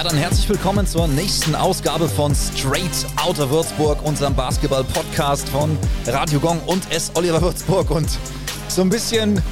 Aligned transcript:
Ja, 0.00 0.04
dann 0.08 0.16
herzlich 0.16 0.48
willkommen 0.48 0.86
zur 0.86 1.06
nächsten 1.08 1.54
Ausgabe 1.54 2.08
von 2.08 2.34
Straight 2.34 3.06
Outer 3.22 3.50
Würzburg, 3.50 4.02
unserem 4.02 4.34
Basketball-Podcast 4.34 5.46
von 5.50 5.76
Radio 6.06 6.40
Gong 6.40 6.58
und 6.64 6.90
S. 6.90 7.12
Oliver 7.16 7.42
Würzburg. 7.42 7.90
Und 7.90 8.08
so 8.68 8.80
ein 8.80 8.88
bisschen 8.88 9.42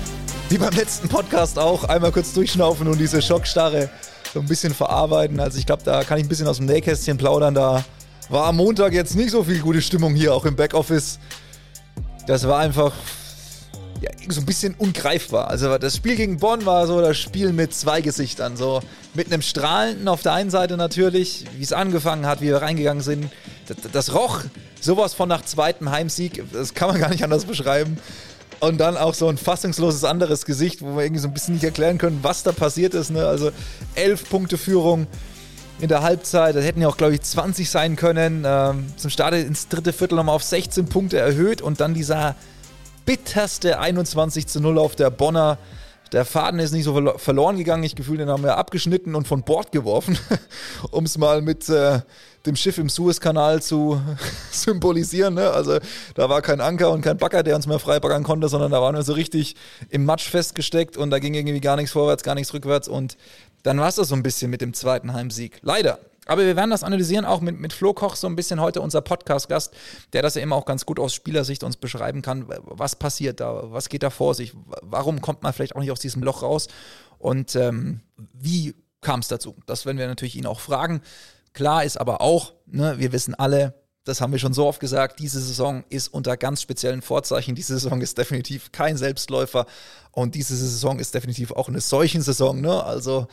wie 0.49 0.57
beim 0.57 0.73
letzten 0.73 1.07
Podcast 1.07 1.59
auch, 1.59 1.85
einmal 1.85 2.13
kurz 2.13 2.33
durchschnaufen 2.33 2.89
und 2.89 2.97
diese 2.97 3.21
Schockstarre 3.21 3.91
so 4.33 4.41
ein 4.41 4.47
bisschen 4.47 4.73
verarbeiten. 4.73 5.39
Also 5.39 5.59
ich 5.59 5.67
glaube, 5.67 5.83
da 5.85 6.03
kann 6.03 6.17
ich 6.17 6.25
ein 6.25 6.31
bisschen 6.31 6.49
aus 6.49 6.57
dem 6.57 6.65
Nähkästchen 6.65 7.19
plaudern. 7.19 7.55
Da 7.55 7.85
war 8.31 8.47
am 8.47 8.57
Montag 8.57 8.95
jetzt 8.95 9.17
nicht 9.17 9.33
so 9.33 9.45
viel 9.45 9.61
gute 9.61 9.83
Stimmung 9.83 10.15
hier, 10.15 10.35
auch 10.35 10.47
im 10.47 10.57
Backoffice. 10.57 11.19
Das 12.27 12.49
war 12.49 12.61
einfach 12.61 12.95
ja, 14.01 14.11
so 14.29 14.41
ein 14.41 14.47
bisschen 14.47 14.75
ungreifbar. 14.79 15.49
Also 15.49 15.77
das 15.79 15.97
Spiel 15.97 16.17
gegen 16.17 16.39
Bonn 16.39 16.65
war 16.67 16.87
so 16.87 17.01
das 17.01 17.17
Spiel 17.17 17.53
mit 17.53 17.75
zwei 17.75 18.01
Gesichtern. 18.01 18.57
So 18.57 18.81
mit 19.15 19.27
einem 19.27 19.43
strahlenden 19.43 20.09
auf 20.09 20.23
der 20.23 20.33
einen 20.33 20.51
Seite 20.51 20.77
natürlich, 20.77 21.45
wie 21.57 21.63
es 21.63 21.73
angefangen 21.73 22.27
hat, 22.27 22.41
wie 22.41 22.47
wir 22.47 22.63
reingegangen 22.63 23.03
sind. 23.03 23.31
Das, 23.67 23.77
das 23.93 24.15
roch 24.15 24.43
sowas 24.81 25.15
von 25.15 25.29
nach 25.29 25.43
zweitem 25.45 25.91
Heimsieg. 25.91 26.45
Das 26.53 26.75
kann 26.75 26.89
man 26.89 27.01
gar 27.01 27.11
nicht 27.11 27.25
anders 27.25 27.45
beschreiben. 27.45 27.99
Und 28.61 28.79
dann 28.79 28.97
auch 28.97 29.15
so 29.15 29.29
ein 29.29 29.37
fassungsloses 29.37 30.05
anderes 30.05 30.45
Gesicht, 30.45 30.83
wo 30.83 30.97
wir 30.97 31.05
irgendwie 31.05 31.21
so 31.21 31.29
ein 31.29 31.35
bisschen 31.35 31.55
nicht 31.55 31.65
erklären 31.65 31.99
können, 31.99 32.21
was 32.23 32.43
da 32.43 32.53
passiert 32.53 32.95
ist. 32.95 33.11
Ne? 33.11 33.25
Also 33.27 33.51
elf 33.95 34.29
Punkte 34.29 34.59
Führung 34.59 35.07
in 35.81 35.89
der 35.89 36.03
Halbzeit. 36.03 36.57
Das 36.57 36.65
hätten 36.65 36.81
ja 36.81 36.89
auch, 36.89 36.97
glaube 36.97 37.15
ich, 37.15 37.21
20 37.21 37.71
sein 37.71 37.95
können. 37.95 38.43
Ähm, 38.45 38.87
zum 38.97 39.11
Start 39.11 39.35
ins 39.35 39.69
dritte 39.69 39.93
Viertel 39.93 40.17
nochmal 40.17 40.35
auf 40.35 40.43
16 40.43 40.87
Punkte 40.87 41.19
erhöht 41.19 41.63
und 41.63 41.81
dann 41.81 41.95
dieser 41.95 42.35
bitterste 43.09 43.79
21 43.79 44.49
zu 44.49 44.61
0 44.61 44.77
auf 44.77 44.95
der 44.95 45.09
Bonner. 45.09 45.57
Der 46.13 46.27
Faden 46.27 46.61
ist 46.61 46.73
nicht 46.73 46.85
so 46.85 46.93
verloren 47.17 47.57
gegangen. 47.57 47.83
Ich 47.83 47.97
gefühle, 47.97 48.19
den 48.19 48.29
haben 48.29 48.43
wir 48.43 48.59
abgeschnitten 48.59 49.15
und 49.15 49.27
von 49.27 49.45
Bord 49.45 49.73
geworfen, 49.73 50.19
um 50.91 51.07
es 51.07 51.17
mal 51.17 51.41
mit 51.41 51.71
äh, 51.71 52.01
dem 52.45 52.55
Schiff 52.55 52.77
im 52.77 52.91
Suezkanal 52.91 53.63
zu 53.63 53.99
symbolisieren. 54.51 55.33
Ne? 55.33 55.49
Also 55.49 55.79
da 56.17 56.29
war 56.29 56.43
kein 56.43 56.61
Anker 56.61 56.91
und 56.91 57.01
kein 57.01 57.17
Bagger, 57.17 57.43
der 57.43 57.57
uns 57.57 57.67
mehr 57.67 57.79
frei 57.79 57.99
baggern 57.99 58.25
konnte, 58.25 58.51
sondern 58.51 58.73
da 58.73 58.83
waren 58.83 58.95
wir 58.95 59.03
so 59.03 59.15
richtig 59.15 59.57
im 59.89 60.05
Matsch 60.05 60.29
festgesteckt 60.29 60.99
und 60.99 61.09
da 61.09 61.19
ging 61.19 61.33
irgendwie 61.33 61.63
gar 61.63 61.77
nichts 61.77 61.93
vorwärts, 61.93 62.23
gar 62.23 62.35
nichts 62.35 62.53
rückwärts 62.53 62.89
und 62.89 63.17
dann 63.63 63.81
war 63.81 63.89
es 63.89 63.95
das 63.95 64.09
so 64.09 64.17
ein 64.17 64.23
bisschen 64.23 64.51
mit 64.51 64.61
dem 64.61 64.75
zweiten 64.75 65.15
Heimsieg. 65.15 65.61
Leider. 65.63 65.99
Aber 66.29 66.45
wir 66.45 66.57
werden 66.57 66.71
das 66.71 66.85
analysieren, 66.85 67.25
auch 67.25 67.41
mit, 67.41 67.59
mit 67.59 67.73
Flo 67.73 67.95
Koch, 67.95 68.15
so 68.15 68.27
ein 68.27 68.37
bisschen 68.37 68.61
heute 68.61 68.83
unser 68.83 69.01
Podcast-Gast, 69.01 69.75
der 70.13 70.21
das 70.21 70.35
ja 70.35 70.43
immer 70.43 70.57
auch 70.57 70.67
ganz 70.67 70.85
gut 70.85 71.01
aus 71.01 71.15
Spielersicht 71.15 71.65
uns 71.65 71.79
beschreiben 71.79 72.21
kann. 72.21 72.45
Was 72.47 72.97
passiert 72.97 73.41
da? 73.41 73.73
Was 73.73 73.89
geht 73.89 74.03
da 74.03 74.11
vor 74.11 74.35
sich? 74.35 74.53
Warum 74.83 75.23
kommt 75.23 75.43
man 75.43 75.55
vielleicht 75.55 75.75
auch 75.75 75.81
nicht 75.81 75.91
aus 75.91 76.01
diesem 76.01 76.23
Loch 76.23 76.43
raus? 76.43 76.69
Und 77.19 77.57
ähm, 77.57 78.03
wie 78.35 78.75
kam 79.01 79.21
es 79.21 79.29
dazu? 79.29 79.57
Das 79.67 79.87
werden 79.87 79.97
wir 79.97 80.07
natürlich 80.07 80.37
ihn 80.37 80.47
auch 80.47 80.61
fragen. 80.61 81.01
Klar 81.55 81.85
ist 81.85 81.99
aber 81.99 82.21
auch, 82.21 82.53
ne, 82.67 82.99
wir 82.99 83.13
wissen 83.13 83.35
alle, 83.35 83.75
das 84.05 84.21
haben 84.21 84.33
wir 84.33 84.39
schon 84.39 84.53
so 84.53 84.67
oft 84.67 84.81
gesagt, 84.81 85.21
diese 85.21 85.41
Saison 85.41 85.83
ist 85.89 86.09
unter 86.09 86.37
ganz 86.37 86.61
speziellen 86.61 87.01
Vorzeichen. 87.01 87.55
Diese 87.55 87.79
Saison 87.79 88.03
ist 88.03 88.19
definitiv 88.19 88.71
kein 88.71 88.99
Selbstläufer 88.99 89.65
und 90.13 90.35
diese 90.35 90.55
Saison 90.57 90.99
ist 90.99 91.15
definitiv 91.15 91.53
auch 91.53 91.69
eine 91.69 91.81
solchen 91.81 92.21
Saison. 92.21 92.61
Ne? 92.61 92.85
Also 92.85 93.29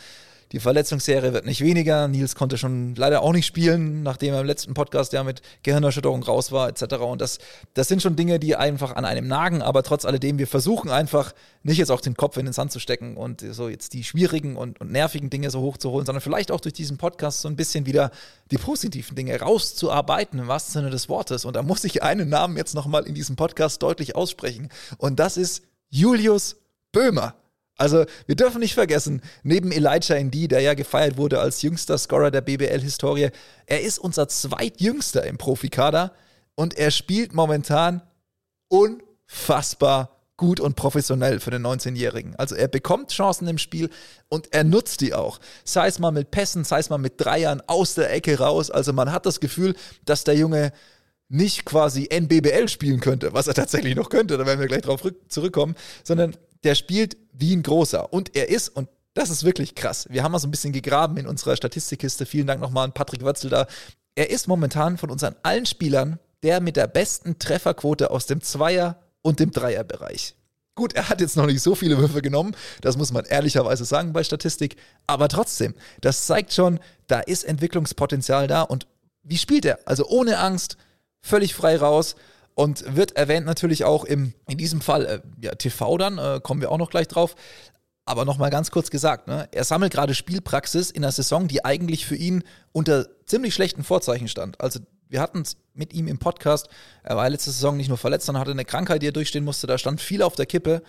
die 0.55 0.61
Verletzungsserie 0.61 1.33
wird 1.33 1.45
nicht 1.45 1.59
weniger. 1.59 2.07
Nils 2.07 2.33
konnte 2.33 2.57
schon 2.57 2.95
leider 2.95 3.21
auch 3.21 3.33
nicht 3.33 3.45
spielen, 3.45 4.03
nachdem 4.03 4.33
er 4.33 4.39
im 4.39 4.47
letzten 4.47 4.73
Podcast 4.73 5.11
ja 5.11 5.21
mit 5.21 5.41
Gehirnerschütterung 5.63 6.23
raus 6.23 6.53
war, 6.53 6.69
etc. 6.69 6.95
Und 6.95 7.19
das, 7.19 7.39
das 7.73 7.89
sind 7.89 8.01
schon 8.01 8.15
Dinge, 8.15 8.39
die 8.39 8.55
einfach 8.55 8.95
an 8.95 9.03
einem 9.03 9.27
nagen, 9.27 9.61
aber 9.61 9.83
trotz 9.83 10.05
alledem, 10.05 10.39
wir 10.39 10.47
versuchen 10.47 10.89
einfach 10.89 11.33
nicht 11.63 11.77
jetzt 11.77 11.91
auch 11.91 11.99
den 11.99 12.15
Kopf 12.15 12.37
in 12.37 12.45
den 12.45 12.53
Sand 12.53 12.71
zu 12.71 12.79
stecken 12.79 13.17
und 13.17 13.41
so 13.41 13.67
jetzt 13.67 13.91
die 13.91 14.05
schwierigen 14.05 14.55
und, 14.55 14.79
und 14.79 14.93
nervigen 14.93 15.29
Dinge 15.29 15.51
so 15.51 15.59
hochzuholen, 15.59 16.05
sondern 16.05 16.21
vielleicht 16.21 16.51
auch 16.51 16.61
durch 16.61 16.73
diesen 16.73 16.97
Podcast 16.97 17.41
so 17.41 17.49
ein 17.49 17.57
bisschen 17.57 17.85
wieder 17.85 18.11
die 18.49 18.57
positiven 18.57 19.17
Dinge 19.17 19.37
rauszuarbeiten, 19.37 20.39
im 20.39 20.47
wahrsten 20.47 20.71
Sinne 20.71 20.89
des 20.89 21.09
Wortes. 21.09 21.43
Und 21.43 21.57
da 21.57 21.63
muss 21.63 21.83
ich 21.83 22.01
einen 22.01 22.29
Namen 22.29 22.55
jetzt 22.55 22.75
nochmal 22.75 23.05
in 23.05 23.13
diesem 23.13 23.35
Podcast 23.35 23.83
deutlich 23.83 24.15
aussprechen. 24.15 24.69
Und 24.97 25.19
das 25.19 25.35
ist 25.35 25.63
Julius 25.89 26.55
Böhmer. 26.93 27.35
Also, 27.77 28.05
wir 28.25 28.35
dürfen 28.35 28.61
nicht 28.61 28.73
vergessen, 28.73 29.21
neben 29.43 29.71
Elijah 29.71 30.15
Indy, 30.15 30.47
der 30.47 30.61
ja 30.61 30.73
gefeiert 30.73 31.17
wurde 31.17 31.39
als 31.39 31.61
jüngster 31.61 31.97
Scorer 31.97 32.31
der 32.31 32.41
BBL-Historie, 32.41 33.29
er 33.65 33.81
ist 33.81 33.99
unser 33.99 34.27
zweitjüngster 34.29 35.25
im 35.25 35.37
Profikader 35.37 36.13
und 36.55 36.77
er 36.77 36.91
spielt 36.91 37.33
momentan 37.33 38.01
unfassbar 38.69 40.15
gut 40.37 40.59
und 40.59 40.75
professionell 40.75 41.39
für 41.39 41.51
den 41.51 41.65
19-Jährigen. 41.65 42.35
Also 42.35 42.55
er 42.55 42.67
bekommt 42.67 43.11
Chancen 43.11 43.47
im 43.47 43.57
Spiel 43.57 43.89
und 44.27 44.53
er 44.53 44.63
nutzt 44.63 45.01
die 45.01 45.13
auch. 45.13 45.39
Sei 45.63 45.87
es 45.87 45.99
mal 45.99 46.11
mit 46.11 46.31
Pässen, 46.31 46.63
sei 46.63 46.79
es 46.79 46.89
mal 46.89 46.97
mit 46.97 47.13
Dreiern 47.17 47.61
aus 47.67 47.95
der 47.95 48.11
Ecke 48.11 48.37
raus. 48.39 48.69
Also 48.69 48.91
man 48.91 49.11
hat 49.11 49.25
das 49.25 49.39
Gefühl, 49.39 49.75
dass 50.03 50.23
der 50.23 50.35
Junge 50.35 50.73
nicht 51.29 51.65
quasi 51.65 52.07
NBBL 52.11 52.67
spielen 52.67 52.99
könnte, 52.99 53.33
was 53.33 53.47
er 53.47 53.53
tatsächlich 53.53 53.95
noch 53.95 54.09
könnte, 54.09 54.37
da 54.37 54.45
werden 54.45 54.59
wir 54.59 54.67
gleich 54.67 54.81
drauf 54.83 55.01
zurückkommen, 55.27 55.75
sondern 56.03 56.35
der 56.63 56.75
spielt 56.75 57.17
wie 57.37 57.55
ein 57.55 57.63
großer. 57.63 58.11
Und 58.13 58.35
er 58.35 58.49
ist, 58.49 58.69
und 58.69 58.89
das 59.13 59.29
ist 59.29 59.43
wirklich 59.43 59.75
krass. 59.75 60.07
Wir 60.09 60.23
haben 60.23 60.31
mal 60.31 60.39
so 60.39 60.47
ein 60.47 60.51
bisschen 60.51 60.73
gegraben 60.73 61.17
in 61.17 61.27
unserer 61.27 61.55
Statistikkiste. 61.55 62.25
Vielen 62.25 62.47
Dank 62.47 62.61
nochmal 62.61 62.85
an 62.85 62.93
Patrick 62.93 63.23
Wörzel 63.23 63.49
da. 63.49 63.67
Er 64.15 64.29
ist 64.29 64.47
momentan 64.47 64.97
von 64.97 65.09
unseren 65.09 65.35
allen 65.43 65.65
Spielern 65.65 66.19
der 66.45 66.61
mit 66.61 66.75
der 66.75 66.85
besten 66.85 67.39
Trefferquote 67.39 68.11
aus 68.11 68.27
dem 68.27 68.39
Zweier- 68.39 68.99
und 69.23 69.39
dem 69.39 69.49
Dreierbereich. 69.49 70.35
Gut, 70.75 70.93
er 70.93 71.09
hat 71.09 71.19
jetzt 71.19 71.37
noch 71.37 71.47
nicht 71.47 71.61
so 71.61 71.73
viele 71.73 71.97
Würfe 71.97 72.21
genommen, 72.21 72.55
das 72.81 72.97
muss 72.97 73.11
man 73.11 73.25
ehrlicherweise 73.25 73.83
sagen 73.83 74.13
bei 74.13 74.23
Statistik, 74.23 74.75
aber 75.07 75.27
trotzdem, 75.27 75.73
das 76.01 76.27
zeigt 76.27 76.53
schon, 76.53 76.79
da 77.07 77.21
ist 77.21 77.45
Entwicklungspotenzial 77.45 78.47
da 78.47 78.61
und 78.61 78.85
wie 79.23 79.37
spielt 79.39 79.65
er? 79.65 79.79
Also 79.85 80.05
ohne 80.07 80.37
Angst, 80.37 80.77
völlig 81.21 81.55
frei 81.55 81.77
raus 81.77 82.15
und 82.55 82.95
wird 82.95 83.15
erwähnt 83.17 83.45
natürlich 83.45 83.83
auch 83.83 84.05
im, 84.05 84.33
in 84.47 84.57
diesem 84.57 84.81
Fall, 84.81 85.05
äh, 85.05 85.19
ja, 85.41 85.55
TV 85.55 85.97
dann, 85.97 86.17
äh, 86.17 86.39
kommen 86.41 86.61
wir 86.61 86.71
auch 86.71 86.77
noch 86.77 86.89
gleich 86.89 87.07
drauf. 87.07 87.35
Aber 88.05 88.23
nochmal 88.23 88.51
ganz 88.51 88.71
kurz 88.71 88.91
gesagt, 88.91 89.27
ne, 89.27 89.49
er 89.51 89.63
sammelt 89.63 89.91
gerade 89.91 90.13
Spielpraxis 90.13 90.91
in 90.91 91.03
einer 91.03 91.11
Saison, 91.11 91.47
die 91.47 91.65
eigentlich 91.65 92.05
für 92.05 92.15
ihn 92.15 92.43
unter 92.71 93.07
ziemlich 93.25 93.53
schlechten 93.53 93.83
Vorzeichen 93.83 94.27
stand. 94.27 94.61
Also 94.61 94.79
wir 95.09 95.21
hatten 95.21 95.41
es 95.41 95.57
mit 95.73 95.93
ihm 95.93 96.07
im 96.07 96.19
Podcast, 96.19 96.69
er 97.03 97.17
war 97.17 97.29
letzte 97.29 97.51
Saison 97.51 97.77
nicht 97.77 97.89
nur 97.89 97.97
verletzt, 97.97 98.27
sondern 98.27 98.41
hatte 98.41 98.51
eine 98.51 98.65
Krankheit, 98.65 99.01
die 99.01 99.07
er 99.07 99.11
durchstehen 99.11 99.43
musste, 99.43 99.67
da 99.67 99.77
stand 99.77 100.01
viel 100.01 100.21
auf 100.21 100.35
der 100.35 100.45
Kippe. 100.45 100.81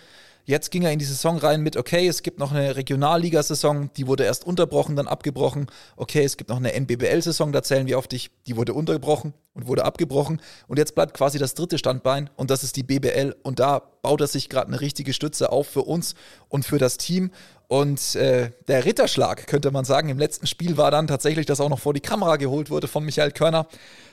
Jetzt 0.48 0.70
ging 0.70 0.82
er 0.82 0.92
in 0.92 1.00
die 1.00 1.04
Saison 1.04 1.38
rein 1.38 1.60
mit, 1.60 1.76
okay, 1.76 2.06
es 2.06 2.22
gibt 2.22 2.38
noch 2.38 2.52
eine 2.52 2.76
Regionalligasaison, 2.76 3.90
die 3.96 4.06
wurde 4.06 4.22
erst 4.22 4.46
unterbrochen, 4.46 4.94
dann 4.94 5.08
abgebrochen. 5.08 5.66
Okay, 5.96 6.22
es 6.22 6.36
gibt 6.36 6.50
noch 6.50 6.58
eine 6.58 6.72
NBBL-Saison, 6.72 7.50
da 7.50 7.64
zählen 7.64 7.88
wir 7.88 7.98
auf 7.98 8.06
dich, 8.06 8.30
die 8.46 8.56
wurde 8.56 8.72
unterbrochen 8.72 9.34
und 9.54 9.66
wurde 9.66 9.84
abgebrochen. 9.84 10.40
Und 10.68 10.78
jetzt 10.78 10.94
bleibt 10.94 11.14
quasi 11.14 11.40
das 11.40 11.54
dritte 11.54 11.78
Standbein 11.78 12.30
und 12.36 12.52
das 12.52 12.62
ist 12.62 12.76
die 12.76 12.84
BBL. 12.84 13.34
Und 13.42 13.58
da 13.58 13.80
baut 14.02 14.20
er 14.20 14.28
sich 14.28 14.48
gerade 14.48 14.68
eine 14.68 14.80
richtige 14.80 15.12
Stütze 15.12 15.50
auf 15.50 15.66
für 15.66 15.82
uns 15.82 16.14
und 16.48 16.64
für 16.64 16.78
das 16.78 16.96
Team. 16.96 17.32
Und 17.66 18.14
äh, 18.14 18.52
der 18.68 18.84
Ritterschlag, 18.84 19.48
könnte 19.48 19.72
man 19.72 19.84
sagen, 19.84 20.10
im 20.10 20.18
letzten 20.18 20.46
Spiel 20.46 20.76
war 20.76 20.92
dann 20.92 21.08
tatsächlich, 21.08 21.46
dass 21.46 21.60
auch 21.60 21.70
noch 21.70 21.80
vor 21.80 21.92
die 21.92 22.00
Kamera 22.00 22.36
geholt 22.36 22.70
wurde 22.70 22.86
von 22.86 23.04
Michael 23.04 23.32
Körner 23.32 23.66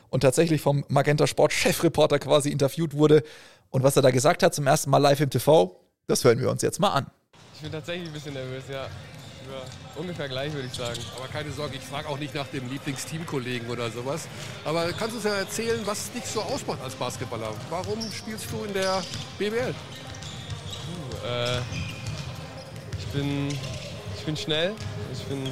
und 0.09 0.21
tatsächlich 0.21 0.61
vom 0.61 0.83
Magenta 0.87 1.27
Sport 1.27 1.53
Chefreporter 1.53 2.17
quasi 2.17 2.49
interviewt 2.49 2.95
wurde. 2.95 3.21
Und 3.69 3.83
was 3.83 3.95
er 3.95 4.01
da 4.01 4.09
gesagt 4.09 4.41
hat, 4.41 4.55
zum 4.55 4.65
ersten 4.65 4.89
Mal 4.89 4.97
live 4.97 5.19
im 5.19 5.29
TV, 5.29 5.82
das 6.07 6.23
hören 6.23 6.39
wir 6.39 6.49
uns 6.49 6.61
jetzt 6.61 6.79
mal 6.79 6.89
an. 6.89 7.07
Ich 7.55 7.61
bin 7.61 7.71
tatsächlich 7.71 8.09
ein 8.09 8.13
bisschen 8.13 8.33
nervös, 8.33 8.63
ja. 8.69 8.87
Ja, 9.51 9.61
ungefähr 9.95 10.29
gleich, 10.29 10.53
würde 10.53 10.67
ich 10.67 10.73
sagen. 10.73 10.99
Aber 11.17 11.27
keine 11.27 11.51
Sorge, 11.51 11.75
ich 11.75 11.83
frage 11.83 12.07
auch 12.07 12.17
nicht 12.17 12.33
nach 12.33 12.47
dem 12.47 12.69
Lieblingsteamkollegen 12.69 13.69
oder 13.69 13.91
sowas. 13.91 14.27
Aber 14.63 14.91
kannst 14.93 15.11
du 15.11 15.15
uns 15.17 15.25
ja 15.25 15.35
erzählen, 15.35 15.81
was 15.85 16.11
dich 16.11 16.25
so 16.25 16.41
ausmacht 16.41 16.79
als 16.81 16.95
Basketballer? 16.95 17.53
Warum 17.69 17.99
spielst 18.11 18.45
du 18.51 18.63
in 18.63 18.73
der 18.73 19.03
BBL? 19.37 19.73
Uh, 21.23 21.27
äh, 21.27 21.59
ich, 22.97 23.05
bin, 23.07 23.49
ich 24.17 24.25
bin 24.25 24.37
schnell. 24.37 24.73
Ich 25.11 25.23
bin 25.25 25.45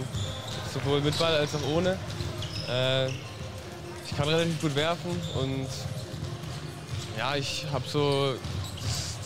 sowohl 0.73 1.01
mit 1.01 1.17
Ball 1.19 1.35
als 1.35 1.53
auch 1.55 1.67
ohne. 1.75 1.97
Äh, 2.69 3.07
ich 3.07 4.15
kann 4.15 4.27
relativ 4.27 4.61
gut 4.61 4.75
werfen 4.75 5.11
und 5.41 5.67
ja, 7.17 7.35
ich 7.35 7.65
habe 7.71 7.87
so 7.87 8.35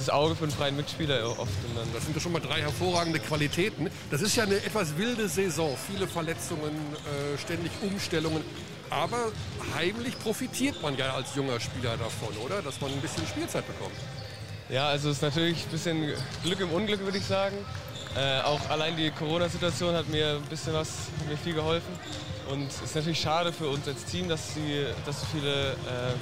das 0.06 0.14
Auge 0.14 0.36
für 0.36 0.44
einen 0.44 0.52
freien 0.52 0.76
Mitspieler 0.76 1.28
oft. 1.40 1.52
das 1.94 2.04
sind 2.04 2.16
ja 2.16 2.22
schon 2.22 2.32
mal 2.32 2.40
drei 2.40 2.62
hervorragende 2.62 3.20
Qualitäten. 3.20 3.90
Das 4.12 4.22
ist 4.22 4.36
ja 4.36 4.44
eine 4.44 4.58
etwas 4.58 4.98
wilde 4.98 5.28
Saison. 5.28 5.76
Viele 5.92 6.08
Verletzungen, 6.08 6.72
äh, 6.72 7.38
ständig 7.40 7.72
Umstellungen. 7.82 8.44
Aber 8.92 9.32
heimlich 9.76 10.18
profitiert 10.20 10.80
man 10.84 10.96
ja 10.96 11.14
als 11.14 11.34
junger 11.34 11.60
Spieler 11.60 11.98
davon, 11.98 12.38
oder? 12.46 12.62
Dass 12.62 12.80
man 12.82 12.92
ein 12.92 13.02
bisschen 13.02 13.26
Spielzeit 13.26 13.66
bekommt. 13.66 13.96
Ja, 14.70 14.90
also 14.90 15.10
es 15.10 15.18
ist 15.18 15.22
natürlich 15.24 15.64
ein 15.64 15.72
bisschen 15.72 16.14
Glück 16.44 16.60
im 16.60 16.72
Unglück, 16.72 17.00
würde 17.00 17.18
ich 17.18 17.26
sagen. 17.26 17.58
Äh, 18.16 18.42
auch 18.42 18.62
allein 18.70 18.96
die 18.96 19.10
Corona-Situation 19.10 19.96
hat 19.96 20.08
mir 20.10 20.36
ein 20.36 20.44
bisschen 20.44 20.74
was, 20.74 20.90
hat 21.20 21.30
mir 21.30 21.38
viel 21.38 21.56
geholfen. 21.56 21.94
Und 22.52 22.68
es 22.68 22.80
ist 22.80 22.96
natürlich 22.96 23.20
schade 23.20 23.52
für 23.52 23.68
uns 23.68 23.88
als 23.88 24.06
Team, 24.06 24.30
dass, 24.30 24.54
sie, 24.54 24.86
dass 25.06 25.22
so 25.22 25.26
viele 25.34 25.72
äh, 25.72 26.14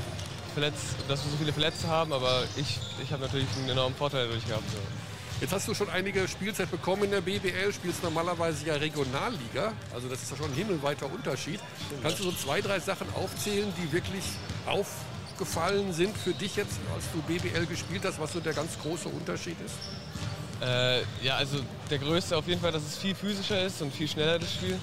Verletz, 0.53 0.95
dass 1.07 1.23
wir 1.23 1.31
so 1.31 1.37
viele 1.37 1.51
Verletzte 1.51 1.87
haben, 1.87 2.13
aber 2.13 2.43
ich, 2.55 2.79
ich 3.03 3.11
habe 3.11 3.23
natürlich 3.23 3.47
einen 3.57 3.69
enormen 3.69 3.95
Vorteil 3.95 4.27
dadurch 4.27 4.45
gehabt. 4.45 4.69
So. 4.71 4.77
Jetzt 5.41 5.51
hast 5.51 5.67
du 5.67 5.73
schon 5.73 5.89
einige 5.89 6.27
Spielzeit 6.27 6.71
bekommen 6.71 7.03
in 7.03 7.11
der 7.11 7.21
BBL, 7.21 7.73
spielst 7.73 8.03
normalerweise 8.03 8.65
ja 8.65 8.75
Regionalliga, 8.75 9.73
also 9.93 10.07
das 10.07 10.23
ist 10.23 10.31
ja 10.31 10.37
schon 10.37 10.45
ein 10.45 10.55
himmelweiter 10.55 11.07
Unterschied. 11.07 11.59
Kannst 12.01 12.19
du 12.19 12.23
so 12.23 12.31
zwei, 12.31 12.61
drei 12.61 12.79
Sachen 12.79 13.07
aufzählen, 13.13 13.73
die 13.77 13.91
wirklich 13.91 14.23
aufgefallen 14.65 15.91
sind 15.91 16.15
für 16.15 16.33
dich 16.33 16.55
jetzt, 16.55 16.79
als 16.95 17.05
du 17.11 17.21
BBL 17.23 17.65
gespielt 17.65 18.03
hast, 18.05 18.19
was 18.19 18.31
so 18.31 18.39
der 18.39 18.53
ganz 18.53 18.79
große 18.81 19.09
Unterschied 19.09 19.57
ist? 19.65 19.75
Äh, 20.65 21.01
ja, 21.21 21.35
also 21.35 21.57
der 21.89 21.97
größte 21.97 22.37
auf 22.37 22.47
jeden 22.47 22.61
Fall, 22.61 22.71
dass 22.71 22.83
es 22.83 22.97
viel 22.97 23.15
physischer 23.15 23.65
ist 23.65 23.81
und 23.81 23.93
viel 23.93 24.07
schneller 24.07 24.39
das 24.39 24.53
Spiel. 24.53 24.79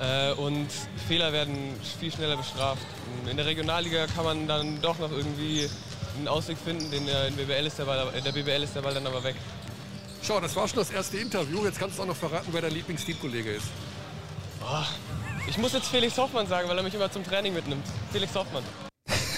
Äh, 0.00 0.32
und 0.32 0.68
Fehler 1.08 1.32
werden 1.32 1.56
viel 2.00 2.12
schneller 2.12 2.36
bestraft. 2.36 2.82
In 3.30 3.36
der 3.36 3.46
Regionalliga 3.46 4.06
kann 4.06 4.24
man 4.24 4.48
dann 4.48 4.80
doch 4.82 4.98
noch 4.98 5.10
irgendwie 5.10 5.68
einen 6.16 6.28
Ausweg 6.28 6.58
finden, 6.58 6.92
in 6.92 7.06
der, 7.06 7.28
in 7.28 7.36
BBL 7.36 7.66
ist 7.66 7.78
der, 7.78 7.84
Ball, 7.84 8.12
in 8.16 8.24
der 8.24 8.32
BBL 8.32 8.62
ist 8.62 8.74
der 8.74 8.82
Ball 8.82 8.94
dann 8.94 9.06
aber 9.06 9.22
weg. 9.22 9.36
Schau, 10.22 10.40
das 10.40 10.56
war 10.56 10.66
schon 10.66 10.78
das 10.78 10.90
erste 10.90 11.18
Interview. 11.18 11.64
Jetzt 11.64 11.78
kannst 11.78 11.98
du 11.98 12.02
auch 12.02 12.06
noch 12.06 12.16
verraten, 12.16 12.48
wer 12.52 12.62
dein 12.62 12.72
Lieblingsteamkollege 12.72 13.52
ist. 13.52 13.66
Oh, 14.62 14.82
ich 15.48 15.58
muss 15.58 15.74
jetzt 15.74 15.88
Felix 15.88 16.16
Hoffmann 16.16 16.46
sagen, 16.46 16.68
weil 16.68 16.76
er 16.78 16.82
mich 16.82 16.94
immer 16.94 17.10
zum 17.10 17.24
Training 17.24 17.52
mitnimmt. 17.52 17.84
Felix 18.10 18.34
Hoffmann. 18.34 18.62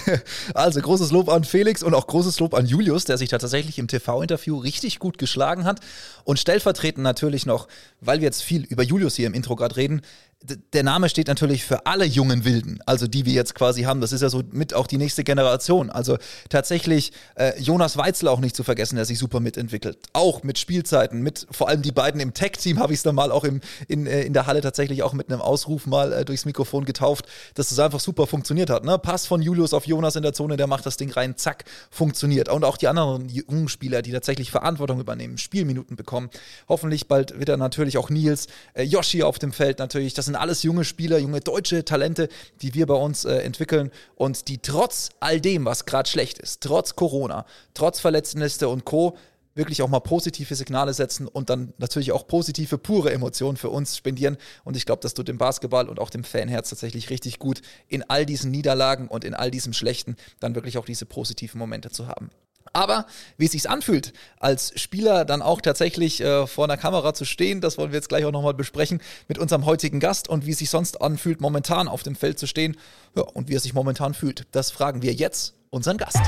Also 0.53 0.79
großes 0.79 1.11
Lob 1.11 1.27
an 1.29 1.43
Felix 1.43 1.83
und 1.83 1.93
auch 1.93 2.07
großes 2.07 2.39
Lob 2.39 2.53
an 2.53 2.65
Julius, 2.65 3.03
der 3.03 3.17
sich 3.17 3.27
da 3.27 3.37
tatsächlich 3.37 3.77
im 3.77 3.89
TV-Interview 3.89 4.57
richtig 4.57 4.99
gut 4.99 5.17
geschlagen 5.17 5.65
hat. 5.65 5.81
Und 6.23 6.39
stellvertretend 6.39 7.03
natürlich 7.03 7.45
noch, 7.45 7.67
weil 7.99 8.19
wir 8.19 8.25
jetzt 8.25 8.41
viel 8.41 8.63
über 8.63 8.83
Julius 8.83 9.15
hier 9.15 9.27
im 9.27 9.33
Intro 9.33 9.57
gerade 9.57 9.75
reden, 9.75 10.01
der 10.43 10.83
Name 10.83 11.09
steht 11.09 11.27
natürlich 11.27 11.63
für 11.63 11.87
alle 11.87 12.05
jungen 12.05 12.45
Wilden, 12.45 12.79
also 12.85 13.07
die 13.07 13.25
wir 13.25 13.33
jetzt 13.33 13.55
quasi 13.55 13.83
haben. 13.83 14.01
Das 14.01 14.11
ist 14.11 14.21
ja 14.21 14.29
so 14.29 14.43
mit 14.51 14.73
auch 14.73 14.85
die 14.85 14.97
nächste 14.97 15.23
Generation. 15.23 15.89
Also 15.89 16.17
tatsächlich 16.49 17.11
äh, 17.35 17.59
Jonas 17.59 17.97
Weitzel 17.97 18.27
auch 18.27 18.39
nicht 18.39 18.55
zu 18.55 18.63
vergessen, 18.63 18.97
der 18.97 19.05
sich 19.05 19.17
super 19.17 19.39
mitentwickelt. 19.39 19.97
Auch 20.13 20.43
mit 20.43 20.59
Spielzeiten, 20.59 21.21
mit 21.21 21.47
vor 21.49 21.69
allem 21.69 21.81
die 21.81 21.91
beiden 21.91 22.21
im 22.21 22.35
Tech-Team 22.35 22.79
habe 22.79 22.93
ich 22.93 22.99
es 22.99 23.03
dann 23.03 23.15
mal 23.15 23.31
auch 23.31 23.43
im, 23.43 23.61
in, 23.87 24.05
äh, 24.05 24.21
in 24.21 24.33
der 24.33 24.45
Halle 24.45 24.61
tatsächlich 24.61 25.01
auch 25.01 25.13
mit 25.13 25.31
einem 25.31 25.41
Ausruf 25.41 25.87
mal 25.87 26.13
äh, 26.13 26.23
durchs 26.23 26.45
Mikrofon 26.45 26.85
getauft, 26.85 27.25
dass 27.55 27.69
das 27.69 27.79
einfach 27.79 27.99
super 27.99 28.27
funktioniert 28.27 28.69
hat. 28.69 28.83
Ne? 28.83 28.99
Pass 28.99 29.25
von 29.25 29.41
Julius 29.41 29.73
auf 29.73 29.87
Jonas 29.87 30.15
in 30.15 30.23
der 30.23 30.33
Zone, 30.33 30.55
der 30.55 30.67
macht 30.67 30.85
das 30.85 30.97
Ding 30.97 31.11
rein, 31.11 31.35
zack, 31.35 31.65
funktioniert. 31.89 32.47
Und 32.47 32.63
auch 32.63 32.77
die 32.77 32.87
anderen 32.87 33.27
jungen 33.27 33.69
Spieler, 33.69 34.03
die 34.03 34.11
tatsächlich 34.11 34.51
Verantwortung 34.51 34.99
übernehmen, 34.99 35.39
Spielminuten 35.39 35.95
bekommen. 35.95 36.29
Hoffentlich 36.69 37.07
bald 37.07 37.39
wieder 37.39 37.57
natürlich 37.57 37.97
auch 37.97 38.11
Nils, 38.11 38.47
äh, 38.75 38.83
Yoshi 38.83 39.23
auf 39.23 39.39
dem 39.39 39.51
Feld 39.51 39.79
natürlich. 39.79 40.13
Das 40.13 40.26
sind 40.27 40.35
alles 40.35 40.63
junge 40.63 40.83
Spieler, 40.85 41.17
junge 41.17 41.39
deutsche 41.39 41.83
Talente, 41.83 42.29
die 42.61 42.73
wir 42.73 42.85
bei 42.85 42.93
uns 42.93 43.25
äh, 43.25 43.37
entwickeln 43.39 43.91
und 44.15 44.47
die 44.47 44.59
trotz 44.59 45.09
all 45.19 45.41
dem, 45.41 45.65
was 45.65 45.85
gerade 45.85 46.09
schlecht 46.09 46.37
ist, 46.37 46.61
trotz 46.61 46.95
Corona, 46.95 47.45
trotz 47.73 47.99
Verletztenliste 47.99 48.69
und 48.69 48.85
Co., 48.85 49.17
wirklich 49.57 49.81
auch 49.81 49.89
mal 49.89 49.99
positive 49.99 50.55
Signale 50.55 50.93
setzen 50.93 51.27
und 51.27 51.49
dann 51.49 51.73
natürlich 51.79 52.11
auch 52.11 52.27
positive, 52.27 52.77
pure 52.77 53.11
Emotionen 53.11 53.57
für 53.57 53.69
uns 53.69 53.97
spendieren. 53.97 54.37
Und 54.63 54.77
ich 54.77 54.85
glaube, 54.85 55.01
das 55.01 55.15
tut 55.15 55.27
dem 55.27 55.39
Basketball 55.39 55.89
und 55.89 55.99
auch 55.99 56.11
dem 56.11 56.23
Fanherz 56.23 56.69
tatsächlich 56.69 57.09
richtig 57.09 57.39
gut, 57.39 57.61
in 57.87 58.03
all 58.07 58.25
diesen 58.25 58.51
Niederlagen 58.51 59.07
und 59.07 59.23
in 59.25 59.33
all 59.33 59.51
diesem 59.51 59.73
Schlechten 59.73 60.15
dann 60.39 60.55
wirklich 60.55 60.77
auch 60.77 60.85
diese 60.85 61.05
positiven 61.05 61.57
Momente 61.57 61.89
zu 61.89 62.07
haben. 62.07 62.29
Aber 62.73 63.05
wie 63.37 63.45
es 63.45 63.51
sich 63.51 63.69
anfühlt, 63.69 64.13
als 64.39 64.73
Spieler 64.79 65.25
dann 65.25 65.41
auch 65.41 65.61
tatsächlich 65.61 66.21
äh, 66.21 66.47
vor 66.47 66.65
einer 66.65 66.77
Kamera 66.77 67.13
zu 67.13 67.25
stehen, 67.25 67.61
das 67.61 67.77
wollen 67.77 67.91
wir 67.91 67.97
jetzt 67.97 68.09
gleich 68.09 68.25
auch 68.25 68.31
nochmal 68.31 68.53
besprechen 68.53 69.01
mit 69.27 69.37
unserem 69.37 69.65
heutigen 69.65 69.99
Gast 69.99 70.27
und 70.27 70.45
wie 70.45 70.51
es 70.51 70.59
sich 70.59 70.69
sonst 70.69 71.01
anfühlt, 71.01 71.41
momentan 71.41 71.87
auf 71.87 72.03
dem 72.03 72.15
Feld 72.15 72.39
zu 72.39 72.47
stehen 72.47 72.77
ja, 73.15 73.23
und 73.23 73.49
wie 73.49 73.55
er 73.55 73.59
sich 73.59 73.73
momentan 73.73 74.13
fühlt. 74.13 74.47
Das 74.51 74.71
fragen 74.71 75.01
wir 75.01 75.13
jetzt 75.13 75.53
unseren 75.69 75.97
Gast. 75.97 76.21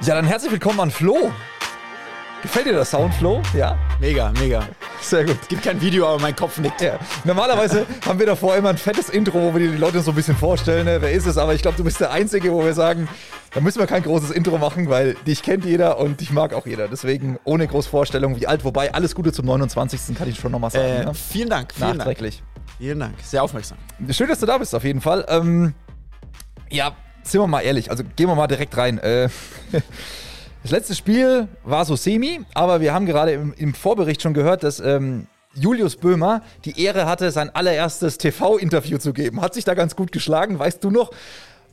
Ja, 0.00 0.14
dann 0.14 0.26
herzlich 0.26 0.52
willkommen 0.52 0.80
an 0.80 0.90
Flo. 0.90 1.32
Gefällt 2.42 2.66
dir 2.66 2.72
der 2.72 2.84
Sound, 2.84 3.12
Flo? 3.14 3.42
Ja? 3.52 3.76
Mega, 4.00 4.32
mega. 4.38 4.66
Sehr 5.00 5.24
gut. 5.24 5.36
Gibt 5.48 5.62
kein 5.62 5.80
Video, 5.80 6.06
aber 6.06 6.20
mein 6.20 6.34
Kopf 6.36 6.58
nickt. 6.58 6.80
Ja. 6.80 6.98
Normalerweise 7.24 7.86
haben 8.06 8.18
wir 8.18 8.26
davor 8.26 8.56
immer 8.56 8.70
ein 8.70 8.78
fettes 8.78 9.08
Intro, 9.08 9.40
wo 9.40 9.54
wir 9.54 9.70
die 9.70 9.76
Leute 9.76 10.00
so 10.00 10.12
ein 10.12 10.14
bisschen 10.14 10.36
vorstellen, 10.36 10.86
ne? 10.86 11.00
wer 11.00 11.12
ist 11.12 11.26
es, 11.26 11.38
aber 11.38 11.54
ich 11.54 11.62
glaube, 11.62 11.76
du 11.76 11.84
bist 11.84 12.00
der 12.00 12.10
Einzige, 12.10 12.52
wo 12.52 12.64
wir 12.64 12.74
sagen, 12.74 13.08
da 13.52 13.60
müssen 13.60 13.78
wir 13.78 13.86
kein 13.86 14.02
großes 14.02 14.30
Intro 14.30 14.58
machen, 14.58 14.88
weil 14.88 15.14
dich 15.26 15.42
kennt 15.42 15.64
jeder 15.64 15.98
und 15.98 16.20
dich 16.20 16.30
mag 16.30 16.52
auch 16.52 16.66
jeder. 16.66 16.88
Deswegen 16.88 17.38
ohne 17.44 17.66
Großvorstellung, 17.66 18.38
wie 18.38 18.46
alt, 18.46 18.64
wobei 18.64 18.92
alles 18.92 19.14
Gute 19.14 19.32
zum 19.32 19.46
29. 19.46 20.16
kann 20.16 20.28
ich 20.28 20.38
schon 20.38 20.52
nochmal 20.52 20.70
sagen. 20.70 20.84
Äh, 20.84 21.04
ne? 21.06 21.14
Vielen 21.14 21.48
Dank, 21.48 21.72
vielen 21.72 21.96
Nachträglich. 21.96 22.38
Dank. 22.38 22.68
Vielen 22.78 23.00
Dank, 23.00 23.14
sehr 23.22 23.42
aufmerksam. 23.42 23.78
Schön, 24.10 24.28
dass 24.28 24.40
du 24.40 24.46
da 24.46 24.58
bist, 24.58 24.74
auf 24.74 24.84
jeden 24.84 25.00
Fall. 25.00 25.24
Ähm, 25.28 25.74
ja, 26.70 26.92
sind 27.22 27.40
wir 27.40 27.46
mal 27.46 27.60
ehrlich, 27.60 27.90
also 27.90 28.04
gehen 28.04 28.28
wir 28.28 28.34
mal 28.34 28.46
direkt 28.46 28.76
rein. 28.76 28.98
Äh, 28.98 29.28
das 30.68 30.80
letzte 30.80 30.94
Spiel 30.94 31.48
war 31.64 31.86
so 31.86 31.96
semi, 31.96 32.40
aber 32.52 32.82
wir 32.82 32.92
haben 32.92 33.06
gerade 33.06 33.32
im, 33.32 33.54
im 33.56 33.72
Vorbericht 33.72 34.20
schon 34.20 34.34
gehört, 34.34 34.62
dass 34.62 34.80
ähm, 34.80 35.26
Julius 35.54 35.96
Böhmer 35.96 36.42
die 36.66 36.78
Ehre 36.84 37.06
hatte, 37.06 37.30
sein 37.30 37.48
allererstes 37.48 38.18
TV-Interview 38.18 38.98
zu 38.98 39.14
geben. 39.14 39.40
Hat 39.40 39.54
sich 39.54 39.64
da 39.64 39.72
ganz 39.72 39.96
gut 39.96 40.12
geschlagen. 40.12 40.58
Weißt 40.58 40.84
du 40.84 40.90
noch, 40.90 41.10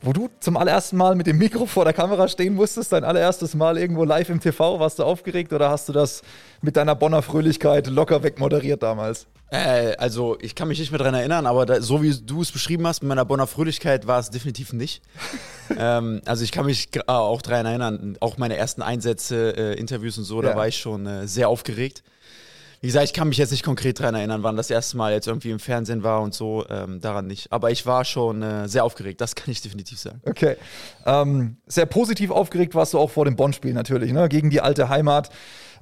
wo 0.02 0.12
du 0.12 0.28
zum 0.40 0.56
allerersten 0.56 0.96
Mal 0.96 1.14
mit 1.14 1.26
dem 1.26 1.38
Mikro 1.38 1.66
vor 1.66 1.84
der 1.84 1.92
Kamera 1.92 2.28
stehen 2.28 2.54
musstest, 2.54 2.92
dein 2.92 3.04
allererstes 3.04 3.54
Mal 3.54 3.78
irgendwo 3.78 4.04
live 4.04 4.28
im 4.28 4.40
TV? 4.40 4.78
Warst 4.78 4.98
du 4.98 5.04
aufgeregt 5.04 5.52
oder 5.52 5.70
hast 5.70 5.88
du 5.88 5.92
das 5.92 6.22
mit 6.62 6.76
deiner 6.76 6.94
Bonner 6.94 7.22
Fröhlichkeit 7.22 7.86
locker 7.86 8.22
wegmoderiert 8.22 8.82
damals? 8.82 9.26
Äh, 9.50 9.94
also, 9.96 10.36
ich 10.40 10.54
kann 10.54 10.68
mich 10.68 10.80
nicht 10.80 10.90
mehr 10.90 10.98
daran 10.98 11.14
erinnern, 11.14 11.46
aber 11.46 11.66
da, 11.66 11.80
so 11.80 12.02
wie 12.02 12.12
du 12.12 12.42
es 12.42 12.50
beschrieben 12.50 12.86
hast, 12.86 13.02
mit 13.02 13.08
meiner 13.08 13.24
Bonner 13.24 13.46
Fröhlichkeit 13.46 14.06
war 14.06 14.18
es 14.18 14.30
definitiv 14.30 14.72
nicht. 14.72 15.02
ähm, 15.78 16.20
also, 16.24 16.42
ich 16.42 16.50
kann 16.50 16.66
mich 16.66 16.88
auch 17.06 17.42
daran 17.42 17.66
erinnern, 17.66 18.16
auch 18.20 18.38
meine 18.38 18.56
ersten 18.56 18.82
Einsätze, 18.82 19.56
äh, 19.56 19.78
Interviews 19.78 20.18
und 20.18 20.24
so, 20.24 20.42
ja. 20.42 20.50
da 20.50 20.56
war 20.56 20.66
ich 20.66 20.76
schon 20.76 21.06
äh, 21.06 21.28
sehr 21.28 21.48
aufgeregt. 21.48 22.02
Wie 22.80 22.88
gesagt, 22.88 23.06
ich 23.06 23.12
kann 23.12 23.28
mich 23.28 23.38
jetzt 23.38 23.50
nicht 23.50 23.64
konkret 23.64 23.98
daran 24.00 24.14
erinnern, 24.14 24.42
wann 24.42 24.56
das 24.56 24.70
erste 24.70 24.96
Mal 24.96 25.12
jetzt 25.12 25.26
irgendwie 25.26 25.50
im 25.50 25.58
Fernsehen 25.58 26.02
war 26.02 26.20
und 26.20 26.34
so, 26.34 26.64
ähm, 26.68 27.00
daran 27.00 27.26
nicht. 27.26 27.50
Aber 27.50 27.70
ich 27.70 27.86
war 27.86 28.04
schon 28.04 28.42
äh, 28.42 28.68
sehr 28.68 28.84
aufgeregt, 28.84 29.20
das 29.20 29.34
kann 29.34 29.50
ich 29.50 29.62
definitiv 29.62 29.98
sagen. 29.98 30.20
Okay. 30.24 30.56
Ähm, 31.04 31.56
sehr 31.66 31.86
positiv 31.86 32.30
aufgeregt 32.30 32.74
warst 32.74 32.94
du 32.94 32.98
auch 32.98 33.10
vor 33.10 33.24
dem 33.24 33.36
Bonn-Spiel 33.36 33.72
natürlich, 33.72 34.12
ne? 34.12 34.28
gegen 34.28 34.50
die 34.50 34.60
alte 34.60 34.88
Heimat. 34.88 35.30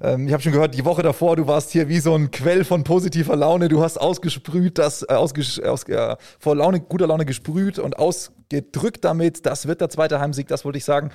Ähm, 0.01 0.27
ich 0.27 0.33
habe 0.33 0.43
schon 0.43 0.53
gehört, 0.53 0.75
die 0.75 0.85
Woche 0.85 1.03
davor, 1.03 1.37
du 1.37 1.47
warst 1.47 1.71
hier 1.71 1.89
wie 1.89 2.01
so 2.01 2.15
ein 2.15 2.31
Quell 2.31 2.65
von 2.65 2.85
positiver 2.85 3.37
Laune. 3.37 3.69
Du 3.69 3.83
hast 3.83 3.99
ausgesprüht, 3.99 4.79
das, 4.79 5.03
äh, 5.03 5.15
ausges, 5.15 5.61
aus, 5.61 5.85
äh, 5.85 6.17
vor 6.39 6.57
Laune, 6.57 6.81
guter 6.81 7.07
Laune 7.07 7.25
gesprüht 7.25 7.79
und 7.79 7.99
ausgedrückt 7.99 9.05
damit. 9.05 9.47
Das 9.47 9.67
wird 9.67 9.81
der 9.81 9.91
zweite 9.91 10.21
Heimsieg, 10.21 10.49
das 10.49 10.65
wollte 10.65 10.79
ich 10.79 10.85
sagen 10.85 11.11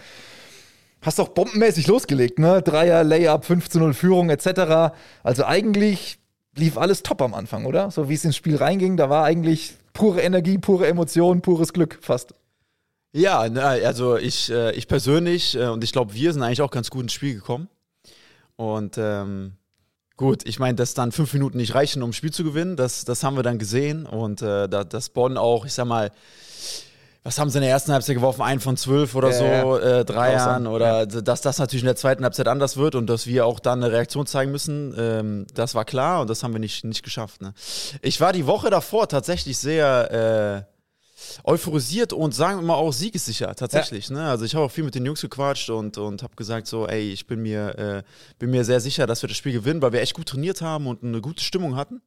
hast 1.01 1.19
doch 1.19 1.29
bombenmäßig 1.29 1.87
losgelegt, 1.87 2.39
ne? 2.39 2.61
Dreier, 2.61 3.03
Layup, 3.03 3.45
5 3.45 3.69
zu 3.69 3.79
0 3.79 3.93
Führung 3.93 4.29
etc. 4.29 4.93
Also 5.23 5.45
eigentlich 5.45 6.19
lief 6.55 6.77
alles 6.77 7.03
top 7.03 7.21
am 7.21 7.33
Anfang, 7.33 7.65
oder? 7.65 7.91
So 7.91 8.09
wie 8.09 8.13
es 8.13 8.25
ins 8.25 8.35
Spiel 8.35 8.57
reinging, 8.57 8.97
da 8.97 9.09
war 9.09 9.23
eigentlich 9.23 9.73
pure 9.93 10.21
Energie, 10.21 10.57
pure 10.57 10.87
Emotion, 10.87 11.41
pures 11.41 11.73
Glück 11.73 11.99
fast. 12.01 12.33
Ja, 13.11 13.39
also 13.39 14.17
ich, 14.17 14.51
äh, 14.51 14.71
ich 14.75 14.87
persönlich 14.87 15.55
äh, 15.55 15.67
und 15.67 15.83
ich 15.83 15.91
glaube, 15.91 16.13
wir 16.13 16.31
sind 16.31 16.43
eigentlich 16.43 16.61
auch 16.61 16.71
ganz 16.71 16.91
gut 16.91 17.03
ins 17.03 17.13
Spiel 17.13 17.33
gekommen. 17.33 17.67
Und 18.55 18.97
ähm, 18.99 19.53
gut, 20.15 20.45
ich 20.45 20.59
meine, 20.59 20.75
dass 20.75 20.93
dann 20.93 21.11
fünf 21.11 21.33
Minuten 21.33 21.57
nicht 21.57 21.73
reichen, 21.73 22.03
um 22.03 22.11
ein 22.11 22.13
Spiel 22.13 22.31
zu 22.31 22.43
gewinnen, 22.43 22.75
das, 22.75 23.05
das 23.05 23.23
haben 23.23 23.35
wir 23.35 23.41
dann 23.41 23.57
gesehen. 23.57 24.05
Und 24.05 24.41
äh, 24.41 24.67
dass 24.67 25.09
Bonn 25.09 25.37
auch, 25.37 25.65
ich 25.65 25.73
sag 25.73 25.85
mal, 25.85 26.11
was 27.23 27.37
haben 27.37 27.49
sie 27.49 27.57
in 27.57 27.63
der 27.63 27.71
ersten 27.71 27.91
Halbzeit 27.91 28.15
geworfen? 28.15 28.41
Ein 28.41 28.59
von 28.59 28.77
zwölf 28.77 29.13
oder 29.13 29.31
ja, 29.31 29.37
so, 29.37 29.77
ja. 29.77 29.99
Äh, 29.99 30.05
Dreiern. 30.05 30.67
Oder 30.67 30.99
ja. 30.99 31.05
dass 31.05 31.41
das 31.41 31.57
natürlich 31.57 31.83
in 31.83 31.87
der 31.87 31.97
zweiten 31.97 32.23
Halbzeit 32.23 32.47
anders 32.47 32.77
wird 32.77 32.95
und 32.95 33.07
dass 33.07 33.27
wir 33.27 33.45
auch 33.45 33.59
dann 33.59 33.83
eine 33.83 33.91
Reaktion 33.91 34.25
zeigen 34.25 34.51
müssen, 34.51 34.95
ähm, 34.97 35.45
das 35.53 35.75
war 35.75 35.83
klar 35.83 36.21
und 36.21 36.29
das 36.29 36.43
haben 36.43 36.53
wir 36.53 36.59
nicht, 36.59 36.85
nicht 36.85 37.03
geschafft. 37.03 37.41
Ne? 37.41 37.53
Ich 38.01 38.21
war 38.21 38.31
die 38.31 38.47
Woche 38.47 38.69
davor 38.69 39.09
tatsächlich 39.09 39.57
sehr 39.57 40.65
äh, 40.65 40.79
euphorisiert 41.43 42.13
und 42.13 42.33
sagen 42.33 42.59
wir 42.59 42.65
mal 42.65 42.75
auch 42.75 42.93
siegessicher, 42.93 43.53
tatsächlich. 43.53 44.09
Ne? 44.09 44.29
Also 44.29 44.45
ich 44.45 44.55
habe 44.55 44.65
auch 44.65 44.71
viel 44.71 44.85
mit 44.85 44.95
den 44.95 45.05
Jungs 45.05 45.21
gequatscht 45.21 45.69
und, 45.69 45.97
und 45.97 46.23
habe 46.23 46.35
gesagt, 46.35 46.67
so, 46.67 46.87
ey, 46.87 47.11
ich 47.11 47.27
bin 47.27 47.41
mir, 47.41 47.77
äh, 47.77 48.03
bin 48.37 48.49
mir 48.49 48.63
sehr 48.63 48.79
sicher, 48.79 49.07
dass 49.07 49.21
wir 49.21 49.27
das 49.27 49.37
Spiel 49.37 49.53
gewinnen, 49.53 49.81
weil 49.81 49.91
wir 49.91 50.01
echt 50.01 50.13
gut 50.13 50.29
trainiert 50.29 50.61
haben 50.61 50.87
und 50.87 51.03
eine 51.03 51.21
gute 51.21 51.43
Stimmung 51.43 51.75
hatten. 51.75 52.01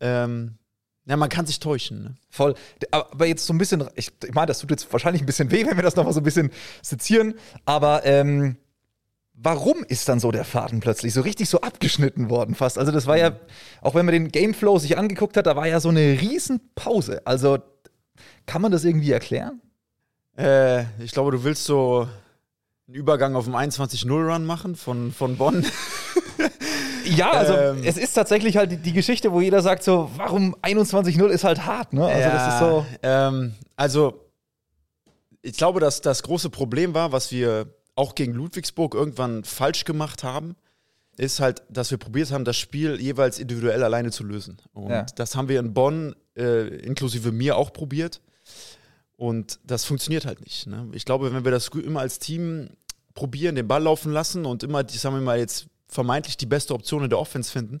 Ähm, 0.00 0.58
ja, 1.06 1.16
man 1.16 1.28
kann 1.28 1.46
sich 1.46 1.60
täuschen. 1.60 2.02
Ne? 2.02 2.14
Voll. 2.30 2.54
Aber 2.90 3.26
jetzt 3.26 3.46
so 3.46 3.54
ein 3.54 3.58
bisschen, 3.58 3.84
ich, 3.94 4.10
ich 4.24 4.34
meine, 4.34 4.46
das 4.46 4.58
tut 4.58 4.70
jetzt 4.70 4.92
wahrscheinlich 4.92 5.22
ein 5.22 5.26
bisschen 5.26 5.50
weh, 5.52 5.64
wenn 5.64 5.76
wir 5.76 5.82
das 5.82 5.94
nochmal 5.94 6.12
so 6.12 6.20
ein 6.20 6.24
bisschen 6.24 6.50
sezieren. 6.82 7.34
Aber 7.64 8.04
ähm, 8.04 8.56
warum 9.34 9.84
ist 9.84 10.08
dann 10.08 10.18
so 10.18 10.32
der 10.32 10.44
Faden 10.44 10.80
plötzlich 10.80 11.14
so 11.14 11.20
richtig 11.20 11.48
so 11.48 11.60
abgeschnitten 11.60 12.28
worden 12.28 12.56
fast? 12.56 12.76
Also 12.76 12.90
das 12.90 13.06
war 13.06 13.16
ja, 13.16 13.36
auch 13.82 13.94
wenn 13.94 14.04
man 14.04 14.14
den 14.14 14.32
Gameflow 14.32 14.78
sich 14.78 14.98
angeguckt 14.98 15.36
hat, 15.36 15.46
da 15.46 15.54
war 15.54 15.68
ja 15.68 15.78
so 15.78 15.90
eine 15.90 16.20
Riesenpause. 16.20 17.24
Also 17.24 17.58
kann 18.46 18.62
man 18.62 18.72
das 18.72 18.84
irgendwie 18.84 19.12
erklären? 19.12 19.60
Äh, 20.36 20.82
ich 21.02 21.12
glaube, 21.12 21.30
du 21.30 21.44
willst 21.44 21.64
so 21.64 22.08
einen 22.88 22.96
Übergang 22.96 23.36
auf 23.36 23.44
dem 23.44 23.54
21-0-Run 23.54 24.44
machen 24.44 24.74
von, 24.74 25.12
von 25.12 25.36
Bonn. 25.36 25.64
Ja, 27.06 27.30
also 27.30 27.54
ähm, 27.54 27.82
es 27.84 27.96
ist 27.96 28.12
tatsächlich 28.12 28.56
halt 28.56 28.72
die, 28.72 28.76
die, 28.76 28.92
Geschichte, 28.92 29.32
wo 29.32 29.40
jeder 29.40 29.62
sagt 29.62 29.82
so, 29.82 30.10
warum 30.16 30.54
21-0 30.56 31.26
ist 31.28 31.44
halt 31.44 31.64
hart, 31.64 31.92
ne? 31.92 32.04
Also 32.06 32.20
ja, 32.20 32.30
das 32.30 32.54
ist 32.54 32.58
so. 32.58 32.86
Ähm, 33.02 33.54
also 33.76 34.20
ich 35.42 35.56
glaube, 35.56 35.80
dass 35.80 36.00
das 36.00 36.22
große 36.22 36.50
Problem 36.50 36.94
war, 36.94 37.12
was 37.12 37.30
wir 37.30 37.66
auch 37.94 38.14
gegen 38.14 38.32
Ludwigsburg 38.32 38.94
irgendwann 38.94 39.44
falsch 39.44 39.84
gemacht 39.84 40.24
haben, 40.24 40.56
ist 41.16 41.40
halt, 41.40 41.62
dass 41.70 41.90
wir 41.90 41.98
probiert 41.98 42.30
haben, 42.30 42.44
das 42.44 42.56
Spiel 42.56 43.00
jeweils 43.00 43.38
individuell 43.38 43.82
alleine 43.82 44.10
zu 44.10 44.24
lösen. 44.24 44.58
Und 44.74 44.90
Ja. 44.90 45.06
das 45.16 45.34
haben 45.34 45.48
wir 45.48 45.60
in 45.60 45.72
Bonn, 45.72 46.14
äh, 46.36 46.66
inklusive 46.78 47.32
mir, 47.32 47.56
auch 47.56 47.72
probiert. 47.72 48.20
Und 49.16 49.58
das 49.64 49.84
funktioniert 49.84 50.26
halt 50.26 50.42
nicht. 50.42 50.66
Ne? 50.66 50.88
Ich 50.92 51.06
glaube, 51.06 51.32
wenn 51.32 51.44
wir 51.44 51.52
das 51.52 51.68
immer 51.68 52.00
als 52.00 52.18
Team 52.18 52.68
probieren, 53.14 53.54
den 53.54 53.66
Ball 53.66 53.82
laufen 53.82 54.12
lassen 54.12 54.44
und 54.44 54.62
immer, 54.62 54.84
die, 54.84 54.98
sagen 54.98 55.14
wir 55.14 55.22
mal, 55.22 55.38
jetzt 55.38 55.66
vermeintlich 55.88 56.36
die 56.36 56.46
beste 56.46 56.74
Option 56.74 57.04
in 57.04 57.10
der 57.10 57.18
Offense 57.18 57.50
finden, 57.50 57.80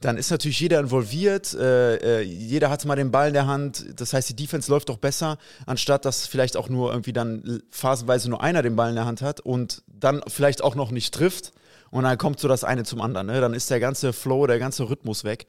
dann 0.00 0.18
ist 0.18 0.30
natürlich 0.30 0.60
jeder 0.60 0.80
involviert, 0.80 1.54
äh, 1.54 2.20
äh, 2.20 2.22
jeder 2.22 2.68
hat 2.68 2.84
mal 2.84 2.96
den 2.96 3.10
Ball 3.10 3.28
in 3.28 3.34
der 3.34 3.46
Hand, 3.46 3.86
das 3.96 4.12
heißt, 4.12 4.28
die 4.28 4.36
Defense 4.36 4.70
läuft 4.70 4.90
auch 4.90 4.98
besser, 4.98 5.38
anstatt 5.66 6.04
dass 6.04 6.26
vielleicht 6.26 6.56
auch 6.56 6.68
nur 6.68 6.90
irgendwie 6.90 7.12
dann 7.12 7.62
phasenweise 7.70 8.28
nur 8.28 8.42
einer 8.42 8.62
den 8.62 8.76
Ball 8.76 8.90
in 8.90 8.96
der 8.96 9.06
Hand 9.06 9.22
hat 9.22 9.40
und 9.40 9.82
dann 9.86 10.22
vielleicht 10.28 10.62
auch 10.62 10.74
noch 10.74 10.90
nicht 10.90 11.14
trifft 11.14 11.52
und 11.94 12.04
dann 12.04 12.18
kommt 12.18 12.40
so 12.40 12.48
das 12.48 12.64
eine 12.64 12.82
zum 12.82 13.00
anderen. 13.00 13.28
Ne? 13.28 13.40
Dann 13.40 13.54
ist 13.54 13.70
der 13.70 13.78
ganze 13.78 14.12
Flow, 14.12 14.48
der 14.48 14.58
ganze 14.58 14.90
Rhythmus 14.90 15.22
weg. 15.22 15.46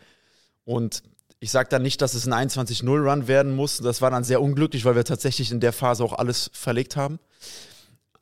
Und 0.64 1.02
ich 1.40 1.50
sage 1.50 1.70
dann 1.70 1.82
nicht, 1.82 2.02
dass 2.04 2.14
es 2.14 2.28
ein 2.28 2.50
21-0-Run 2.50 3.28
werden 3.28 3.56
muss. 3.56 3.78
Das 3.78 4.02
war 4.02 4.12
dann 4.12 4.24
sehr 4.24 4.42
unglücklich, 4.42 4.86
weil 4.86 4.96
wir 4.96 5.06
tatsächlich 5.06 5.52
in 5.52 5.60
der 5.60 5.74
Phase 5.74 6.04
auch 6.04 6.14
alles 6.14 6.52
verlegt 6.54 6.96
haben. 6.96 7.18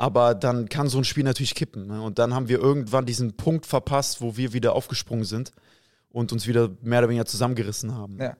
Aber 0.03 0.35
dann 0.35 0.67
kann 0.67 0.89
so 0.89 0.97
ein 0.97 1.05
Spiel 1.05 1.23
natürlich 1.23 1.55
kippen. 1.55 1.87
Ne? 1.87 2.01
Und 2.01 2.19
dann 2.19 2.33
haben 2.33 2.49
wir 2.49 2.59
irgendwann 2.59 3.05
diesen 3.05 3.37
Punkt 3.37 3.65
verpasst, 3.65 4.19
wo 4.19 4.35
wir 4.35 4.51
wieder 4.51 4.75
aufgesprungen 4.75 5.23
sind 5.23 5.53
und 6.11 6.33
uns 6.33 6.45
wieder 6.45 6.71
mehr 6.81 6.99
oder 6.99 7.07
weniger 7.07 7.25
zusammengerissen 7.25 7.95
haben. 7.95 8.17
Ja. 8.19 8.35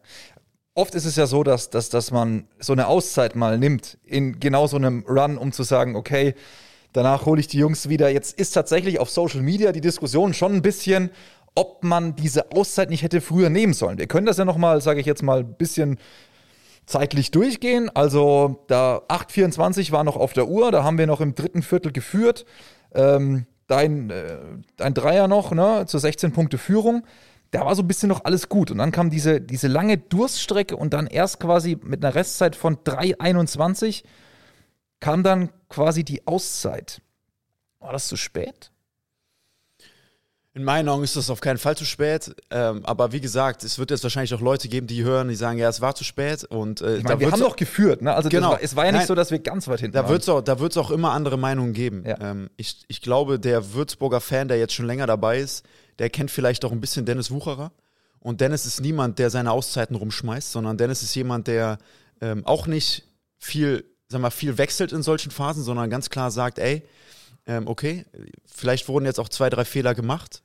Oft 0.76 0.94
ist 0.94 1.06
es 1.06 1.16
ja 1.16 1.26
so, 1.26 1.42
dass, 1.42 1.70
dass, 1.70 1.88
dass 1.88 2.12
man 2.12 2.50
so 2.60 2.74
eine 2.74 2.88
Auszeit 2.88 3.38
mal 3.38 3.58
nimmt 3.58 3.98
in 4.04 4.42
genau 4.42 4.68
so 4.68 4.76
einem 4.76 5.06
Run, 5.08 5.38
um 5.38 5.54
zu 5.54 5.64
sagen, 5.64 5.96
okay, 5.96 6.36
danach 6.92 7.26
hole 7.26 7.40
ich 7.40 7.48
die 7.48 7.60
Jungs 7.60 7.88
wieder. 7.88 8.10
Jetzt 8.10 8.38
ist 8.38 8.52
tatsächlich 8.52 9.00
auf 9.00 9.10
Social 9.10 9.42
Media 9.42 9.72
die 9.72 9.80
Diskussion 9.80 10.34
schon 10.34 10.56
ein 10.56 10.62
bisschen, 10.64 11.12
ob 11.56 11.86
man 11.86 12.18
diese 12.18 12.52
Auszeit 12.52 12.90
nicht 12.90 13.04
hätte 13.04 13.22
früher 13.22 13.50
nehmen 13.50 13.74
sollen. 13.74 13.98
Wir 13.98 14.08
können 14.08 14.26
das 14.26 14.36
ja 14.36 14.44
nochmal, 14.44 14.82
sage 14.82 15.00
ich 15.00 15.06
jetzt 15.06 15.24
mal, 15.24 15.40
ein 15.40 15.54
bisschen 15.54 15.98
zeitlich 16.86 17.32
durchgehen. 17.32 17.90
Also 17.94 18.64
da 18.68 18.98
8,24 19.08 19.92
war 19.92 20.04
noch 20.04 20.16
auf 20.16 20.34
der 20.34 20.48
Uhr, 20.48 20.72
da 20.72 20.84
haben 20.84 20.98
wir 20.98 21.08
noch 21.08 21.22
im 21.22 21.36
dritten 21.36 21.62
Viertel 21.62 21.92
geführt. 21.92 22.46
Ähm, 22.94 23.46
dein, 23.68 24.10
äh, 24.10 24.38
dein 24.78 24.94
Dreier 24.94 25.28
noch, 25.28 25.52
ne, 25.52 25.86
zur 25.88 26.00
16 26.00 26.32
Punkte 26.32 26.58
Führung. 26.58 27.06
Da 27.52 27.66
war 27.66 27.76
so 27.76 27.84
ein 27.84 27.88
bisschen 27.88 28.10
noch 28.10 28.26
alles 28.26 28.50
gut. 28.50 28.72
Und 28.72 28.80
dann 28.80 28.92
kam 28.92 29.10
diese, 29.10 29.40
diese 29.40 29.68
lange 29.68 29.98
Durststrecke 29.98 30.76
und 30.76 30.94
dann 30.94 31.08
erst 31.08 31.40
quasi 31.40 31.78
mit 31.82 32.04
einer 32.04 32.16
Restzeit 32.16 32.56
von 32.56 32.78
3,21 32.78 34.04
kam 35.00 35.22
dann 35.22 35.50
quasi 35.70 36.04
die 36.04 36.26
Auszeit. 36.26 37.02
War 37.80 37.92
das 37.92 38.08
zu 38.08 38.16
spät? 38.16 38.73
In 40.56 40.64
meinen 40.64 40.88
Augen 40.88 41.04
ist 41.04 41.16
das 41.16 41.32
auf 41.32 41.42
keinen 41.42 41.58
Fall 41.58 41.76
zu 41.76 41.84
spät. 41.84 42.36
Ähm, 42.52 42.86
aber 42.86 43.12
wie 43.12 43.20
gesagt, 43.20 43.64
es 43.64 43.80
wird 43.80 43.90
jetzt 43.90 44.04
wahrscheinlich 44.04 44.36
auch 44.36 44.40
Leute 44.42 44.68
geben, 44.70 44.86
die 44.86 45.04
hören, 45.04 45.28
die 45.28 45.36
sagen, 45.36 45.58
ja, 45.58 45.68
es 45.68 45.82
war 45.82 45.96
zu 45.96 46.04
spät. 46.04 46.44
Und 46.44 46.80
äh, 46.82 46.98
Ich 46.98 47.04
da 47.04 47.10
meine, 47.10 47.22
wir 47.22 47.32
haben 47.32 47.40
noch 47.40 47.56
geführt. 47.56 48.04
Ne? 48.04 48.14
Also 48.14 48.30
Genau. 48.30 48.52
war, 48.52 48.62
es 48.62 48.76
war 48.76 48.86
ja 48.86 48.92
nicht 48.92 49.00
Nein. 49.00 49.08
so, 49.08 49.16
dass 49.16 49.32
wir 49.32 49.40
ganz 49.40 49.68
weit 49.68 49.80
hinten 49.80 49.96
Da 49.96 50.04
waren. 50.04 50.12
wird 50.12 50.22
es 50.22 50.30
auch, 50.30 50.42
da 50.42 50.60
wird's 50.60 50.78
auch 50.78 50.92
immer 50.92 51.12
andere 51.12 51.38
Meinungen 51.38 51.74
geben. 51.74 52.04
Ja. 52.06 52.20
Ähm, 52.22 52.52
ich, 52.56 52.84
ich 52.88 53.02
glaube, 53.02 53.40
der 53.40 53.74
Würzburger 53.74 54.22
Fan, 54.22 54.48
der 54.48 54.60
jetzt 54.60 54.74
schon 54.74 54.86
länger 54.86 55.08
dabei 55.08 55.40
ist, 55.40 55.66
der 55.98 56.12
kennt 56.12 56.30
vielleicht 56.30 56.64
auch 56.66 56.72
ein 56.72 56.82
bisschen 56.82 57.06
Dennis 57.08 57.32
Wucherer. 57.32 57.72
Und 58.20 58.40
Dennis 58.40 58.68
ist 58.68 58.80
niemand, 58.80 59.18
der 59.18 59.32
seine 59.32 59.52
Auszeiten 59.52 59.96
rumschmeißt, 59.96 60.52
sondern 60.52 60.78
Dennis 60.78 61.02
ist 61.02 61.16
jemand, 61.16 61.48
der 61.48 61.80
ähm, 62.22 62.46
auch 62.46 62.68
nicht 62.68 63.06
viel, 63.40 63.84
sag 64.08 64.22
mal, 64.22 64.30
viel 64.30 64.60
wechselt 64.60 64.92
in 64.94 65.02
solchen 65.02 65.32
Phasen, 65.32 65.64
sondern 65.64 65.90
ganz 65.90 66.12
klar 66.12 66.30
sagt, 66.30 66.60
ey, 66.60 66.84
ähm, 67.46 67.68
okay, 67.68 68.06
vielleicht 68.46 68.88
wurden 68.88 69.06
jetzt 69.06 69.20
auch 69.20 69.30
zwei, 69.30 69.50
drei 69.50 69.66
Fehler 69.66 69.96
gemacht. 69.96 70.44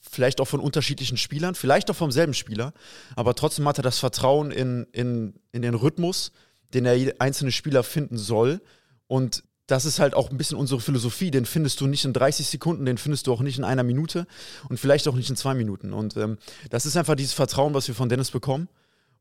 Vielleicht 0.00 0.40
auch 0.40 0.46
von 0.46 0.60
unterschiedlichen 0.60 1.16
Spielern, 1.16 1.56
vielleicht 1.56 1.90
auch 1.90 1.96
vom 1.96 2.12
selben 2.12 2.34
Spieler, 2.34 2.72
aber 3.16 3.34
trotzdem 3.34 3.66
hat 3.66 3.78
er 3.78 3.82
das 3.82 3.98
Vertrauen 3.98 4.52
in, 4.52 4.86
in, 4.92 5.34
in 5.50 5.62
den 5.62 5.74
Rhythmus, 5.74 6.30
den 6.74 6.84
der 6.84 7.16
einzelne 7.18 7.50
Spieler 7.50 7.82
finden 7.82 8.16
soll. 8.16 8.60
Und 9.08 9.42
das 9.66 9.84
ist 9.84 9.98
halt 9.98 10.14
auch 10.14 10.30
ein 10.30 10.36
bisschen 10.36 10.58
unsere 10.58 10.80
Philosophie. 10.80 11.30
Den 11.32 11.44
findest 11.44 11.80
du 11.80 11.88
nicht 11.88 12.04
in 12.04 12.12
30 12.12 12.46
Sekunden, 12.46 12.84
den 12.84 12.98
findest 12.98 13.26
du 13.26 13.32
auch 13.32 13.40
nicht 13.40 13.58
in 13.58 13.64
einer 13.64 13.82
Minute 13.82 14.26
und 14.68 14.78
vielleicht 14.78 15.08
auch 15.08 15.16
nicht 15.16 15.28
in 15.28 15.36
zwei 15.36 15.54
Minuten. 15.54 15.92
Und 15.92 16.16
ähm, 16.16 16.38
das 16.70 16.86
ist 16.86 16.96
einfach 16.96 17.16
dieses 17.16 17.32
Vertrauen, 17.32 17.74
was 17.74 17.88
wir 17.88 17.94
von 17.94 18.08
Dennis 18.08 18.30
bekommen. 18.30 18.68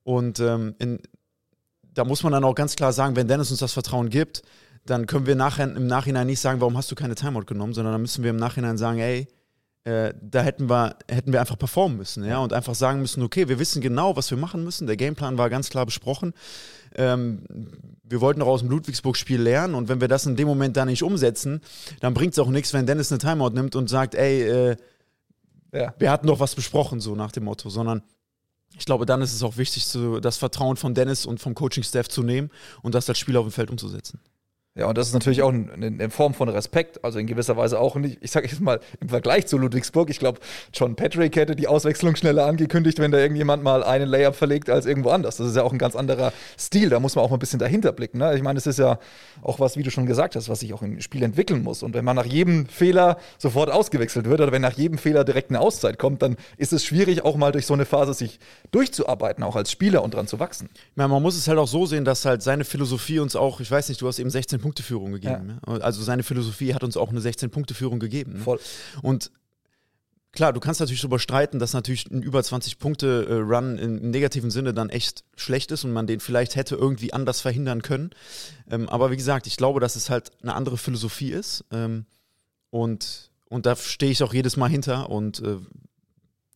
Und 0.04 0.40
ähm, 0.40 0.76
in, 0.78 1.00
da 1.82 2.04
muss 2.04 2.22
man 2.22 2.32
dann 2.32 2.44
auch 2.44 2.54
ganz 2.54 2.76
klar 2.76 2.94
sagen, 2.94 3.16
wenn 3.16 3.28
Dennis 3.28 3.50
uns 3.50 3.60
das 3.60 3.74
Vertrauen 3.74 4.10
gibt, 4.10 4.44
dann 4.86 5.08
können 5.08 5.26
wir 5.26 5.36
nachher, 5.36 5.64
im 5.64 5.88
Nachhinein 5.88 6.28
nicht 6.28 6.40
sagen, 6.40 6.62
warum 6.62 6.78
hast 6.78 6.92
du 6.92 6.96
keine 6.96 7.16
Timeout 7.16 7.46
genommen, 7.46 7.74
sondern 7.74 7.94
dann 7.94 8.02
müssen 8.02 8.24
wir 8.24 8.30
im 8.30 8.36
Nachhinein 8.38 8.78
sagen, 8.78 9.00
ey, 9.00 9.28
äh, 9.84 10.14
da 10.20 10.42
hätten 10.42 10.70
wir, 10.70 10.96
hätten 11.08 11.32
wir 11.32 11.40
einfach 11.40 11.58
performen 11.58 11.98
müssen, 11.98 12.24
ja, 12.26 12.40
und 12.40 12.54
einfach 12.54 12.76
sagen 12.76 13.02
müssen, 13.02 13.22
okay, 13.22 13.48
wir 13.48 13.60
wissen 13.60 13.82
genau, 13.82 14.16
was 14.16 14.32
wir 14.32 14.38
machen 14.38 14.64
müssen. 14.64 14.88
Der 14.88 14.98
Gameplan 14.98 15.38
war 15.38 15.50
ganz 15.50 15.70
klar 15.70 15.86
besprochen. 15.86 16.34
Ähm, 16.96 17.44
wir 18.04 18.22
wollten 18.22 18.42
auch 18.42 18.48
aus 18.48 18.62
dem 18.62 18.70
Ludwigsburg-Spiel 18.70 19.42
lernen 19.42 19.76
und 19.76 19.90
wenn 19.90 20.02
wir 20.02 20.08
das 20.08 20.26
in 20.26 20.36
dem 20.36 20.48
Moment 20.48 20.78
da 20.78 20.86
nicht 20.86 21.04
umsetzen, 21.04 21.62
dann 22.00 22.14
bringt 22.14 22.34
es 22.34 22.40
auch 22.40 22.50
nichts, 22.50 22.74
wenn 22.74 22.86
Dennis 22.86 23.12
eine 23.12 23.20
Timeout 23.20 23.50
nimmt 23.50 23.76
und 23.76 23.90
sagt, 23.90 24.16
ey, 24.16 24.44
äh, 24.44 24.76
ja. 25.72 25.94
wir 25.98 26.12
hatten 26.12 26.28
doch 26.28 26.40
was 26.40 26.56
besprochen, 26.56 27.00
so 27.00 27.16
nach 27.16 27.32
dem 27.32 27.44
Motto, 27.44 27.70
sondern 27.70 28.02
ich 28.78 28.86
glaube, 28.86 29.06
dann 29.06 29.22
ist 29.22 29.34
es 29.34 29.44
auch 29.44 29.58
wichtig, 29.58 29.86
das 30.22 30.38
Vertrauen 30.38 30.78
von 30.78 30.94
Dennis 30.94 31.26
und 31.26 31.40
vom 31.40 31.56
Coaching-Staff 31.56 32.10
zu 32.10 32.24
nehmen 32.24 32.50
und 32.82 32.96
das 32.96 33.08
als 33.08 33.20
Spieler 33.20 33.40
auf 33.40 33.46
dem 33.48 33.52
Feld 33.52 33.72
umzusetzen. 33.72 34.20
Ja, 34.78 34.88
und 34.88 34.98
das 34.98 35.08
ist 35.08 35.14
natürlich 35.14 35.42
auch 35.42 35.54
eine, 35.54 36.10
Form 36.10 36.34
von 36.34 36.50
Respekt, 36.50 37.02
also 37.02 37.18
in 37.18 37.28
gewisser 37.28 37.56
Weise 37.56 37.80
auch 37.80 37.96
nicht, 37.96 38.18
ich 38.20 38.32
sage 38.32 38.46
jetzt 38.46 38.60
mal 38.60 38.82
im 39.00 39.08
Vergleich 39.08 39.48
zu 39.48 39.58
Ludwigsburg, 39.58 40.10
ich 40.10 40.20
glaube, 40.20 40.42
John 40.74 40.98
Patrick 40.98 41.34
hätte 41.38 41.56
die 41.56 41.70
Auswechslung 41.70 42.18
schneller 42.18 42.46
angekündigt, 42.46 43.00
wenn 43.00 43.10
da 43.10 43.18
irgendjemand 43.18 43.64
mal 43.64 43.86
einen 43.86 44.10
Layup 44.10 44.36
verlegt 44.36 44.70
als 44.70 44.86
irgendwo 44.86 45.12
anders. 45.12 45.38
Das 45.38 45.48
ist 45.48 45.56
ja 45.56 45.64
auch 45.64 45.72
ein 45.72 45.78
ganz 45.78 45.96
anderer 45.96 46.34
Stil, 46.60 46.90
da 46.90 47.00
muss 47.00 47.16
man 47.16 47.24
auch 47.24 47.30
mal 47.30 47.38
ein 47.38 47.40
bisschen 47.40 47.60
dahinter 47.60 47.94
blicken. 47.94 48.18
Ne? 48.18 48.36
Ich 48.36 48.44
meine, 48.44 48.58
es 48.58 48.68
ist 48.68 48.78
ja 48.78 49.00
auch 49.42 49.62
was, 49.62 49.78
wie 49.78 49.84
du 49.84 49.92
schon 49.92 50.08
gesagt 50.08 50.36
hast, 50.36 50.50
was 50.50 50.60
sich 50.60 50.74
auch 50.74 50.82
im 50.82 51.00
Spiel 51.00 51.24
entwickeln 51.24 51.64
muss. 51.64 51.82
Und 51.82 51.94
wenn 51.94 52.04
man 52.04 52.18
nach 52.18 52.26
jedem 52.26 52.66
Fehler 52.66 53.18
sofort 53.38 53.72
ausgewechselt 53.72 54.26
wird 54.26 54.42
oder 54.42 54.52
wenn 54.52 54.62
nach 54.62 54.74
jedem 54.74 54.98
Fehler 54.98 55.24
direkt 55.24 55.52
eine 55.52 55.62
Auszeit 55.62 55.98
kommt, 55.98 56.22
dann 56.22 56.36
ist 56.58 56.74
es 56.74 56.84
schwierig, 56.84 57.24
auch 57.24 57.38
mal 57.38 57.54
durch 57.54 57.66
so 57.66 57.74
eine 57.74 57.86
Phase 57.86 58.14
sich 58.14 58.42
durchzuarbeiten, 58.72 59.42
auch 59.42 59.56
als 59.56 59.72
Spieler 59.72 60.04
und 60.04 60.14
dran 60.14 60.28
zu 60.28 60.42
wachsen. 60.42 60.68
Meine, 60.96 61.08
man 61.08 61.22
muss 61.22 61.38
es 61.38 61.48
halt 61.48 61.60
auch 61.60 61.68
so 61.70 61.86
sehen, 61.86 62.04
dass 62.04 62.26
halt 62.26 62.44
seine 62.44 62.66
Philosophie 62.66 63.20
uns 63.20 63.38
auch, 63.38 63.62
ich 63.62 63.72
weiß 63.72 63.88
nicht, 63.88 64.02
du 64.02 64.08
hast 64.10 64.20
eben 64.20 64.30
16-Punkte-Führung 64.66 65.12
gegeben. 65.12 65.60
Ja. 65.68 65.74
Also 65.80 66.04
seine 66.04 66.24
Philosophie 66.24 66.74
hat 66.74 66.84
uns 66.84 66.98
auch 66.98 67.10
eine 67.10 67.20
16-Punkte-Führung 67.20 68.00
gegeben. 68.00 68.38
Voll. 68.38 68.60
Und 69.02 69.32
klar, 70.32 70.54
du 70.54 70.60
kannst 70.60 70.80
natürlich 70.80 71.02
darüber 71.02 71.20
streiten, 71.20 71.60
dass 71.60 71.74
natürlich 71.74 72.10
ein 72.12 72.22
über 72.22 72.40
20-Punkte-Run 72.40 73.78
im 73.78 74.12
negativen 74.12 74.52
Sinne 74.52 74.74
dann 74.74 74.90
echt 74.90 75.24
schlecht 75.36 75.72
ist 75.72 75.84
und 75.84 75.94
man 75.94 76.08
den 76.08 76.20
vielleicht 76.20 76.56
hätte 76.56 76.76
irgendwie 76.76 77.14
anders 77.14 77.42
verhindern 77.42 77.82
können. 77.82 78.12
Ähm, 78.70 78.90
aber 78.90 79.12
wie 79.12 79.18
gesagt, 79.18 79.48
ich 79.48 79.58
glaube, 79.58 79.80
dass 79.80 79.96
es 79.96 80.10
halt 80.10 80.32
eine 80.42 80.54
andere 80.54 80.78
Philosophie 80.78 81.32
ist. 81.32 81.64
Ähm, 81.72 82.06
und, 82.70 83.32
und 83.50 83.66
da 83.66 83.76
stehe 83.76 84.12
ich 84.12 84.24
auch 84.24 84.34
jedes 84.34 84.58
Mal 84.58 84.70
hinter. 84.70 85.10
Und 85.10 85.40
äh, 85.42 85.58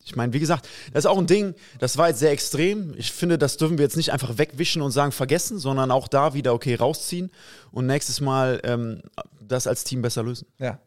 ich 0.04 0.16
meine, 0.16 0.32
wie 0.32 0.40
gesagt, 0.40 0.68
das 0.92 1.04
ist 1.04 1.10
auch 1.10 1.18
ein 1.18 1.26
Ding, 1.26 1.54
das 1.78 1.98
war 1.98 2.08
jetzt 2.08 2.20
sehr 2.20 2.30
extrem. 2.30 2.94
Ich 2.96 3.12
finde, 3.12 3.38
das 3.38 3.56
dürfen 3.56 3.78
wir 3.78 3.84
jetzt 3.84 3.96
nicht 3.96 4.12
einfach 4.12 4.38
wegwischen 4.38 4.82
und 4.82 4.92
sagen, 4.92 5.12
vergessen, 5.12 5.58
sondern 5.58 5.90
auch 5.90 6.08
da 6.08 6.34
wieder, 6.34 6.54
okay, 6.54 6.74
rausziehen 6.74 7.30
und 7.70 7.86
nächstes 7.86 8.20
Mal 8.20 8.60
ähm, 8.64 9.02
das 9.40 9.66
als 9.66 9.84
Team 9.84 10.02
besser 10.02 10.22
lösen. 10.22 10.46
Ja. 10.58 10.78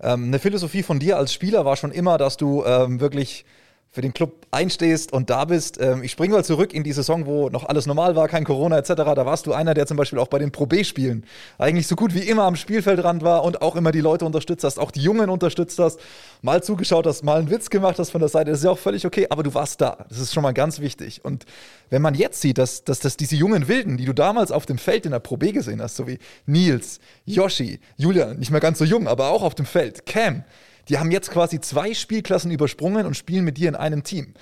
Ähm, 0.00 0.24
eine 0.24 0.38
Philosophie 0.38 0.82
von 0.82 0.98
dir 0.98 1.16
als 1.16 1.32
Spieler 1.32 1.64
war 1.64 1.76
schon 1.76 1.92
immer, 1.92 2.18
dass 2.18 2.36
du 2.36 2.64
ähm, 2.64 3.00
wirklich 3.00 3.44
für 3.94 4.00
den 4.00 4.14
Club 4.14 4.46
einstehst 4.50 5.12
und 5.12 5.28
da 5.28 5.44
bist. 5.44 5.78
Ähm, 5.78 6.02
ich 6.02 6.12
springe 6.12 6.32
mal 6.34 6.44
zurück 6.44 6.72
in 6.72 6.82
die 6.82 6.92
Saison, 6.92 7.26
wo 7.26 7.50
noch 7.50 7.66
alles 7.66 7.84
normal 7.84 8.16
war, 8.16 8.26
kein 8.26 8.42
Corona 8.42 8.78
etc. 8.78 8.94
Da 8.94 9.26
warst 9.26 9.46
du 9.46 9.52
einer, 9.52 9.74
der 9.74 9.86
zum 9.86 9.98
Beispiel 9.98 10.18
auch 10.18 10.28
bei 10.28 10.38
den 10.38 10.50
Pro 10.50 10.64
B-Spielen 10.64 11.26
eigentlich 11.58 11.86
so 11.86 11.94
gut 11.94 12.14
wie 12.14 12.20
immer 12.20 12.44
am 12.44 12.56
Spielfeldrand 12.56 13.22
war 13.22 13.44
und 13.44 13.60
auch 13.60 13.76
immer 13.76 13.92
die 13.92 14.00
Leute 14.00 14.24
unterstützt 14.24 14.64
hast, 14.64 14.78
auch 14.78 14.92
die 14.92 15.02
Jungen 15.02 15.28
unterstützt 15.28 15.78
hast, 15.78 16.00
mal 16.40 16.62
zugeschaut 16.62 17.06
hast, 17.06 17.22
mal 17.22 17.38
einen 17.38 17.50
Witz 17.50 17.68
gemacht 17.68 17.98
hast 17.98 18.10
von 18.10 18.22
der 18.22 18.30
Seite. 18.30 18.50
Das 18.50 18.60
ist 18.60 18.64
ja 18.64 18.70
auch 18.70 18.78
völlig 18.78 19.04
okay, 19.04 19.26
aber 19.28 19.42
du 19.42 19.52
warst 19.52 19.82
da. 19.82 20.06
Das 20.08 20.18
ist 20.18 20.32
schon 20.32 20.42
mal 20.42 20.54
ganz 20.54 20.80
wichtig. 20.80 21.22
Und 21.22 21.44
wenn 21.90 22.00
man 22.00 22.14
jetzt 22.14 22.40
sieht, 22.40 22.56
dass, 22.56 22.84
dass, 22.84 23.00
dass 23.00 23.18
diese 23.18 23.36
jungen 23.36 23.68
Wilden, 23.68 23.98
die 23.98 24.06
du 24.06 24.14
damals 24.14 24.52
auf 24.52 24.64
dem 24.64 24.78
Feld 24.78 25.04
in 25.04 25.12
der 25.12 25.20
Pro 25.20 25.36
B 25.36 25.52
gesehen 25.52 25.82
hast, 25.82 25.96
so 25.96 26.06
wie 26.06 26.18
Nils, 26.46 26.98
Yoshi, 27.26 27.78
Julian, 27.98 28.38
nicht 28.38 28.50
mehr 28.50 28.60
ganz 28.60 28.78
so 28.78 28.86
jung, 28.86 29.06
aber 29.06 29.28
auch 29.28 29.42
auf 29.42 29.54
dem 29.54 29.66
Feld, 29.66 30.06
Cam, 30.06 30.44
die 30.88 30.98
haben 30.98 31.10
jetzt 31.10 31.30
quasi 31.30 31.60
zwei 31.60 31.94
Spielklassen 31.94 32.50
übersprungen 32.50 33.06
und 33.06 33.16
spielen 33.16 33.44
mit 33.44 33.58
dir 33.58 33.68
in 33.68 33.76
einem 33.76 34.02
Team. 34.02 34.34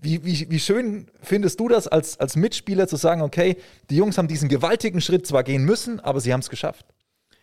Wie, 0.00 0.24
wie, 0.24 0.50
wie 0.50 0.60
schön 0.60 1.10
findest 1.22 1.58
du 1.58 1.68
das 1.68 1.88
als, 1.88 2.20
als 2.20 2.36
Mitspieler 2.36 2.86
zu 2.86 2.96
sagen, 2.96 3.22
okay, 3.22 3.56
die 3.90 3.96
Jungs 3.96 4.18
haben 4.18 4.28
diesen 4.28 4.48
gewaltigen 4.48 5.00
Schritt 5.00 5.26
zwar 5.26 5.42
gehen 5.42 5.64
müssen, 5.64 6.00
aber 6.00 6.20
sie 6.20 6.32
haben 6.32 6.40
es 6.40 6.50
geschafft? 6.50 6.86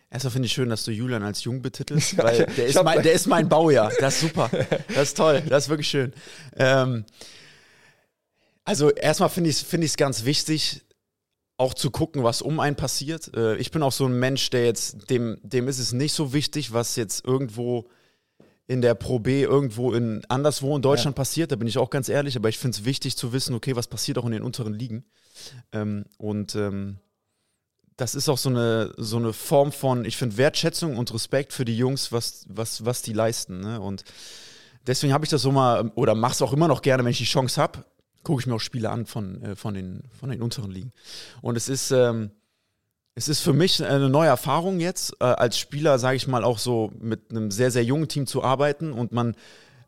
Erstmal 0.09 0.31
finde 0.31 0.45
ich 0.45 0.53
schön, 0.53 0.69
dass 0.69 0.83
du 0.83 0.91
Julian 0.91 1.23
als 1.23 1.43
jung 1.43 1.61
betitelst, 1.61 2.17
weil 2.19 2.45
der 2.45 2.67
ist, 2.67 2.83
mein, 2.83 3.01
der 3.01 3.13
ist 3.13 3.25
mein 3.25 3.49
Baujahr. 3.49 3.91
Das 3.99 4.15
ist 4.15 4.21
super. 4.21 4.49
Das 4.93 5.09
ist 5.09 5.17
toll. 5.17 5.41
Das 5.49 5.63
ist 5.63 5.69
wirklich 5.69 5.87
schön. 5.87 6.13
Ähm, 6.55 7.03
also 8.63 8.91
erstmal 8.91 9.29
finde 9.29 9.49
ich 9.49 9.57
es 9.57 9.61
find 9.63 9.83
ich's 9.83 9.97
ganz 9.97 10.23
wichtig, 10.23 10.83
auch 11.57 11.73
zu 11.73 11.89
gucken, 11.89 12.23
was 12.23 12.41
um 12.41 12.59
einen 12.59 12.75
passiert. 12.75 13.31
Äh, 13.35 13.55
ich 13.57 13.71
bin 13.71 13.81
auch 13.81 13.91
so 13.91 14.05
ein 14.05 14.19
Mensch, 14.19 14.49
der 14.51 14.65
jetzt, 14.65 15.09
dem, 15.09 15.39
dem 15.41 15.67
ist 15.67 15.79
es 15.79 15.93
nicht 15.93 16.13
so 16.13 16.31
wichtig, 16.31 16.73
was 16.73 16.95
jetzt 16.95 17.25
irgendwo 17.25 17.89
in 18.73 18.81
der 18.81 18.95
Pro 18.95 19.19
B 19.19 19.43
irgendwo 19.43 19.93
in 19.93 20.25
anderswo 20.29 20.75
in 20.75 20.81
Deutschland 20.81 21.15
ja. 21.15 21.21
passiert, 21.21 21.51
da 21.51 21.55
bin 21.55 21.67
ich 21.67 21.77
auch 21.77 21.91
ganz 21.91 22.09
ehrlich, 22.09 22.35
aber 22.35 22.49
ich 22.49 22.57
finde 22.57 22.75
es 22.75 22.85
wichtig 22.85 23.15
zu 23.15 23.31
wissen, 23.31 23.53
okay, 23.53 23.75
was 23.75 23.87
passiert 23.87 24.17
auch 24.17 24.25
in 24.25 24.31
den 24.31 24.41
unteren 24.41 24.73
Ligen. 24.73 25.05
Ähm, 25.71 26.05
und 26.17 26.55
ähm, 26.55 26.97
das 27.97 28.15
ist 28.15 28.29
auch 28.29 28.39
so 28.39 28.49
eine, 28.49 28.91
so 28.97 29.17
eine 29.17 29.31
Form 29.31 29.71
von, 29.71 30.05
ich 30.05 30.17
finde, 30.17 30.37
Wertschätzung 30.37 30.97
und 30.97 31.13
Respekt 31.13 31.53
für 31.53 31.65
die 31.65 31.77
Jungs, 31.77 32.11
was, 32.11 32.47
was, 32.49 32.83
was 32.83 33.03
die 33.03 33.13
leisten. 33.13 33.59
Ne? 33.59 33.79
Und 33.79 34.05
deswegen 34.87 35.13
habe 35.13 35.23
ich 35.23 35.29
das 35.29 35.43
so 35.43 35.51
mal, 35.51 35.91
oder 35.93 36.15
mache 36.15 36.33
es 36.33 36.41
auch 36.41 36.51
immer 36.51 36.67
noch 36.67 36.81
gerne, 36.81 37.03
wenn 37.03 37.11
ich 37.11 37.19
die 37.19 37.25
Chance 37.25 37.61
habe, 37.61 37.85
gucke 38.23 38.41
ich 38.41 38.47
mir 38.47 38.55
auch 38.55 38.59
Spiele 38.59 38.89
an 38.89 39.05
von, 39.05 39.39
äh, 39.43 39.55
von, 39.55 39.75
den, 39.75 40.01
von 40.19 40.31
den 40.31 40.41
unteren 40.41 40.71
Ligen. 40.71 40.93
Und 41.43 41.57
es 41.57 41.69
ist, 41.69 41.91
ähm, 41.91 42.31
es 43.15 43.27
ist 43.27 43.41
für 43.41 43.53
mich 43.53 43.83
eine 43.83 44.09
neue 44.09 44.29
Erfahrung 44.29 44.79
jetzt, 44.79 45.13
äh, 45.19 45.25
als 45.25 45.57
Spieler, 45.57 45.99
sage 45.99 46.17
ich 46.17 46.27
mal, 46.27 46.43
auch 46.43 46.57
so 46.57 46.91
mit 46.99 47.29
einem 47.29 47.51
sehr, 47.51 47.71
sehr 47.71 47.83
jungen 47.83 48.07
Team 48.07 48.25
zu 48.25 48.43
arbeiten 48.43 48.91
und 48.91 49.11
man 49.11 49.35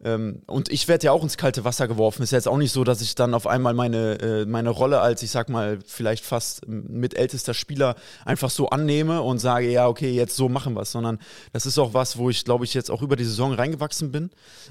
ähm, 0.03 0.41
und 0.46 0.70
ich 0.70 0.88
werde 0.88 1.05
ja 1.05 1.12
auch 1.12 1.24
ins 1.24 1.38
kalte 1.38 1.63
Wasser 1.63 1.88
geworfen. 1.88 2.22
Ist 2.22 2.32
jetzt 2.32 2.48
auch 2.48 2.58
nicht 2.58 2.72
so, 2.72 2.84
dass 2.84 3.01
ich 3.01 3.15
dann 3.15 3.34
auf 3.34 3.48
einmal 3.48 3.74
meine, 3.74 4.20
äh, 4.20 4.46
meine 4.46 4.70
Rolle 4.70 5.00
als, 5.00 5.24
ich 5.24 5.32
sag 5.32 5.50
mal, 5.50 5.79
vielleicht 5.86 6.24
fast 6.24 6.67
mit 6.67 7.17
ältester 7.17 7.53
Spieler 7.53 7.96
einfach 8.24 8.50
so 8.50 8.70
annehme 8.70 9.22
und 9.22 9.39
sage, 9.39 9.72
ja, 9.72 9.88
okay, 9.88 10.12
jetzt 10.12 10.36
so 10.36 10.50
machen 10.50 10.75
wir 10.75 10.82
es, 10.82 10.91
sondern 10.91 11.20
das 11.53 11.65
ist 11.65 11.79
auch 11.79 11.94
was, 11.94 12.17
wo 12.17 12.29
ich, 12.29 12.46
glaube 12.46 12.65
ich, 12.65 12.74
jetzt 12.74 12.91
auch 12.91 13.01
über 13.01 13.15
die 13.15 13.24
Saison 13.24 13.53
reingewachsen 13.53 14.12
bin. 14.12 14.29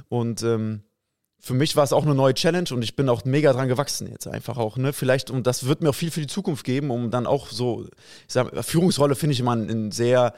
Und 0.09 0.43
ähm, 0.43 0.83
für 1.45 1.53
mich 1.53 1.77
war 1.77 1.85
es 1.85 1.93
auch 1.93 2.05
eine 2.05 2.15
neue 2.15 2.33
Challenge 2.33 2.71
und 2.73 2.83
ich 2.83 2.97
bin 2.97 3.07
auch 3.11 3.27
mega 3.27 3.53
dran 3.53 3.69
gewachsen 3.69 4.11
jetzt 4.11 4.27
einfach 4.27 4.57
auch, 4.57 4.79
ne? 4.79 4.95
Vielleicht, 4.95 5.31
und 5.31 5.47
das 5.47 5.67
wird 5.67 5.83
mir 5.83 5.91
auch 5.91 5.95
viel 5.95 6.11
für 6.11 6.23
die 6.23 6.27
Zukunft 6.27 6.65
geben, 6.65 6.91
um 6.91 7.11
dann 7.11 7.27
auch 7.27 7.49
so, 7.49 7.85
ich 8.27 8.33
sag, 8.33 8.65
Führungsrolle 8.65 9.15
finde 9.15 9.35
ich 9.35 9.41
immer 9.41 9.55
ein 9.55 9.93
sehr, 9.93 10.33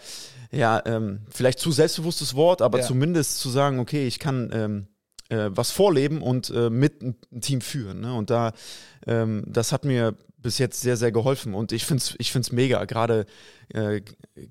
ja, 0.51 0.83
ähm, 0.85 1.21
vielleicht 1.31 1.61
zu 1.61 1.71
selbstbewusstes 1.71 2.35
Wort, 2.35 2.61
aber 2.61 2.81
ja. 2.81 2.85
zumindest 2.85 3.39
zu 3.39 3.51
sagen, 3.51 3.79
okay, 3.79 4.09
ich 4.09 4.19
kann 4.19 4.51
ähm, 4.53 4.89
äh, 5.29 5.49
was 5.51 5.71
vorleben 5.71 6.23
und 6.23 6.51
äh, 6.51 6.71
mit 6.71 7.03
ein 7.03 7.41
Team 7.41 7.61
führen. 7.61 8.01
Ne? 8.01 8.13
Und 8.13 8.31
da, 8.31 8.51
ähm, 9.07 9.45
das 9.47 9.71
hat 9.71 9.85
mir 9.85 10.17
bis 10.47 10.59
jetzt 10.59 10.81
sehr, 10.81 10.97
sehr 10.97 11.11
geholfen. 11.11 11.55
Und 11.55 11.73
ich 11.73 11.85
finde 11.85 12.03
es 12.03 12.15
ich 12.19 12.31
find's 12.31 12.53
mega, 12.53 12.85
gerade 12.85 13.27
äh, 13.75 14.01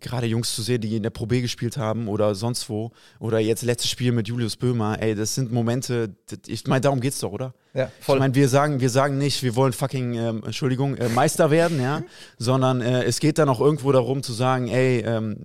gerade 0.01 0.27
Jungs 0.27 0.53
zu 0.53 0.61
sehen, 0.61 0.81
die 0.81 0.97
in 0.97 1.03
der 1.03 1.09
Pro 1.09 1.25
B 1.25 1.39
gespielt 1.39 1.77
haben 1.77 2.09
oder 2.09 2.35
sonst 2.35 2.67
wo. 2.67 2.91
Oder 3.19 3.39
jetzt 3.39 3.63
letztes 3.63 3.89
Spiel 3.89 4.11
mit 4.11 4.27
Julius 4.27 4.57
Böhmer. 4.57 5.01
Ey, 5.01 5.15
das 5.15 5.35
sind 5.35 5.53
Momente, 5.53 6.13
ich 6.47 6.67
meine, 6.67 6.81
darum 6.81 6.99
geht's 6.99 7.19
doch, 7.19 7.31
oder? 7.31 7.53
Ja, 7.73 7.89
voll. 8.01 8.17
Ich 8.17 8.19
meine, 8.19 8.35
wir 8.35 8.49
sagen, 8.49 8.81
wir 8.81 8.89
sagen 8.89 9.17
nicht, 9.17 9.41
wir 9.41 9.55
wollen 9.55 9.71
fucking, 9.71 10.15
ähm, 10.15 10.43
Entschuldigung, 10.43 10.97
äh, 10.97 11.07
Meister 11.07 11.49
werden, 11.49 11.81
ja, 11.81 12.03
sondern 12.37 12.81
äh, 12.81 13.03
es 13.03 13.21
geht 13.21 13.37
dann 13.37 13.47
auch 13.47 13.61
irgendwo 13.61 13.93
darum 13.93 14.21
zu 14.21 14.33
sagen, 14.33 14.67
ey, 14.67 14.99
ähm, 14.99 15.37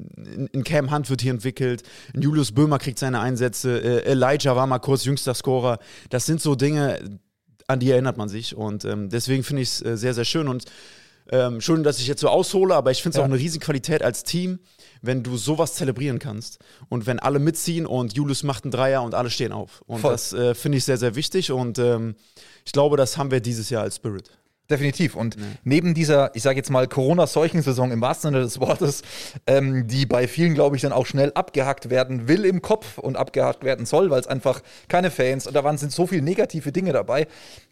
in 0.52 0.64
Cam 0.64 0.92
Hunt 0.92 1.08
wird 1.08 1.22
hier 1.22 1.32
entwickelt, 1.32 1.84
Julius 2.12 2.50
Böhmer 2.50 2.78
kriegt 2.78 2.98
seine 2.98 3.20
Einsätze, 3.20 3.80
äh, 3.80 4.10
Elijah 4.10 4.56
war 4.56 4.66
mal 4.66 4.80
kurz 4.80 5.04
jüngster 5.04 5.34
Scorer. 5.34 5.78
Das 6.08 6.26
sind 6.26 6.40
so 6.40 6.56
Dinge, 6.56 6.98
an 7.70 7.80
die 7.80 7.90
erinnert 7.90 8.16
man 8.16 8.28
sich. 8.28 8.56
Und 8.56 8.84
ähm, 8.84 9.08
deswegen 9.08 9.42
finde 9.42 9.62
ich 9.62 9.68
es 9.68 9.82
äh, 9.82 9.96
sehr, 9.96 10.14
sehr 10.14 10.24
schön. 10.24 10.48
Und 10.48 10.64
ähm, 11.32 11.60
schön, 11.60 11.82
dass 11.82 12.00
ich 12.00 12.06
jetzt 12.06 12.20
so 12.20 12.28
aushole, 12.28 12.74
aber 12.74 12.90
ich 12.90 13.02
finde 13.02 13.14
es 13.14 13.16
ja. 13.18 13.22
auch 13.22 13.28
eine 13.28 13.38
Riesenqualität 13.38 14.02
als 14.02 14.24
Team, 14.24 14.58
wenn 15.00 15.22
du 15.22 15.36
sowas 15.36 15.74
zelebrieren 15.74 16.18
kannst. 16.18 16.58
Und 16.88 17.06
wenn 17.06 17.18
alle 17.18 17.38
mitziehen 17.38 17.86
und 17.86 18.14
Julius 18.14 18.42
macht 18.42 18.64
einen 18.64 18.72
Dreier 18.72 19.02
und 19.02 19.14
alle 19.14 19.30
stehen 19.30 19.52
auf. 19.52 19.82
Und 19.86 20.00
Voll. 20.00 20.12
das 20.12 20.32
äh, 20.32 20.54
finde 20.54 20.78
ich 20.78 20.84
sehr, 20.84 20.98
sehr 20.98 21.14
wichtig. 21.14 21.52
Und 21.52 21.78
ähm, 21.78 22.16
ich 22.64 22.72
glaube, 22.72 22.96
das 22.96 23.16
haben 23.16 23.30
wir 23.30 23.40
dieses 23.40 23.70
Jahr 23.70 23.82
als 23.82 23.96
Spirit. 23.96 24.30
Definitiv. 24.70 25.16
Und 25.16 25.34
ja. 25.34 25.42
neben 25.64 25.94
dieser, 25.94 26.34
ich 26.36 26.42
sage 26.42 26.56
jetzt 26.56 26.70
mal, 26.70 26.86
Corona-Seuchensaison 26.86 27.90
im 27.90 28.00
wahrsten 28.00 28.30
Sinne 28.30 28.44
des 28.44 28.60
Wortes, 28.60 29.02
ähm, 29.46 29.88
die 29.88 30.06
bei 30.06 30.28
vielen, 30.28 30.54
glaube 30.54 30.76
ich, 30.76 30.82
dann 30.82 30.92
auch 30.92 31.06
schnell 31.06 31.32
abgehackt 31.34 31.90
werden 31.90 32.28
will 32.28 32.44
im 32.44 32.62
Kopf 32.62 32.96
und 32.98 33.16
abgehackt 33.16 33.64
werden 33.64 33.84
soll, 33.84 34.10
weil 34.10 34.20
es 34.20 34.28
einfach 34.28 34.62
keine 34.88 35.10
Fans 35.10 35.48
und 35.48 35.54
da 35.54 35.64
waren 35.64 35.76
sind 35.76 35.90
so 35.90 36.06
viele 36.06 36.22
negative 36.22 36.70
Dinge 36.70 36.92
dabei. 36.92 37.26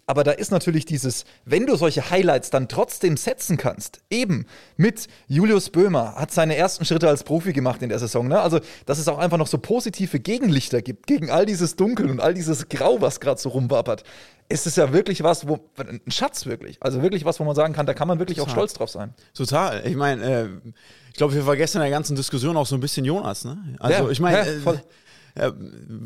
Aber 0.09 0.25
da 0.25 0.31
ist 0.31 0.51
natürlich 0.51 0.87
dieses, 0.87 1.27
wenn 1.45 1.67
du 1.67 1.77
solche 1.77 2.09
Highlights 2.09 2.49
dann 2.49 2.67
trotzdem 2.67 3.19
setzen 3.19 3.59
kannst, 3.59 4.01
eben 4.09 4.47
mit 4.79 5.07
Julius 5.27 5.69
Böhmer, 5.69 6.15
hat 6.15 6.33
seine 6.33 6.57
ersten 6.57 6.87
Schritte 6.87 7.09
als 7.09 7.25
Profi 7.25 7.53
gemacht 7.53 7.83
in 7.83 7.91
der 7.91 7.99
Saison. 7.99 8.27
Ne? 8.27 8.41
Also, 8.41 8.59
dass 8.87 8.99
es 8.99 9.07
auch 9.07 9.19
einfach 9.19 9.37
noch 9.37 9.49
so 9.49 9.59
positive 9.59 10.19
Gegenlichter 10.19 10.81
gibt 10.81 11.07
gegen 11.07 11.31
all 11.31 11.45
dieses 11.45 11.77
Dunkel 11.77 12.09
und 12.09 12.21
all 12.21 12.33
dieses 12.33 12.71
Grau, 12.71 13.03
was 13.03 13.21
gerade 13.21 13.39
so 13.39 13.51
rumwappert 13.51 14.03
ist 14.51 14.67
es 14.67 14.77
ja 14.77 14.93
wirklich 14.95 15.23
was, 15.23 15.47
wo 15.47 15.59
ein 15.77 16.01
Schatz 16.09 16.47
wirklich. 16.47 16.79
Also 16.81 17.03
wirklich 17.03 17.27
was, 17.27 17.39
wo 17.39 17.45
man 17.45 17.55
sagen 17.55 17.75
kann, 17.75 17.85
da 17.85 17.93
kann 17.93 18.09
man 18.09 18.19
wirklich 18.19 18.39
Total. 18.39 18.51
auch 18.51 18.57
stolz 18.57 18.73
drauf 18.73 18.89
sein. 18.89 19.13
Total. 19.35 19.87
Ich 19.87 19.95
meine, 19.95 20.25
äh, 20.25 20.49
ich 21.11 21.17
glaube, 21.19 21.35
wir 21.35 21.43
vergessen 21.43 21.79
in 21.79 21.83
der 21.83 21.91
ganzen 21.91 22.17
Diskussion 22.17 22.57
auch 22.57 22.67
so 22.67 22.75
ein 22.75 22.81
bisschen 22.81 23.05
Jonas. 23.05 23.45
Ne? 23.45 23.59
Also 23.79 24.05
ja, 24.05 24.11
ich 24.11 24.21
meine, 24.21 24.39
ja, 24.39 24.73
äh, 24.73 24.79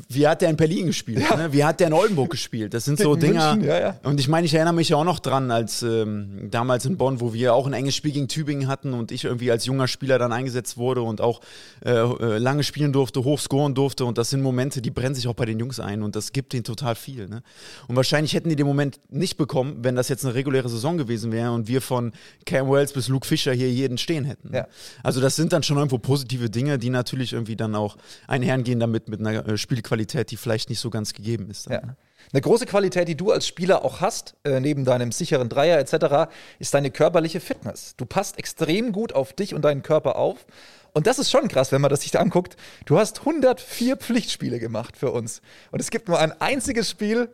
wie 0.09 0.27
hat 0.27 0.43
der 0.43 0.51
in 0.51 0.57
Berlin 0.57 0.87
gespielt? 0.87 1.23
Ja. 1.29 1.37
Ne? 1.37 1.53
Wie 1.53 1.65
hat 1.65 1.81
der 1.81 1.89
in 1.89 1.93
Oldenburg 1.93 2.31
gespielt? 2.31 2.75
Das 2.75 2.85
sind 2.85 2.99
so 2.99 3.17
Dinger. 3.17 3.59
Ja, 3.63 3.81
ja. 3.81 3.97
Und 4.03 4.21
ich 4.21 4.29
meine, 4.29 4.47
ich 4.47 4.55
erinnere 4.55 4.75
mich 4.75 4.91
ja 4.91 4.97
auch 4.97 5.05
noch 5.05 5.19
dran, 5.19 5.51
als 5.51 5.83
ähm, 5.83 6.49
damals 6.51 6.85
in 6.85 6.97
Bonn, 6.97 7.21
wo 7.21 7.33
wir 7.33 7.55
auch 7.55 7.67
ein 7.67 7.73
enges 7.73 7.97
Spiel 7.97 8.13
gegen 8.13 8.29
Tübingen 8.29 8.69
hatten 8.69 8.93
und 8.93 9.13
ich 9.13 9.25
irgendwie 9.25 9.51
als 9.51 9.65
junger 9.65 9.89
Spieler 9.89 10.19
dann 10.19 10.33
eingesetzt 10.33 10.77
wurde 10.77 11.03
und 11.03 11.21
auch 11.21 11.41
äh, 11.85 11.91
äh, 11.91 12.39
lange 12.39 12.63
spielen 12.63 12.93
durfte, 12.93 13.25
hoch 13.25 13.41
scoren 13.41 13.75
durfte. 13.75 14.05
Und 14.05 14.19
das 14.19 14.31
sind 14.31 14.43
Momente, 14.43 14.83
die 14.83 14.91
brennen 14.91 15.15
sich 15.15 15.29
auch 15.29 15.35
bei 15.35 15.47
den 15.47 15.59
Jungs 15.59 15.81
ein 15.81 16.03
und 16.03 16.17
das 16.17 16.33
gibt 16.33 16.53
ihnen 16.55 16.65
total 16.65 16.95
viel. 16.95 17.29
Ne? 17.29 17.43
Und 17.89 17.97
wahrscheinlich 17.97 18.35
hätten 18.35 18.49
die 18.49 18.57
den 18.57 18.67
Moment 18.67 19.01
nicht 19.11 19.37
bekommen, 19.37 19.79
wenn 19.83 19.97
das 19.97 20.09
jetzt 20.09 20.25
eine 20.25 20.35
reguläre 20.35 20.69
Saison 20.69 20.99
gewesen 20.99 21.33
wäre 21.33 21.53
und 21.53 21.69
wir 21.69 21.81
von 21.81 22.13
Cam 22.45 22.71
Wells 22.71 22.93
bis 22.93 23.09
Luke 23.09 23.27
Fischer 23.27 23.53
hier 23.53 23.71
jeden 23.71 23.99
stehen 23.99 24.25
hätten. 24.25 24.51
Ne? 24.51 24.67
Also 25.03 25.21
das 25.21 25.37
sind 25.37 25.53
dann 25.53 25.63
schon 25.63 25.77
irgendwo 25.77 25.99
positive 25.99 26.51
Dinge, 26.51 26.79
die 26.79 26.91
natürlich 26.91 27.33
irgendwie 27.33 27.57
dann 27.57 27.75
auch 27.75 27.97
einhergehen 28.27 28.81
damit 28.81 29.09
mit 29.09 29.21
einer 29.27 29.47
äh, 29.47 29.57
Spielqualität, 29.57 30.31
die 30.31 30.37
vielleicht 30.37 30.69
nicht 30.69 30.81
so 30.81 30.91
ganz 30.91 31.13
gegeben 31.13 31.51
ist. 31.51 31.67
Dann, 31.67 31.73
ja. 31.73 31.81
Ne? 31.81 31.97
Eine 32.33 32.41
große 32.41 32.67
Qualität, 32.67 33.09
die 33.09 33.17
du 33.17 33.31
als 33.33 33.47
Spieler 33.47 33.85
auch 33.85 34.01
hast, 34.01 34.37
äh, 34.45 34.61
neben 34.61 34.85
deinem 34.85 35.13
sicheren 35.13 35.49
Dreier 35.49 35.79
etc., 35.79 36.31
ist 36.59 36.73
deine 36.75 36.91
körperliche 36.91 37.41
Fitness. 37.41 37.95
Du 37.97 38.07
passt 38.07 38.39
extrem 38.39 38.93
gut 38.93 39.13
auf 39.13 39.33
dich 39.33 39.55
und 39.55 39.63
deinen 39.63 39.83
Körper 39.83 40.17
auf. 40.17 40.47
Und 40.95 41.07
das 41.07 41.19
ist 41.19 41.31
schon 41.31 41.49
krass, 41.49 41.73
wenn 41.73 41.81
man 41.81 41.91
das 41.91 42.03
sich 42.03 42.11
da 42.11 42.21
anguckt. 42.21 42.57
Du 42.85 42.99
hast 42.99 43.21
104 43.21 43.97
Pflichtspiele 43.97 44.59
gemacht 44.59 44.97
für 44.97 45.11
uns. 45.11 45.41
Und 45.71 45.81
es 45.81 45.91
gibt 45.91 46.09
nur 46.09 46.19
ein 46.19 46.33
einziges 46.41 46.91
Spiel, 46.91 47.29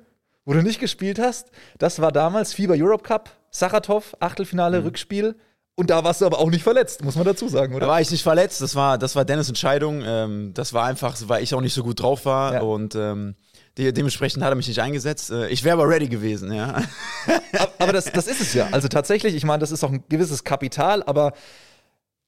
wo 0.45 0.53
du 0.53 0.63
nicht 0.63 0.81
gespielt 0.81 1.19
hast. 1.19 1.51
Das 1.79 2.01
war 2.01 2.13
damals 2.13 2.55
FIBA 2.55 2.75
Europe 2.75 3.03
Cup, 3.03 3.31
Saratov, 3.51 4.17
Achtelfinale, 4.21 4.81
mhm. 4.81 4.87
Rückspiel. 4.87 5.37
Und 5.79 5.91
da 5.91 6.03
warst 6.03 6.21
du 6.21 6.27
aber 6.27 6.41
auch 6.41 6.51
nicht 6.51 6.65
verletzt, 6.65 7.05
muss 7.05 7.15
man 7.15 7.25
dazu 7.25 7.47
sagen, 7.47 7.73
oder? 7.73 7.87
Da 7.87 7.93
war 7.93 8.01
ich 8.01 8.11
nicht 8.11 8.25
verletzt. 8.25 8.61
Das 8.61 8.75
war, 8.75 8.99
das 8.99 9.15
war 9.15 9.25
Dennis 9.25 9.49
Entscheidung. 9.49 10.03
Ähm, 10.05 10.51
das 10.53 10.73
war 10.73 10.85
einfach, 10.85 11.17
weil 11.29 11.41
ich 11.45 11.55
auch 11.55 11.61
nicht 11.61 11.73
so 11.73 11.85
gut 11.85 12.03
drauf 12.03 12.25
war. 12.25 12.55
Ja. 12.55 12.61
Und 12.63 12.97
ähm, 12.97 13.37
de 13.79 13.93
dementsprechend 13.93 14.43
hat 14.43 14.51
er 14.51 14.57
mich 14.57 14.67
nicht 14.67 14.81
eingesetzt. 14.81 15.31
Äh, 15.31 15.47
ich 15.51 15.63
wäre 15.63 15.75
aber 15.75 15.89
ready 15.89 16.09
gewesen, 16.09 16.53
ja. 16.53 16.83
aber 17.79 17.93
das, 17.93 18.07
das 18.07 18.27
ist 18.27 18.41
es 18.41 18.55
ja. 18.55 18.67
Also 18.73 18.89
tatsächlich, 18.89 19.37
ich 19.37 19.45
meine, 19.45 19.61
das 19.61 19.71
ist 19.71 19.85
auch 19.85 19.93
ein 19.93 20.03
gewisses 20.09 20.43
Kapital, 20.43 21.05
aber 21.05 21.33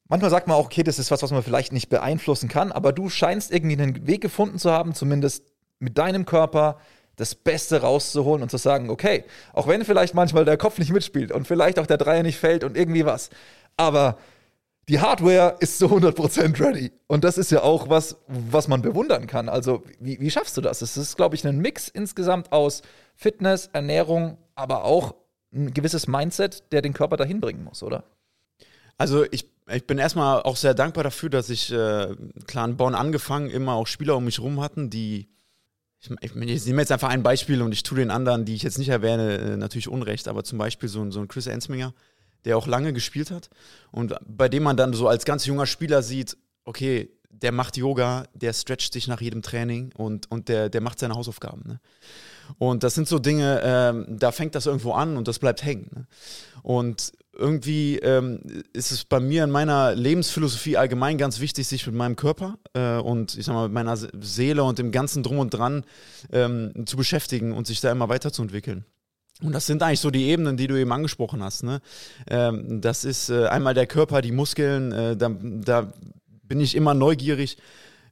manchmal 0.07 0.31
sagt 0.31 0.47
man 0.47 0.57
auch, 0.57 0.67
okay, 0.67 0.85
das 0.85 1.01
ist 1.01 1.11
was, 1.11 1.21
was 1.21 1.33
man 1.33 1.43
vielleicht 1.43 1.73
nicht 1.73 1.89
beeinflussen 1.89 2.49
kann. 2.49 2.71
Aber 2.71 2.93
du 2.93 3.09
scheinst 3.09 3.51
irgendwie 3.51 3.83
einen 3.83 4.07
Weg 4.07 4.21
gefunden 4.21 4.61
zu 4.61 4.71
haben, 4.71 4.95
zumindest 4.95 5.43
mit 5.81 5.99
deinem 5.99 6.25
Körper 6.25 6.79
das 7.21 7.35
Beste 7.35 7.83
rauszuholen 7.83 8.43
und 8.43 8.51
zu 8.51 8.57
sagen, 8.57 8.89
okay, 8.89 9.25
auch 9.53 9.69
wenn 9.69 9.85
vielleicht 9.85 10.15
manchmal 10.15 10.45
der 10.45 10.57
Kopf 10.57 10.79
nicht 10.79 10.91
mitspielt 10.91 11.31
und 11.31 11.47
vielleicht 11.47 11.79
auch 11.79 11.87
der 11.87 11.99
Dreier 11.99 12.23
nicht 12.23 12.39
fällt 12.39 12.65
und 12.65 12.77
irgendwie 12.77 13.05
was, 13.05 13.31
aber 13.77 14.17
die 14.89 15.01
Hardware 15.01 15.57
ist 15.61 15.79
zu 15.79 15.87
100% 15.87 16.59
ready. 16.59 16.91
Und 17.07 17.23
das 17.23 17.39
ist 17.39 17.51
ja 17.51 17.63
auch 17.63 17.89
was, 17.89 18.17
was 18.27 18.67
man 18.67 18.83
bewundern 18.83 19.27
kann. 19.27 19.49
Also, 19.49 19.85
wie, 20.01 20.19
wie 20.19 20.31
schaffst 20.31 20.57
du 20.57 20.63
das? 20.63 20.83
Es 20.83 20.97
ist, 20.97 21.17
glaube 21.17 21.37
ich, 21.37 21.47
ein 21.47 21.59
Mix 21.59 21.89
insgesamt 21.89 22.51
aus 22.51 22.83
Fitness, 23.15 23.69
Ernährung, 23.73 24.39
aber 24.55 24.85
auch 24.85 25.15
ein 25.53 25.73
gewisses 25.75 26.09
Mindset, 26.09 26.73
der 26.73 26.83
den 26.83 26.95
Körper 26.95 27.17
dahin 27.17 27.41
bringen 27.41 27.63
muss, 27.63 27.83
oder? 27.83 28.03
Also, 28.99 29.25
ich, 29.31 29.49
ich 29.71 29.87
bin 29.87 29.99
erstmal 29.99 30.43
auch 30.43 30.57
sehr 30.57 30.75
dankbar 30.75 31.05
dafür, 31.05 31.31
dass 31.31 31.51
ich, 31.51 31.71
äh, 31.71 32.17
klar 32.47 32.67
in 32.67 32.77
Bonn 32.77 32.95
angefangen, 32.95 33.51
immer 33.51 33.75
auch 33.75 33.87
Spieler 33.87 34.17
um 34.17 34.25
mich 34.25 34.41
rum 34.41 34.61
hatten, 34.61 34.91
die 34.91 35.29
ich, 36.01 36.11
ich, 36.21 36.37
ich 36.37 36.67
nehme 36.67 36.81
jetzt 36.81 36.93
einfach 36.93 37.11
ein 37.11 37.23
Beispiel 37.23 37.63
und 37.63 37.73
ich 37.73 37.83
tue 37.83 37.99
den 37.99 38.11
anderen, 38.11 38.45
die 38.45 38.55
ich 38.55 38.63
jetzt 38.63 38.79
nicht 38.79 38.89
erwähne, 38.89 39.39
äh, 39.39 39.57
natürlich 39.57 39.89
Unrecht, 39.89 40.29
aber 40.29 40.45
zum 40.45 40.59
Beispiel 40.59 40.89
so, 40.89 41.11
so 41.11 41.21
ein 41.21 41.29
Chris 41.29 41.47
Ensminger, 41.47 41.95
der 42.45 42.57
auch 42.57 42.67
lange 42.67 42.93
gespielt 42.93 43.31
hat 43.31 43.51
und 43.93 44.15
bei 44.27 44.49
dem 44.49 44.63
man 44.63 44.77
dann 44.77 44.95
so 44.95 45.09
als 45.09 45.25
ganz 45.25 45.45
junger 45.45 45.67
Spieler 45.67 46.03
sieht, 46.03 46.39
okay, 46.65 47.11
der 47.29 47.53
macht 47.53 47.77
Yoga, 47.77 48.25
der 48.35 48.53
stretcht 48.53 48.93
sich 48.93 49.07
nach 49.09 49.21
jedem 49.21 49.43
Training 49.43 49.93
und, 49.97 50.31
und 50.31 50.49
der, 50.49 50.69
der 50.69 50.81
macht 50.81 50.99
seine 50.99 51.15
Hausaufgaben. 51.15 51.63
Ne? 51.67 51.81
Und 52.59 52.83
das 52.83 52.95
sind 52.95 53.07
so 53.07 53.19
Dinge, 53.19 53.61
ähm, 53.63 54.07
da 54.09 54.33
fängt 54.33 54.55
das 54.55 54.67
irgendwo 54.67 54.93
an 54.93 55.17
und 55.17 55.29
das 55.29 55.39
bleibt 55.39 55.65
hängen. 55.65 55.91
Ne? 55.95 56.07
Und 56.63 57.13
irgendwie 57.33 57.99
ähm, 57.99 58.41
ist 58.73 58.91
es 58.91 59.05
bei 59.05 59.21
mir 59.21 59.45
in 59.45 59.51
meiner 59.51 59.95
Lebensphilosophie 59.95 60.77
allgemein 60.77 61.17
ganz 61.17 61.41
wichtig, 61.41 61.67
sich 61.67 61.87
mit 61.87 61.95
meinem 61.95 62.17
Körper 62.17 62.59
äh, 62.75 62.97
und 62.97 63.37
ich 63.37 63.47
sag 63.47 63.55
mal 63.55 63.69
mit 63.69 63.73
meiner 63.73 63.97
Seele 63.97 64.65
und 64.65 64.79
dem 64.79 64.91
ganzen 64.91 65.23
Drum 65.23 65.39
und 65.39 65.51
Dran 65.51 65.85
ähm, 66.33 66.73
zu 66.87 66.97
beschäftigen 66.97 67.53
und 67.53 67.67
sich 67.67 67.81
da 67.81 67.91
immer 67.93 68.09
weiterzuentwickeln. 68.09 68.85
Und 69.43 69.53
das 69.53 69.67
sind 69.67 69.83
eigentlich 69.83 70.01
so 70.01 70.11
die 70.11 70.27
Ebenen, 70.27 70.57
die 70.57 70.67
du 70.67 70.79
eben 70.79 70.93
angesprochen 70.93 71.43
hast. 71.43 71.63
Ne? 71.63 71.81
Ähm, 72.29 72.81
das 72.81 73.05
ist 73.05 73.31
äh, 73.31 73.47
einmal 73.47 73.75
der 73.75 73.87
Körper, 73.87 74.21
die 74.21 74.33
Muskeln, 74.33 74.93
äh, 74.93 75.17
da, 75.17 75.31
da 75.41 75.93
bin 76.43 76.61
ich 76.61 76.75
immer 76.75 76.95
neugierig. 76.95 77.57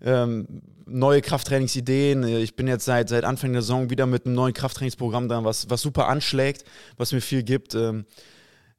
Ähm, 0.00 0.46
neue 0.87 1.20
Krafttrainingsideen. 1.20 2.22
Ich 2.24 2.57
bin 2.57 2.66
jetzt 2.66 2.87
seit, 2.87 3.11
seit 3.11 3.24
Anfang 3.24 3.52
der 3.52 3.61
Saison 3.61 3.90
wieder 3.90 4.07
mit 4.07 4.24
einem 4.24 4.37
neuen 4.37 4.54
Krafttrainingsprogramm 4.54 5.28
da, 5.28 5.44
was, 5.44 5.68
was 5.68 5.83
super 5.83 6.09
anschlägt, 6.09 6.64
was 6.96 7.12
mir 7.12 7.20
viel 7.20 7.42
gibt. 7.42 7.76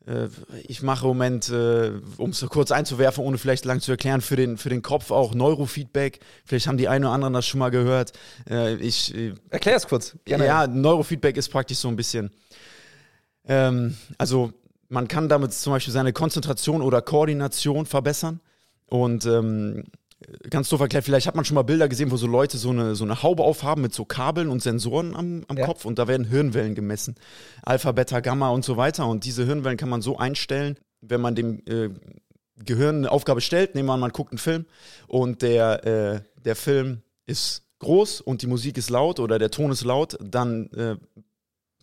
Äh, 0.05 0.27
ich 0.67 0.81
mache 0.81 1.05
im 1.05 1.09
Moment, 1.09 1.49
äh, 1.49 1.91
um 2.17 2.31
es 2.31 2.45
kurz 2.49 2.71
einzuwerfen, 2.71 3.23
ohne 3.23 3.37
vielleicht 3.37 3.65
lang 3.65 3.81
zu 3.81 3.91
erklären, 3.91 4.21
für 4.21 4.35
den, 4.35 4.57
für 4.57 4.69
den 4.69 4.81
Kopf 4.81 5.11
auch 5.11 5.33
Neurofeedback. 5.33 6.19
Vielleicht 6.45 6.67
haben 6.67 6.77
die 6.77 6.87
einen 6.87 7.05
oder 7.05 7.13
anderen 7.13 7.33
das 7.33 7.45
schon 7.45 7.59
mal 7.59 7.71
gehört. 7.71 8.13
Äh, 8.49 8.75
ich, 8.75 9.13
Erklär 9.49 9.75
es 9.75 9.87
kurz. 9.87 10.15
Gerne. 10.25 10.45
Ja, 10.45 10.67
Neurofeedback 10.67 11.37
ist 11.37 11.49
praktisch 11.49 11.77
so 11.77 11.87
ein 11.87 11.95
bisschen, 11.95 12.31
ähm, 13.45 13.95
also 14.17 14.53
man 14.89 15.07
kann 15.07 15.29
damit 15.29 15.53
zum 15.53 15.73
Beispiel 15.73 15.93
seine 15.93 16.13
Konzentration 16.13 16.81
oder 16.81 17.01
Koordination 17.01 17.85
verbessern. 17.85 18.39
Und 18.87 19.25
ähm, 19.25 19.83
ganz 20.49 20.69
doof 20.69 20.81
erklärt, 20.81 21.05
vielleicht 21.05 21.27
hat 21.27 21.35
man 21.35 21.45
schon 21.45 21.55
mal 21.55 21.63
Bilder 21.63 21.87
gesehen, 21.87 22.11
wo 22.11 22.17
so 22.17 22.27
Leute 22.27 22.57
so 22.57 22.69
eine, 22.71 22.95
so 22.95 23.05
eine 23.05 23.23
Haube 23.23 23.43
aufhaben 23.43 23.81
mit 23.81 23.93
so 23.93 24.05
Kabeln 24.05 24.49
und 24.49 24.61
Sensoren 24.61 25.15
am, 25.15 25.45
am 25.47 25.57
ja. 25.57 25.65
Kopf 25.65 25.85
und 25.85 25.97
da 25.97 26.07
werden 26.07 26.27
Hirnwellen 26.27 26.75
gemessen. 26.75 27.15
Alpha, 27.63 27.91
Beta, 27.91 28.19
Gamma 28.19 28.49
und 28.49 28.65
so 28.65 28.75
weiter. 28.77 29.07
Und 29.07 29.25
diese 29.25 29.45
Hirnwellen 29.45 29.77
kann 29.77 29.89
man 29.89 30.01
so 30.01 30.17
einstellen, 30.17 30.77
wenn 31.01 31.21
man 31.21 31.35
dem 31.35 31.61
äh, 31.67 31.89
Gehirn 32.65 32.97
eine 32.97 33.11
Aufgabe 33.11 33.39
stellt, 33.39 33.75
nehmen 33.75 33.87
wir 33.87 33.93
an, 33.93 34.01
man 34.01 34.11
guckt 34.11 34.33
einen 34.33 34.39
Film 34.39 34.65
und 35.07 35.41
der, 35.41 35.85
äh, 35.85 36.21
der 36.43 36.55
Film 36.57 37.01
ist 37.25 37.63
groß 37.79 38.19
und 38.19 38.41
die 38.41 38.47
Musik 38.47 38.77
ist 38.77 38.89
laut 38.89 39.21
oder 39.21 39.39
der 39.39 39.51
Ton 39.51 39.71
ist 39.71 39.85
laut, 39.85 40.17
dann 40.21 40.69
äh, 40.71 40.97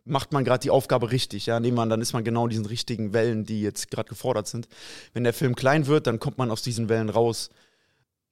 macht 0.05 0.33
man 0.33 0.45
gerade 0.45 0.61
die 0.61 0.71
Aufgabe 0.71 1.11
richtig. 1.11 1.47
Ja, 1.47 1.59
nehmen 1.59 1.79
wir 1.79 1.83
an, 1.83 1.89
dann 1.89 2.03
ist 2.03 2.13
man 2.13 2.25
genau 2.25 2.45
in 2.45 2.51
diesen 2.51 2.67
richtigen 2.67 3.15
Wellen, 3.15 3.45
die 3.45 3.63
jetzt 3.63 3.91
gerade 3.91 4.09
gefordert 4.09 4.47
sind. 4.47 4.69
Wenn 5.15 5.25
der 5.25 5.33
Film 5.33 5.57
klein 5.57 5.87
wird, 5.87 6.07
dann 6.07 6.21
kommt 6.21 6.37
man 6.37 6.51
aus 6.51 6.63
diesen 6.63 6.91
Wellen 6.91 7.09
raus 7.09 7.51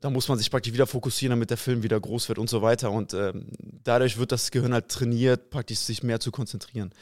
da 0.05 0.11
muss 0.11 0.29
man 0.29 0.37
sich 0.37 0.51
praktisch 0.51 0.75
wieder 0.75 0.87
fokussieren, 0.87 1.31
damit 1.31 1.49
der 1.49 1.57
Film 1.57 1.83
wieder 1.83 1.99
groß 1.99 2.29
wird 2.29 2.38
und 2.38 2.51
so 2.51 2.61
weiter. 2.61 2.90
Und 2.90 3.14
ähm, 3.14 3.47
dadurch 3.85 4.19
wird 4.19 4.33
das 4.33 4.51
Gehirn 4.51 4.75
halt 4.75 4.90
trainiert, 4.90 5.49
praktisch 5.49 5.79
sich 5.79 6.03
mehr 6.03 6.21
zu 6.21 6.31
konzentrieren. 6.31 6.93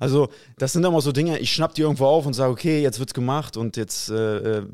Also, 0.00 0.30
das 0.56 0.72
sind 0.72 0.82
immer 0.82 1.02
so 1.02 1.12
Dinge, 1.12 1.38
ich 1.38 1.52
schnapp 1.52 1.74
die 1.74 1.82
irgendwo 1.82 2.06
auf 2.06 2.24
und 2.24 2.32
sage, 2.32 2.50
okay, 2.50 2.80
jetzt 2.80 2.98
wird's 2.98 3.12
gemacht 3.12 3.58
und 3.58 3.76
jetzt 3.76 4.08
äh, 4.08 4.60
äh, 4.60 4.66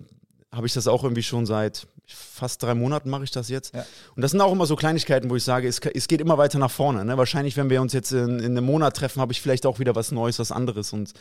habe 0.53 0.69
ich 0.69 0.73
das 0.75 0.87
auch 0.87 1.03
irgendwie 1.03 1.25
schon 1.25 1.45
seit 1.45 1.89
fast 2.07 2.63
drei 2.63 2.77
Monaten 2.77 3.11
mache 3.11 3.25
ich 3.25 3.33
das 3.33 3.49
jetzt. 3.49 3.75
Ja. 3.75 3.85
Und 4.15 4.23
das 4.23 4.31
sind 4.31 4.41
auch 4.43 4.53
immer 4.53 4.67
so 4.67 4.77
Kleinigkeiten, 4.77 5.29
wo 5.29 5.35
ich 5.35 5.43
sage, 5.43 5.67
es, 5.67 5.81
es 5.81 6.07
geht 6.07 6.21
immer 6.21 6.39
weiter 6.39 6.61
nach 6.61 6.71
vorne. 6.71 7.05
Ne? 7.05 7.19
Wahrscheinlich, 7.19 7.57
wenn 7.57 7.69
wir 7.69 7.83
uns 7.83 7.93
jetzt 7.93 8.13
in, 8.13 8.39
in 8.39 8.57
einem 8.57 8.65
Monat 8.65 8.97
treffen, 8.97 9.21
habe 9.21 9.33
ich 9.33 9.41
vielleicht 9.41 9.67
auch 9.67 9.81
wieder 9.81 9.97
was 9.97 10.13
Neues, 10.13 10.39
was 10.39 10.53
anderes. 10.53 10.93
Und, 10.93 11.15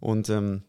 und 0.00 0.28
ähm, 0.28 0.62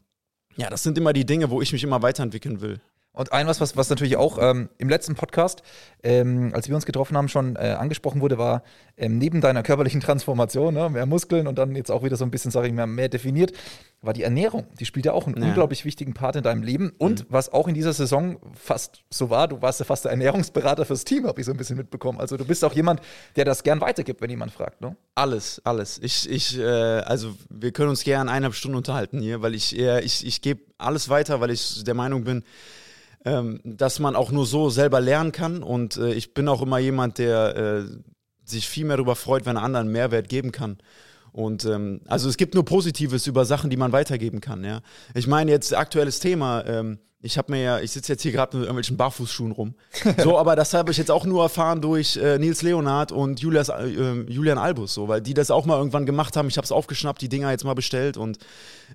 ja, 0.56 0.70
das 0.70 0.84
sind 0.84 0.98
immer 0.98 1.12
die 1.12 1.26
Dinge, 1.26 1.50
wo 1.50 1.62
ich 1.62 1.74
mich 1.74 1.84
immer 1.84 2.02
weiterentwickeln 2.02 2.62
will. 2.62 2.80
Und 3.18 3.34
ein 3.34 3.48
was, 3.48 3.60
was, 3.60 3.76
was 3.76 3.90
natürlich 3.90 4.16
auch 4.16 4.38
ähm, 4.40 4.70
im 4.78 4.90
letzten 4.90 5.16
Podcast, 5.16 5.64
ähm, 6.04 6.52
als 6.54 6.70
wir 6.70 6.76
uns 6.76 6.86
getroffen 6.86 7.18
haben, 7.18 7.28
schon 7.30 7.56
äh, 7.56 7.76
angesprochen 7.80 8.22
wurde, 8.22 8.38
war 8.38 8.62
ähm, 8.96 9.18
neben 9.18 9.42
deiner 9.42 9.64
körperlichen 9.64 10.02
Transformation, 10.02 10.76
ne, 10.76 10.88
mehr 10.90 11.08
Muskeln 11.08 11.48
und 11.48 11.58
dann 11.58 11.76
jetzt 11.76 11.90
auch 11.90 12.04
wieder 12.04 12.16
so 12.16 12.26
ein 12.26 12.32
bisschen, 12.32 12.52
sage 12.52 12.68
ich 12.68 12.74
mal, 12.74 12.86
mehr 12.86 13.10
definiert, 13.10 13.54
war 14.02 14.14
die 14.14 14.22
Ernährung. 14.22 14.68
Die 14.80 14.86
spielt 14.86 15.08
ja 15.08 15.14
auch 15.14 15.26
einen 15.26 15.42
ja. 15.42 15.48
unglaublich 15.48 15.84
wichtigen 15.84 16.14
Part 16.14 16.36
in 16.36 16.44
deinem 16.44 16.62
Leben. 16.62 16.94
Und 17.00 17.22
mhm. 17.22 17.26
was 17.30 17.52
auch 17.52 17.68
in 17.68 17.74
dieser 17.74 17.92
Saison 17.92 18.38
fast 18.54 19.04
so 19.10 19.32
war, 19.32 19.48
du 19.48 19.64
warst 19.64 19.80
ja 19.80 19.86
fast 19.86 20.06
der 20.06 20.12
Ernährungsberater 20.12 20.86
fürs 20.86 21.04
Team, 21.04 21.26
habe 21.26 21.40
ich 21.40 21.48
so 21.48 21.52
ein 21.52 21.58
bisschen 21.58 21.78
mitbekommen. 21.78 22.20
Also 22.20 22.38
du 22.38 22.46
bist 22.46 22.64
auch 22.64 22.74
jemand, 22.74 23.02
der 23.36 23.46
das 23.46 23.64
gern 23.64 23.82
weitergibt, 23.82 24.22
wenn 24.22 24.30
jemand 24.30 24.52
fragt, 24.52 24.80
ne? 24.82 24.96
Alles, 25.16 25.60
alles. 25.64 26.00
Ich, 26.04 26.30
ich, 26.30 26.60
äh, 26.60 26.64
also 26.64 27.34
wir 27.50 27.72
können 27.72 27.90
uns 27.90 28.04
gerne 28.04 28.30
eineinhalb 28.30 28.54
Stunden 28.54 28.78
unterhalten 28.78 29.20
hier, 29.20 29.42
weil 29.42 29.56
ich, 29.56 29.76
äh, 29.76 30.02
ich, 30.02 30.24
ich 30.24 30.44
gebe 30.44 30.62
alles 30.78 31.10
weiter, 31.10 31.42
weil 31.42 31.50
ich 31.50 31.84
der 31.84 31.96
Meinung 31.96 32.24
bin, 32.24 32.44
ähm, 33.26 33.60
dass 33.64 34.00
man 34.00 34.16
auch 34.16 34.32
nur 34.32 34.46
so 34.46 34.70
selber 34.70 35.02
lernen 35.02 35.32
kann. 35.32 35.64
Und 35.64 35.98
äh, 35.98 36.14
ich 36.14 36.34
bin 36.34 36.48
auch 36.48 36.62
immer 36.62 36.80
jemand, 36.80 37.18
der 37.18 37.56
äh, 37.56 37.84
sich 38.46 38.68
viel 38.68 38.86
mehr 38.86 38.98
darüber 38.98 39.16
freut, 39.16 39.46
wenn 39.46 39.58
er 39.58 39.64
anderen 39.64 39.92
Mehrwert 39.92 40.30
geben 40.30 40.52
kann. 40.52 40.78
Und 41.32 41.66
ähm, 41.66 42.02
also 42.08 42.30
es 42.30 42.38
gibt 42.38 42.56
nur 42.56 42.66
Positives 42.66 43.28
über 43.28 43.46
Sachen, 43.46 43.70
die 43.70 43.78
man 43.78 43.92
weitergeben 43.92 44.42
kann. 44.42 44.64
Ja, 44.64 44.82
ich 45.14 45.28
meine 45.28 45.52
jetzt 45.52 45.76
aktuelles 45.76 46.20
Thema. 46.20 46.66
Ähm, 46.66 47.00
ich 47.20 47.38
habe 47.38 47.52
mir 47.52 47.62
ja, 47.62 47.80
ich 47.80 47.92
sitze 47.92 48.14
jetzt 48.14 48.22
hier 48.22 48.32
gerade 48.32 48.56
mit 48.58 48.66
irgendwelchen 48.66 48.96
Barfußschuhen 48.96 49.52
rum. 49.52 49.76
So, 50.24 50.38
aber 50.38 50.56
das 50.56 50.74
habe 50.74 50.92
ich 50.92 50.98
jetzt 50.98 51.12
auch 51.12 51.26
nur 51.26 51.44
erfahren 51.44 51.82
durch 51.82 52.16
äh, 52.18 52.38
Nils 52.38 52.62
Leonard 52.62 53.12
und 53.12 53.40
Julias, 53.40 53.70
äh, 53.70 54.24
Julian 54.28 54.58
Albus, 54.58 54.94
so, 54.94 55.08
weil 55.08 55.22
die 55.22 55.34
das 55.34 55.52
auch 55.52 55.66
mal 55.66 55.78
irgendwann 55.78 56.06
gemacht 56.06 56.38
haben. 56.38 56.48
Ich 56.48 56.58
habe 56.58 56.66
es 56.66 56.72
aufgeschnappt, 56.72 57.22
die 57.22 57.30
Dinger 57.30 57.52
jetzt 57.52 57.66
mal 57.66 57.74
bestellt 57.74 58.18
und 58.18 58.38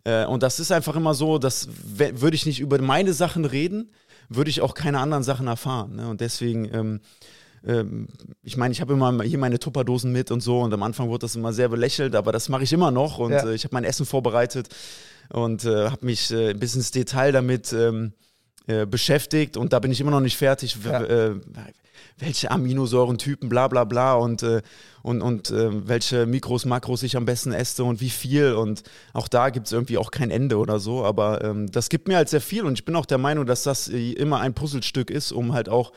äh, 0.04 0.24
und 0.24 0.42
das 0.42 0.60
ist 0.60 0.72
einfach 0.72 0.96
immer 0.96 1.14
so, 1.14 1.38
dass 1.38 1.68
würde 1.96 2.34
ich 2.34 2.46
nicht 2.46 2.60
über 2.60 2.80
meine 2.80 3.12
Sachen 3.12 3.44
reden, 3.44 3.90
würde 4.34 4.50
ich 4.50 4.60
auch 4.60 4.74
keine 4.74 4.98
anderen 4.98 5.22
Sachen 5.22 5.46
erfahren. 5.46 5.96
Ne? 5.96 6.08
Und 6.08 6.20
deswegen, 6.20 6.64
ähm, 6.72 7.00
ähm, 7.64 8.08
ich 8.42 8.56
meine, 8.56 8.72
ich 8.72 8.80
habe 8.80 8.92
immer 8.94 9.22
hier 9.22 9.38
meine 9.38 9.58
Tupperdosen 9.58 10.12
mit 10.12 10.30
und 10.30 10.40
so 10.40 10.60
und 10.60 10.72
am 10.72 10.82
Anfang 10.82 11.08
wurde 11.08 11.20
das 11.20 11.36
immer 11.36 11.52
sehr 11.52 11.68
belächelt, 11.68 12.14
aber 12.14 12.32
das 12.32 12.48
mache 12.48 12.64
ich 12.64 12.72
immer 12.72 12.90
noch 12.90 13.18
und 13.18 13.32
ja. 13.32 13.46
äh, 13.46 13.54
ich 13.54 13.64
habe 13.64 13.74
mein 13.74 13.84
Essen 13.84 14.06
vorbereitet 14.06 14.68
und 15.30 15.64
äh, 15.64 15.90
habe 15.90 16.04
mich 16.04 16.30
äh, 16.30 16.54
bis 16.54 16.74
ins 16.74 16.90
Detail 16.90 17.32
damit 17.32 17.72
ähm, 17.72 18.12
äh, 18.66 18.86
beschäftigt 18.86 19.56
und 19.56 19.72
da 19.72 19.80
bin 19.80 19.90
ich 19.90 20.00
immer 20.00 20.10
noch 20.10 20.20
nicht 20.20 20.36
fertig. 20.36 20.76
Ja. 20.84 21.02
Äh, 21.02 21.34
welche 22.18 22.50
Aminosäurentypen, 22.50 23.48
bla 23.48 23.68
bla 23.68 23.84
bla 23.84 24.14
und, 24.14 24.42
äh, 24.42 24.62
und, 25.02 25.22
und 25.22 25.50
äh, 25.50 25.88
welche 25.88 26.26
Mikros, 26.26 26.64
Makros 26.64 27.02
ich 27.02 27.16
am 27.16 27.24
besten 27.24 27.52
esse 27.52 27.84
und 27.84 28.00
wie 28.00 28.10
viel. 28.10 28.52
Und 28.52 28.82
auch 29.12 29.28
da 29.28 29.50
gibt 29.50 29.66
es 29.66 29.72
irgendwie 29.72 29.98
auch 29.98 30.10
kein 30.10 30.30
Ende 30.30 30.58
oder 30.58 30.78
so. 30.78 31.04
Aber 31.04 31.42
ähm, 31.42 31.70
das 31.70 31.88
gibt 31.88 32.08
mir 32.08 32.16
halt 32.16 32.28
sehr 32.28 32.40
viel 32.40 32.64
und 32.64 32.74
ich 32.74 32.84
bin 32.84 32.96
auch 32.96 33.06
der 33.06 33.18
Meinung, 33.18 33.46
dass 33.46 33.62
das 33.64 33.88
immer 33.88 34.40
ein 34.40 34.54
Puzzlestück 34.54 35.10
ist, 35.10 35.32
um 35.32 35.52
halt 35.52 35.68
auch 35.68 35.92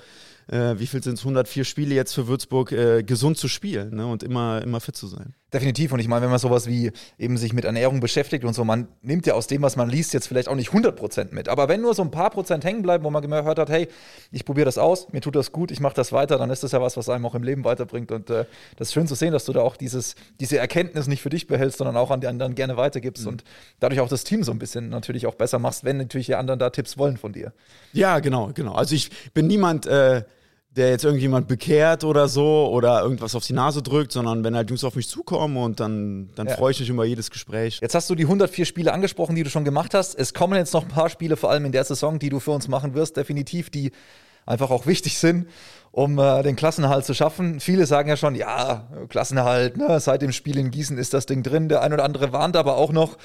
äh, 0.48 0.76
wie 0.78 0.88
viel 0.88 1.04
sind 1.04 1.16
es, 1.16 1.22
104 1.22 1.64
Spiele 1.64 1.96
jetzt 1.96 2.14
für 2.14 2.28
Würzburg, 2.28 2.70
gesund 3.06 3.38
zu 3.38 3.48
spielen 3.48 3.96
ne? 3.96 4.08
und 4.08 4.24
immer, 4.24 4.62
immer 4.62 4.80
fit 4.80 4.96
zu 4.96 5.08
sein. 5.08 5.34
Definitiv. 5.54 5.94
Und 5.94 6.00
ich 6.00 6.08
meine, 6.08 6.24
wenn 6.24 6.32
man 6.32 6.40
sowas 6.40 6.66
wie 6.66 6.92
eben 7.20 7.38
sich 7.38 7.54
mit 7.54 7.66
Ernährung 7.66 8.00
beschäftigt 8.00 8.44
und 8.44 8.54
so, 8.54 8.66
man 8.66 8.88
nimmt 9.04 9.28
ja 9.28 9.36
aus 9.36 9.46
dem, 9.46 9.62
was 9.62 9.76
man 9.76 9.90
liest, 9.90 10.12
jetzt 10.14 10.28
vielleicht 10.28 10.50
auch 10.50 10.56
nicht 10.56 10.70
100 10.70 10.96
Prozent 10.96 11.34
mit. 11.34 11.50
Aber 11.50 11.70
wenn 11.70 11.82
nur 11.82 11.94
so 11.94 12.02
ein 12.02 12.10
paar 12.10 12.32
Prozent 12.32 12.66
hängen 12.66 12.82
bleiben, 12.82 13.04
wo 13.04 13.12
man 13.12 13.22
gehört 13.22 13.60
hat, 13.60 13.70
hey, 13.70 13.88
ich 14.32 14.44
probiere 14.44 14.66
das 14.66 14.80
aus, 14.80 15.14
mir 15.14 15.22
tut 15.22 15.36
das 15.36 15.52
gut, 15.52 15.70
ich 15.70 15.80
mache 15.80 15.94
das 15.94 16.12
weiter, 16.12 16.40
dann 16.40 16.50
ist 16.50 16.64
das 16.64 16.72
ja 16.72 16.82
was, 16.82 16.98
was 16.98 17.10
einem 17.10 17.26
auch 17.28 17.36
im 17.36 17.44
Leben 17.44 17.64
weiterbringt. 17.64 18.12
Und 18.12 18.32
äh, 18.32 18.46
das 18.76 18.90
ist 18.90 18.94
schön 18.94 19.08
zu 19.08 19.14
sehen, 19.14 19.34
dass 19.34 19.46
du 19.46 19.54
da 19.54 19.62
auch 19.62 19.78
dieses, 19.78 20.16
diese 20.40 20.58
Erkenntnis 20.58 21.06
nicht 21.08 21.22
für 21.22 21.30
dich 21.30 21.46
behältst, 21.46 21.78
sondern 21.78 21.96
auch 21.96 22.10
an 22.10 22.22
die 22.22 22.28
anderen 22.28 22.56
gerne 22.56 22.76
weitergibst 22.76 23.24
mhm. 23.24 23.30
und 23.30 23.44
dadurch 23.80 24.02
auch 24.02 24.10
das 24.10 24.24
Team 24.24 24.44
so 24.44 24.52
ein 24.52 24.60
bisschen 24.60 24.90
natürlich 24.90 25.28
auch 25.28 25.36
besser 25.36 25.60
machst, 25.60 25.84
wenn 25.84 25.98
natürlich 25.98 26.26
die 26.26 26.36
anderen 26.36 26.60
da 26.60 26.72
Tipps 26.72 26.98
wollen 26.98 27.18
von 27.18 27.34
dir. 27.34 27.54
Ja, 27.94 28.20
genau, 28.20 28.50
genau. 28.54 28.74
Also 28.74 28.96
ich 28.96 29.12
bin 29.34 29.46
niemand, 29.46 29.86
äh 29.86 30.24
der 30.76 30.90
jetzt 30.90 31.06
irgendjemand 31.06 31.48
bekehrt 31.48 32.04
oder 32.04 32.28
so 32.28 32.70
oder 32.72 33.02
irgendwas 33.02 33.34
auf 33.36 33.46
die 33.46 33.54
Nase 33.54 33.82
drückt, 33.82 34.12
sondern 34.12 34.44
wenn 34.44 34.56
halt 34.56 34.70
Jungs 34.70 34.84
auf 34.84 34.96
mich 34.96 35.08
zukommen 35.08 35.58
und 35.58 35.80
dann, 35.80 36.30
dann 36.36 36.48
ja. 36.48 36.56
freue 36.56 36.72
ich 36.72 36.80
mich 36.80 36.90
über 36.90 37.06
jedes 37.06 37.32
Gespräch. 37.32 37.80
Jetzt 37.82 37.96
hast 37.96 38.10
du 38.10 38.16
die 38.16 38.24
104 38.24 38.66
Spiele 38.66 38.92
angesprochen, 38.92 39.36
die 39.36 39.44
du 39.44 39.50
schon 39.50 39.64
gemacht 39.64 39.94
hast. 39.94 40.16
Es 40.16 40.34
kommen 40.34 40.56
jetzt 40.56 40.74
noch 40.74 40.84
ein 40.84 40.90
paar 40.90 41.10
Spiele, 41.10 41.38
vor 41.38 41.50
allem 41.50 41.66
in 41.66 41.72
der 41.72 41.84
Saison, 41.86 42.20
die 42.20 42.30
du 42.30 42.40
für 42.40 42.52
uns 42.52 42.68
machen 42.68 42.94
wirst, 42.94 43.16
definitiv, 43.16 43.70
die 43.70 43.92
einfach 44.46 44.70
auch 44.70 44.86
wichtig 44.86 45.18
sind, 45.18 45.48
um 45.92 46.20
äh, 46.20 46.44
den 46.44 46.56
Klassenerhalt 46.56 47.06
zu 47.06 47.14
schaffen. 47.14 47.60
Viele 47.60 47.86
sagen 47.86 48.10
ja 48.10 48.18
schon, 48.18 48.36
ja, 48.36 48.88
Klassenerhalt, 49.10 49.78
ne? 49.78 50.00
seit 50.00 50.22
dem 50.22 50.34
Spiel 50.34 50.58
in 50.58 50.72
Gießen 50.72 50.98
ist 50.98 51.14
das 51.14 51.26
Ding 51.26 51.42
drin. 51.42 51.70
Der 51.70 51.82
ein 51.82 51.94
oder 51.94 52.04
andere 52.04 52.34
warnt 52.34 52.58
aber 52.58 52.76
auch 52.76 52.92
noch, 52.92 53.18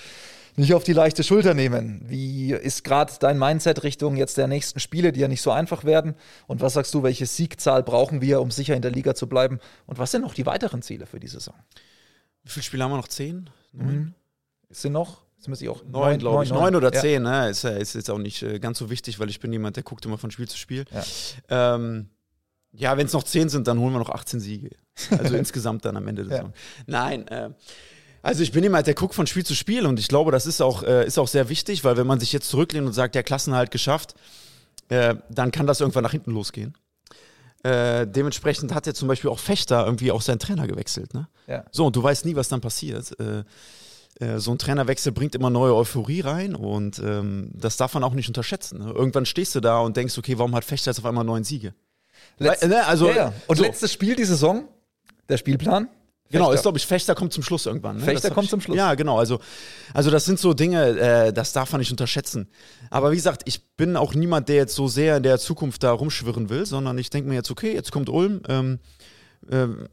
nicht 0.57 0.75
auf 0.75 0.85
die 0.85 0.93
leichte 0.93 1.23
Schulter 1.23 1.55
nehmen. 1.55 2.03
Wie 2.07 2.53
ist 2.53 2.85
gerade 2.85 3.13
dein 3.21 3.39
Mindset 3.39 3.83
Richtung 3.83 4.17
jetzt 4.17 4.37
der 4.37 4.47
nächsten 4.47 4.81
Spiele, 4.81 5.13
die 5.13 5.21
ja 5.21 5.29
nicht 5.29 5.43
so 5.43 5.51
einfach 5.51 5.85
werden? 5.85 6.15
Und 6.47 6.61
was 6.61 6.75
sagst 6.75 6.95
du, 6.95 7.03
welche 7.03 7.27
Siegzahl 7.27 7.83
brauchen 7.83 8.21
wir, 8.21 8.41
um 8.41 8.51
sicher 8.51 8.75
in 8.75 8.83
der 8.83 8.91
Liga 8.91 9.15
zu 9.15 9.29
bleiben? 9.29 9.59
Und 9.87 9.99
was 9.99 10.11
sind 10.11 10.23
noch 10.23 10.35
die 10.35 10.47
weiteren 10.47 10.83
Ziele 10.83 11.07
für 11.07 11.21
die 11.21 11.29
Saison? 11.29 11.55
Wie 12.43 12.51
viele 12.51 12.65
Spiele 12.65 12.85
haben 12.85 12.91
wir 12.91 12.97
noch? 12.97 13.09
Zehn? 13.09 13.51
Neun? 13.73 13.87
Mhm. 13.87 14.15
Sind 14.71 14.93
noch? 14.93 15.23
Jetzt 15.37 15.49
muss 15.49 15.63
ich 15.63 15.69
auch 15.71 15.83
neun, 15.85 16.19
glaube 16.19 16.45
ich. 16.45 16.51
Neun 16.51 16.77
oder 16.77 16.93
zehn, 16.93 17.25
ja. 17.25 17.45
ne? 17.45 17.51
Ist, 17.51 17.65
ist 17.65 17.95
jetzt 17.95 18.11
auch 18.11 18.19
nicht 18.19 18.43
äh, 18.43 18.59
ganz 18.59 18.79
so 18.79 18.91
wichtig, 18.91 19.19
weil 19.19 19.31
ich 19.31 19.41
bin 19.41 19.51
jemand, 19.53 19.77
der 19.77 19.83
guckt 19.83 20.05
immer 20.05 20.19
von 20.19 20.31
Spiel 20.31 20.47
zu 20.47 20.59
Spiel. 20.59 20.85
Ja. 20.93 21.75
Ähm, 21.75 22.11
ja, 22.73 22.97
wenn 22.97 23.07
es 23.07 23.15
noch 23.15 23.23
zehn 23.23 23.49
sind, 23.49 23.67
dann 23.67 23.79
holen 23.79 23.93
wir 23.95 23.99
noch 23.99 24.11
18 24.11 24.39
Siege. 24.39 24.71
Also 25.11 25.35
insgesamt 25.39 25.87
dann 25.87 25.97
am 25.97 26.07
Ende 26.07 26.25
des 26.25 26.39
ja. 26.39 26.53
Nein, 26.87 27.27
äh, 27.29 27.51
also 28.23 28.43
ich 28.43 28.53
bin 28.53 28.65
immer 28.65 28.83
der 28.83 28.95
guckt 28.95 29.15
von 29.15 29.27
Spiel 29.27 29.45
zu 29.45 29.55
Spiel 29.55 29.87
und 29.87 29.99
ich 29.99 30.09
glaube, 30.09 30.31
das 30.31 30.47
ist 30.47 30.61
auch, 30.61 30.83
äh, 30.83 31.07
ist 31.07 31.19
auch 31.19 31.29
sehr 31.29 31.49
wichtig, 31.49 31.85
weil 31.85 31.97
wenn 31.97 32.07
man 32.07 32.21
sich 32.21 32.33
jetzt 32.33 32.49
zurücklehnt 32.51 32.87
und 32.87 32.93
sagt, 32.93 33.15
der 33.15 33.23
Klassenhalt 33.23 33.71
geschafft, 33.71 34.15
äh, 34.89 35.15
dann 35.29 35.51
kann 35.51 35.67
das 35.67 35.81
irgendwann 35.81 36.03
nach 36.03 36.13
hinten 36.13 36.33
losgehen. 36.33 36.75
Äh, 37.63 38.07
dementsprechend 38.07 38.75
hat 38.75 38.87
er 38.87 38.95
zum 38.95 39.09
Beispiel 39.09 39.31
auch 39.31 39.39
Fechter 39.39 39.85
irgendwie 39.85 40.13
auch 40.13 40.23
seinen 40.23 40.39
Trainer 40.39 40.67
gewechselt. 40.67 41.13
Ne? 41.13 41.29
Ja. 41.47 41.65
So, 41.71 41.87
und 41.87 41.97
du 41.97 42.03
weißt 42.03 42.25
nie, 42.25 42.35
was 42.35 42.49
dann 42.49 42.61
passiert. 42.61 43.19
Äh, 43.21 43.45
äh, 44.19 44.39
so 44.39 44.51
ein 44.51 44.59
Trainerwechsel 44.59 45.13
bringt 45.13 45.35
immer 45.35 45.51
neue 45.51 45.75
Euphorie 45.75 46.21
rein 46.21 46.55
und 46.55 46.99
ähm, 46.99 47.51
das 47.55 47.77
darf 47.77 47.95
man 47.95 48.03
auch 48.03 48.15
nicht 48.15 48.29
unterschätzen. 48.29 48.79
Ne? 48.79 48.93
Irgendwann 48.93 49.27
stehst 49.27 49.55
du 49.55 49.61
da 49.61 49.81
und 49.81 49.97
denkst, 49.97 50.17
okay, 50.17 50.39
warum 50.39 50.55
hat 50.55 50.65
Fechter 50.65 50.91
jetzt 50.91 50.99
auf 50.99 51.05
einmal 51.05 51.25
neun 51.25 51.45
Siege? 51.45 51.75
Letz 52.39 52.63
Weil, 52.63 52.69
ne, 52.71 52.87
also, 52.87 53.09
ja, 53.09 53.17
ja. 53.17 53.33
Und 53.47 53.57
so. 53.57 53.63
letztes 53.63 53.93
Spiel 53.93 54.17
die 54.17 54.25
Saison, 54.25 54.69
der 55.29 55.37
Spielplan, 55.37 55.89
Genau, 56.31 56.53
ist 56.53 56.63
glaube 56.63 56.79
ich, 56.79 56.87
Fechter 56.87 57.17
kommt 57.17 57.33
zum 57.33 57.43
Schluss 57.43 57.67
irgendwann. 57.67 57.97
Ne? 57.97 58.05
Fechter 58.05 58.31
kommt 58.31 58.45
ich, 58.45 58.51
zum 58.51 58.61
Schluss. 58.61 58.77
Ja, 58.77 58.95
genau. 58.95 59.19
Also, 59.19 59.41
also 59.93 60.11
das 60.11 60.25
sind 60.25 60.39
so 60.39 60.55
Dinge, 60.55 60.99
äh, 60.99 61.33
das 61.33 61.53
darf 61.53 61.73
man 61.73 61.81
nicht 61.81 61.91
unterschätzen. 61.91 62.49
Aber 62.89 63.11
wie 63.11 63.17
gesagt, 63.17 63.43
ich 63.47 63.75
bin 63.77 63.97
auch 63.97 64.15
niemand, 64.15 64.49
der 64.49 64.57
jetzt 64.57 64.77
so 64.77 64.87
sehr 64.87 65.17
in 65.17 65.25
der 65.25 65.39
Zukunft 65.39 65.83
da 65.83 65.91
rumschwirren 65.91 66.49
will, 66.49 66.67
sondern 66.67 66.99
ich 66.99 67.11
denke 67.11 67.29
mir 67.29 67.35
jetzt, 67.35 67.51
okay, 67.51 67.75
jetzt 67.75 67.91
kommt 67.91 68.09
Ulm. 68.09 68.43
Ähm, 68.49 68.79
ähm, 69.51 69.89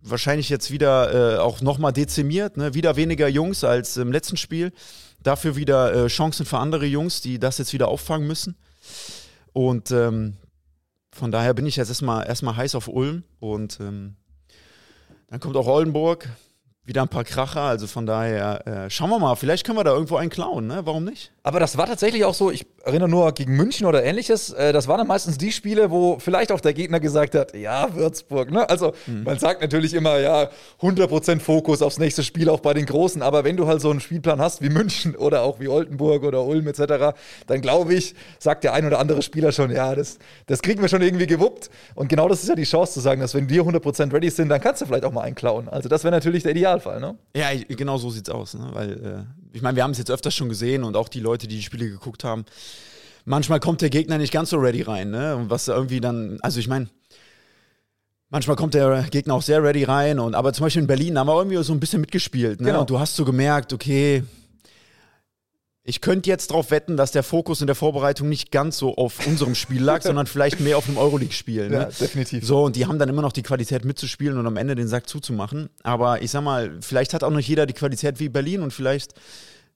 wahrscheinlich 0.00 0.48
jetzt 0.48 0.70
wieder 0.70 1.34
äh, 1.34 1.38
auch 1.38 1.60
nochmal 1.60 1.92
dezimiert, 1.92 2.56
ne? 2.56 2.74
wieder 2.74 2.96
weniger 2.96 3.26
Jungs 3.26 3.64
als 3.64 3.96
im 3.96 4.12
letzten 4.12 4.36
Spiel. 4.36 4.72
Dafür 5.22 5.56
wieder 5.56 5.92
äh, 5.94 6.06
Chancen 6.08 6.46
für 6.46 6.58
andere 6.58 6.86
Jungs, 6.86 7.20
die 7.20 7.38
das 7.38 7.58
jetzt 7.58 7.72
wieder 7.72 7.88
auffangen 7.88 8.28
müssen. 8.28 8.56
Und 9.52 9.90
ähm, 9.90 10.36
von 11.10 11.32
daher 11.32 11.54
bin 11.54 11.66
ich 11.66 11.76
jetzt 11.76 11.88
erstmal 11.88 12.26
erstmal 12.26 12.56
heiß 12.56 12.74
auf 12.74 12.88
Ulm 12.88 13.24
und 13.40 13.78
ähm, 13.80 14.16
dann 15.28 15.40
kommt 15.40 15.56
auch 15.56 15.66
Oldenburg, 15.66 16.28
wieder 16.84 17.02
ein 17.02 17.08
paar 17.08 17.24
Kracher, 17.24 17.62
also 17.62 17.86
von 17.86 18.06
daher 18.06 18.66
äh, 18.66 18.90
schauen 18.90 19.10
wir 19.10 19.18
mal, 19.18 19.34
vielleicht 19.36 19.64
können 19.64 19.78
wir 19.78 19.84
da 19.84 19.92
irgendwo 19.92 20.16
einen 20.16 20.30
klauen, 20.30 20.66
ne? 20.66 20.82
Warum 20.84 21.04
nicht? 21.04 21.32
Aber 21.42 21.58
das 21.58 21.78
war 21.78 21.86
tatsächlich 21.86 22.24
auch 22.24 22.34
so, 22.34 22.50
ich 22.50 22.66
erinnere 22.84 23.08
nur 23.08 23.32
gegen 23.32 23.56
München 23.56 23.86
oder 23.86 24.04
ähnliches, 24.04 24.52
äh, 24.52 24.72
das 24.72 24.88
waren 24.88 24.98
dann 24.98 25.06
meistens 25.06 25.38
die 25.38 25.52
Spiele, 25.52 25.90
wo 25.90 26.18
vielleicht 26.18 26.52
auch 26.52 26.60
der 26.60 26.74
Gegner 26.74 27.00
gesagt 27.00 27.34
hat, 27.34 27.54
ja, 27.54 27.94
Würzburg, 27.94 28.50
ne? 28.50 28.68
Also 28.68 28.92
man 29.06 29.38
sagt 29.38 29.62
natürlich 29.62 29.94
immer, 29.94 30.18
ja, 30.18 30.50
100% 30.80 31.40
Fokus 31.40 31.82
aufs 31.82 31.98
nächste 31.98 32.22
Spiel, 32.22 32.48
auch 32.48 32.60
bei 32.60 32.74
den 32.74 32.86
Großen, 32.86 33.22
aber 33.22 33.44
wenn 33.44 33.56
du 33.56 33.66
halt 33.66 33.80
so 33.80 33.90
einen 33.90 34.00
Spielplan 34.00 34.40
hast 34.40 34.62
wie 34.62 34.68
München 34.68 35.16
oder 35.16 35.42
auch 35.42 35.60
wie 35.60 35.68
Oldenburg 35.68 36.24
oder 36.24 36.44
Ulm 36.44 36.66
etc., 36.68 37.14
dann 37.46 37.60
glaube 37.60 37.94
ich, 37.94 38.14
sagt 38.38 38.64
der 38.64 38.72
ein 38.74 38.86
oder 38.86 38.98
andere 38.98 39.22
Spieler 39.22 39.52
schon, 39.52 39.70
ja, 39.70 39.94
das, 39.94 40.18
das 40.46 40.62
kriegen 40.62 40.82
wir 40.82 40.88
schon 40.88 41.02
irgendwie 41.02 41.26
gewuppt. 41.26 41.70
Und 41.94 42.08
genau 42.08 42.28
das 42.28 42.42
ist 42.42 42.48
ja 42.48 42.54
die 42.54 42.64
Chance 42.64 42.94
zu 42.94 43.00
sagen, 43.00 43.20
dass 43.20 43.34
wenn 43.34 43.48
wir 43.48 43.62
100% 43.62 44.12
ready 44.12 44.30
sind, 44.30 44.48
dann 44.48 44.60
kannst 44.60 44.82
du 44.82 44.86
vielleicht 44.86 45.04
auch 45.04 45.12
mal 45.12 45.22
einen 45.22 45.34
klauen. 45.34 45.68
Also 45.68 45.88
das 45.88 46.04
wäre 46.04 46.12
natürlich 46.14 46.42
der 46.42 46.52
Idealfall, 46.52 47.00
ne? 47.00 47.16
Ja, 47.36 47.52
ich, 47.52 47.66
genau 47.68 47.96
so 47.96 48.10
sieht's 48.10 48.30
aus, 48.30 48.54
ne? 48.54 48.68
Weil, 48.72 48.92
äh, 48.92 49.43
ich 49.54 49.62
meine, 49.62 49.76
wir 49.76 49.84
haben 49.84 49.92
es 49.92 49.98
jetzt 49.98 50.10
öfters 50.10 50.34
schon 50.34 50.48
gesehen 50.48 50.82
und 50.82 50.96
auch 50.96 51.08
die 51.08 51.20
Leute, 51.20 51.46
die 51.46 51.56
die 51.56 51.62
Spiele 51.62 51.88
geguckt 51.88 52.24
haben. 52.24 52.44
Manchmal 53.24 53.60
kommt 53.60 53.80
der 53.80 53.88
Gegner 53.88 54.18
nicht 54.18 54.32
ganz 54.32 54.50
so 54.50 54.58
ready 54.58 54.82
rein, 54.82 55.10
ne? 55.10 55.36
Und 55.36 55.48
was 55.48 55.68
irgendwie 55.68 56.00
dann, 56.00 56.38
also 56.42 56.58
ich 56.58 56.66
meine, 56.66 56.88
manchmal 58.30 58.56
kommt 58.56 58.74
der 58.74 59.04
Gegner 59.04 59.34
auch 59.34 59.42
sehr 59.42 59.62
ready 59.62 59.84
rein 59.84 60.18
und 60.18 60.34
aber 60.34 60.52
zum 60.52 60.66
Beispiel 60.66 60.82
in 60.82 60.88
Berlin 60.88 61.18
haben 61.18 61.28
wir 61.28 61.36
irgendwie 61.36 61.62
so 61.62 61.72
ein 61.72 61.80
bisschen 61.80 62.00
mitgespielt, 62.00 62.60
ne? 62.60 62.66
Genau. 62.66 62.80
Und 62.80 62.90
du 62.90 62.98
hast 62.98 63.14
so 63.14 63.24
gemerkt, 63.24 63.72
okay, 63.72 64.24
ich 65.86 66.00
könnte 66.00 66.30
jetzt 66.30 66.50
darauf 66.50 66.70
wetten, 66.70 66.96
dass 66.96 67.12
der 67.12 67.22
Fokus 67.22 67.60
in 67.60 67.66
der 67.66 67.76
Vorbereitung 67.76 68.30
nicht 68.30 68.50
ganz 68.50 68.78
so 68.78 68.96
auf 68.96 69.26
unserem 69.26 69.54
Spiel 69.54 69.82
lag, 69.82 70.00
sondern 70.02 70.26
vielleicht 70.26 70.58
mehr 70.60 70.78
auf 70.78 70.88
einem 70.88 70.96
Euroleague-Spiel. 70.96 71.68
Ne? 71.68 71.76
Ja, 71.76 71.84
definitiv. 71.84 72.44
So, 72.44 72.64
und 72.64 72.74
die 72.74 72.86
haben 72.86 72.98
dann 72.98 73.10
immer 73.10 73.20
noch 73.20 73.32
die 73.32 73.42
Qualität 73.42 73.84
mitzuspielen 73.84 74.38
und 74.38 74.46
am 74.46 74.56
Ende 74.56 74.74
den 74.74 74.88
Sack 74.88 75.08
zuzumachen. 75.08 75.68
Aber 75.82 76.22
ich 76.22 76.30
sag 76.30 76.42
mal, 76.42 76.78
vielleicht 76.80 77.12
hat 77.12 77.22
auch 77.22 77.30
nicht 77.30 77.48
jeder 77.48 77.66
die 77.66 77.74
Qualität 77.74 78.18
wie 78.18 78.30
Berlin 78.30 78.62
und 78.62 78.72
vielleicht 78.72 79.12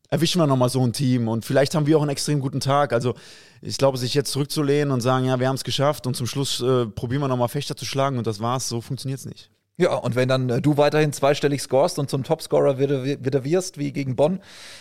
erwischen 0.08 0.40
wir 0.40 0.46
nochmal 0.46 0.70
so 0.70 0.82
ein 0.82 0.94
Team 0.94 1.28
und 1.28 1.44
vielleicht 1.44 1.74
haben 1.74 1.86
wir 1.86 1.98
auch 1.98 2.02
einen 2.02 2.10
extrem 2.10 2.40
guten 2.40 2.60
Tag. 2.60 2.94
Also 2.94 3.14
ich 3.60 3.76
glaube, 3.76 3.98
sich 3.98 4.14
jetzt 4.14 4.32
zurückzulehnen 4.32 4.90
und 4.90 5.02
sagen, 5.02 5.26
ja, 5.26 5.38
wir 5.38 5.48
haben 5.48 5.56
es 5.56 5.64
geschafft 5.64 6.06
und 6.06 6.16
zum 6.16 6.26
Schluss 6.26 6.62
äh, 6.62 6.86
probieren 6.86 7.20
wir 7.20 7.28
nochmal 7.28 7.48
Fechter 7.48 7.76
zu 7.76 7.84
schlagen 7.84 8.16
und 8.16 8.26
das 8.26 8.40
war's, 8.40 8.66
so 8.66 8.80
funktioniert's 8.80 9.26
nicht. 9.26 9.50
Ja, 9.80 9.94
und 9.94 10.16
wenn 10.16 10.28
dann 10.28 10.50
äh, 10.50 10.60
du 10.60 10.76
weiterhin 10.76 11.12
zweistellig 11.12 11.62
scorest 11.62 12.00
und 12.00 12.10
zum 12.10 12.24
Topscorer 12.24 12.80
wieder, 12.80 13.04
wieder 13.04 13.44
wirst, 13.44 13.78
wie 13.78 13.92
gegen 13.92 14.16
Bonn, 14.16 14.40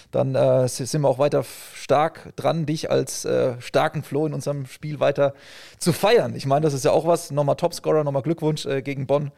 dann 0.10 0.34
äh, 0.34 0.68
sind 0.68 1.02
wir 1.02 1.08
auch 1.08 1.20
weiter 1.20 1.46
stark 1.76 2.36
dran, 2.36 2.66
dich 2.66 2.90
als 2.90 3.24
äh, 3.24 3.62
starken 3.62 4.02
Floh 4.02 4.26
in 4.26 4.34
unserem 4.34 4.66
Spiel 4.66 5.00
weiter 5.00 5.36
zu 5.78 5.94
feiern. 5.94 6.36
Ich 6.36 6.48
meine, 6.48 6.62
das 6.62 6.74
ist 6.74 6.84
ja 6.84 6.92
auch 6.92 7.06
was. 7.06 7.30
Nochmal 7.30 7.58
Topscorer, 7.58 8.04
nochmal 8.04 8.24
Glückwunsch 8.24 8.66
äh, 8.66 8.82
gegen 8.82 9.06
Bonn. 9.06 9.32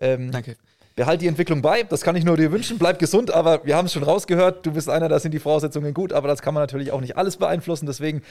Ähm, 0.00 0.32
Danke. 0.32 0.56
Behalt 0.96 1.20
die 1.22 1.26
Entwicklung 1.26 1.60
bei, 1.60 1.82
das 1.82 2.02
kann 2.02 2.14
ich 2.14 2.24
nur 2.24 2.36
dir 2.36 2.52
wünschen. 2.52 2.78
Bleib 2.78 3.00
gesund, 3.00 3.32
aber 3.32 3.64
wir 3.64 3.74
haben 3.74 3.86
es 3.86 3.92
schon 3.92 4.04
rausgehört. 4.04 4.64
Du 4.64 4.70
bist 4.70 4.88
einer, 4.88 5.08
da 5.08 5.18
sind 5.18 5.34
die 5.34 5.40
Voraussetzungen 5.40 5.92
gut, 5.92 6.12
aber 6.12 6.28
das 6.28 6.40
kann 6.40 6.54
man 6.54 6.62
natürlich 6.62 6.92
auch 6.92 7.00
nicht 7.00 7.16
alles 7.16 7.36
beeinflussen. 7.36 7.86
Deswegen 7.86 8.22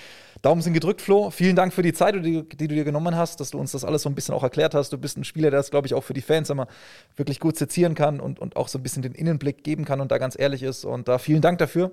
Daumen 0.42 0.62
sind 0.62 0.72
gedrückt, 0.72 1.02
Flo. 1.02 1.30
Vielen 1.30 1.58
Dank 1.58 1.74
für 1.74 1.82
die 1.82 1.92
Zeit, 1.92 2.16
die, 2.16 2.48
die 2.48 2.68
du 2.70 2.76
dir 2.76 2.86
genommen 2.86 3.18
hast, 3.18 3.42
dass 3.42 3.52
du 3.52 3.60
uns 3.60 3.74
das 3.74 3.84
alles 3.84 4.04
so 4.04 4.10
ein 4.10 4.16
bisschen 4.16 4.34
auch 4.34 4.44
erklärt 4.44 4.76
hast. 4.76 4.94
Du 4.94 4.98
bist 4.98 5.18
ein 5.18 5.26
Spieler, 5.26 5.52
der 5.52 5.60
das, 5.60 5.72
glaube 5.72 5.88
ich, 5.88 5.94
auch 5.94 6.06
für 6.06 6.14
die 6.14 6.22
Fans 6.22 6.50
immer 6.50 6.68
wirklich 7.18 7.42
gut 7.42 7.58
sezieren 7.58 7.96
kann 7.96 8.22
und, 8.22 8.40
und 8.40 8.56
auch 8.56 8.70
so 8.70 8.80
ein 8.80 8.84
bisschen 8.84 9.02
den 9.02 9.14
Innenblick 9.14 9.66
geben 9.66 9.84
kann 9.84 10.00
und 10.00 10.14
da 10.14 10.18
ganz 10.18 10.40
ehrlich 10.40 10.64
ist. 10.64 10.86
Und 10.86 11.10
da 11.10 11.18
vielen 11.18 11.42
Dank 11.42 11.58
dafür. 11.58 11.92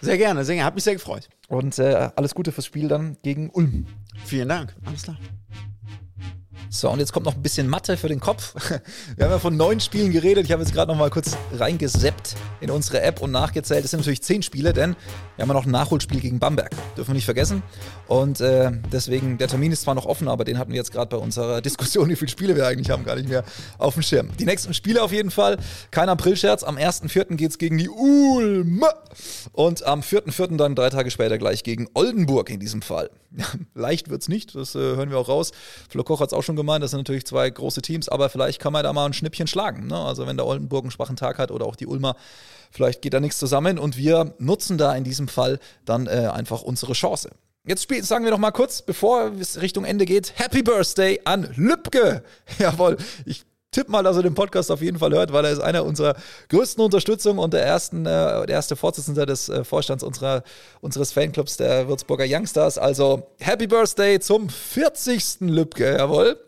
Sehr 0.00 0.16
gerne, 0.16 0.42
sehr 0.46 0.54
gerne. 0.54 0.66
Hat 0.66 0.74
mich 0.74 0.84
sehr 0.84 0.94
gefreut. 0.94 1.28
Und 1.48 1.78
äh, 1.78 2.08
alles 2.16 2.34
Gute 2.34 2.50
fürs 2.50 2.64
Spiel 2.64 2.88
dann 2.88 3.18
gegen 3.22 3.50
Ulm. 3.50 3.86
Vielen 4.24 4.48
Dank. 4.48 4.74
Alles 4.86 5.02
klar. 5.02 5.18
So, 6.70 6.90
und 6.90 6.98
jetzt 6.98 7.12
kommt 7.14 7.24
noch 7.24 7.34
ein 7.34 7.42
bisschen 7.42 7.66
Mathe 7.66 7.96
für 7.96 8.08
den 8.08 8.20
Kopf. 8.20 8.54
Wir 9.16 9.24
haben 9.24 9.32
ja 9.32 9.38
von 9.38 9.56
neun 9.56 9.80
Spielen 9.80 10.12
geredet. 10.12 10.44
Ich 10.44 10.52
habe 10.52 10.62
jetzt 10.62 10.74
gerade 10.74 10.92
noch 10.92 10.98
mal 10.98 11.08
kurz 11.08 11.36
reingeseppt 11.54 12.36
in 12.60 12.70
unsere 12.70 13.00
App 13.00 13.22
und 13.22 13.30
nachgezählt. 13.30 13.84
Es 13.84 13.92
sind 13.92 14.00
natürlich 14.00 14.22
zehn 14.22 14.42
Spiele, 14.42 14.74
denn 14.74 14.94
wir 15.36 15.42
haben 15.42 15.48
ja 15.48 15.54
noch 15.54 15.64
ein 15.64 15.70
Nachholspiel 15.70 16.20
gegen 16.20 16.38
Bamberg. 16.38 16.70
Dürfen 16.96 17.10
wir 17.10 17.14
nicht 17.14 17.24
vergessen. 17.24 17.62
Und 18.06 18.40
äh, 18.40 18.70
deswegen, 18.92 19.38
der 19.38 19.48
Termin 19.48 19.72
ist 19.72 19.82
zwar 19.82 19.94
noch 19.94 20.04
offen, 20.04 20.28
aber 20.28 20.44
den 20.44 20.58
hatten 20.58 20.72
wir 20.72 20.76
jetzt 20.76 20.92
gerade 20.92 21.08
bei 21.08 21.16
unserer 21.16 21.60
Diskussion, 21.62 22.08
wie 22.10 22.16
viele 22.16 22.30
Spiele 22.30 22.54
wir 22.54 22.66
eigentlich 22.66 22.90
haben, 22.90 23.04
gar 23.04 23.16
nicht 23.16 23.28
mehr 23.28 23.44
auf 23.78 23.94
dem 23.94 24.02
Schirm. 24.02 24.30
Die 24.38 24.44
nächsten 24.44 24.74
Spiele 24.74 25.02
auf 25.02 25.12
jeden 25.12 25.30
Fall. 25.30 25.56
Kein 25.90 26.10
Aprilscherz. 26.10 26.64
Am 26.64 26.76
1.4. 26.76 27.36
geht 27.36 27.52
es 27.52 27.58
gegen 27.58 27.78
die 27.78 27.88
Ulm. 27.88 28.84
Und 29.52 29.84
am 29.84 30.00
4.4. 30.00 30.56
dann 30.56 30.74
drei 30.74 30.90
Tage 30.90 31.10
später 31.10 31.38
gleich 31.38 31.62
gegen 31.62 31.88
Oldenburg 31.94 32.50
in 32.50 32.60
diesem 32.60 32.82
Fall. 32.82 33.10
Leicht 33.74 34.10
wird 34.10 34.22
es 34.22 34.28
nicht, 34.28 34.54
das 34.54 34.74
äh, 34.74 34.78
hören 34.78 35.10
wir 35.10 35.18
auch 35.18 35.28
raus. 35.28 35.52
Flo 35.88 36.02
Koch 36.02 36.20
hat 36.20 36.28
es 36.28 36.32
auch 36.32 36.42
schon 36.42 36.56
gemeint, 36.58 36.84
das 36.84 36.90
sind 36.90 37.00
natürlich 37.00 37.24
zwei 37.24 37.48
große 37.48 37.80
Teams, 37.80 38.08
aber 38.08 38.28
vielleicht 38.28 38.60
kann 38.60 38.74
man 38.74 38.84
da 38.84 38.92
mal 38.92 39.06
ein 39.06 39.14
Schnippchen 39.14 39.46
schlagen. 39.46 39.86
Ne? 39.86 39.96
Also 39.96 40.26
wenn 40.26 40.36
der 40.36 40.46
Oldenburg 40.46 40.84
einen 40.84 40.90
schwachen 40.90 41.16
Tag 41.16 41.38
hat 41.38 41.50
oder 41.50 41.64
auch 41.64 41.76
die 41.76 41.86
Ulmer, 41.86 42.16
vielleicht 42.70 43.00
geht 43.00 43.14
da 43.14 43.20
nichts 43.20 43.38
zusammen 43.38 43.78
und 43.78 43.96
wir 43.96 44.34
nutzen 44.38 44.76
da 44.76 44.94
in 44.94 45.04
diesem 45.04 45.28
Fall 45.28 45.58
dann 45.86 46.06
äh, 46.06 46.28
einfach 46.32 46.62
unsere 46.62 46.92
Chance. 46.92 47.30
Jetzt 47.66 47.82
spiel, 47.82 48.02
sagen 48.02 48.24
wir 48.24 48.30
noch 48.30 48.38
mal 48.38 48.50
kurz, 48.50 48.82
bevor 48.82 49.32
es 49.38 49.60
Richtung 49.60 49.84
Ende 49.84 50.06
geht, 50.06 50.32
Happy 50.36 50.62
Birthday 50.62 51.20
an 51.24 51.48
Lübke. 51.56 52.22
Jawohl, 52.58 52.96
ich 53.26 53.44
tippe 53.70 53.90
mal, 53.90 54.02
dass 54.02 54.16
er 54.16 54.22
den 54.22 54.34
Podcast 54.34 54.70
auf 54.70 54.80
jeden 54.80 54.98
Fall 54.98 55.12
hört, 55.12 55.32
weil 55.32 55.44
er 55.44 55.52
ist 55.52 55.60
einer 55.60 55.84
unserer 55.84 56.16
größten 56.48 56.82
Unterstützung 56.82 57.38
und 57.38 57.52
der, 57.52 57.64
ersten, 57.64 58.06
äh, 58.06 58.46
der 58.46 58.48
erste 58.48 58.76
Vorsitzende 58.76 59.26
des 59.26 59.48
äh, 59.48 59.64
Vorstands 59.64 60.02
unserer, 60.02 60.42
unseres 60.80 61.12
Fanclubs 61.12 61.56
der 61.58 61.88
Würzburger 61.88 62.24
Youngstars. 62.26 62.78
Also 62.78 63.28
Happy 63.38 63.66
Birthday 63.66 64.18
zum 64.18 64.48
40. 64.48 65.40
Lübke, 65.40 65.96
jawohl. 65.98 66.38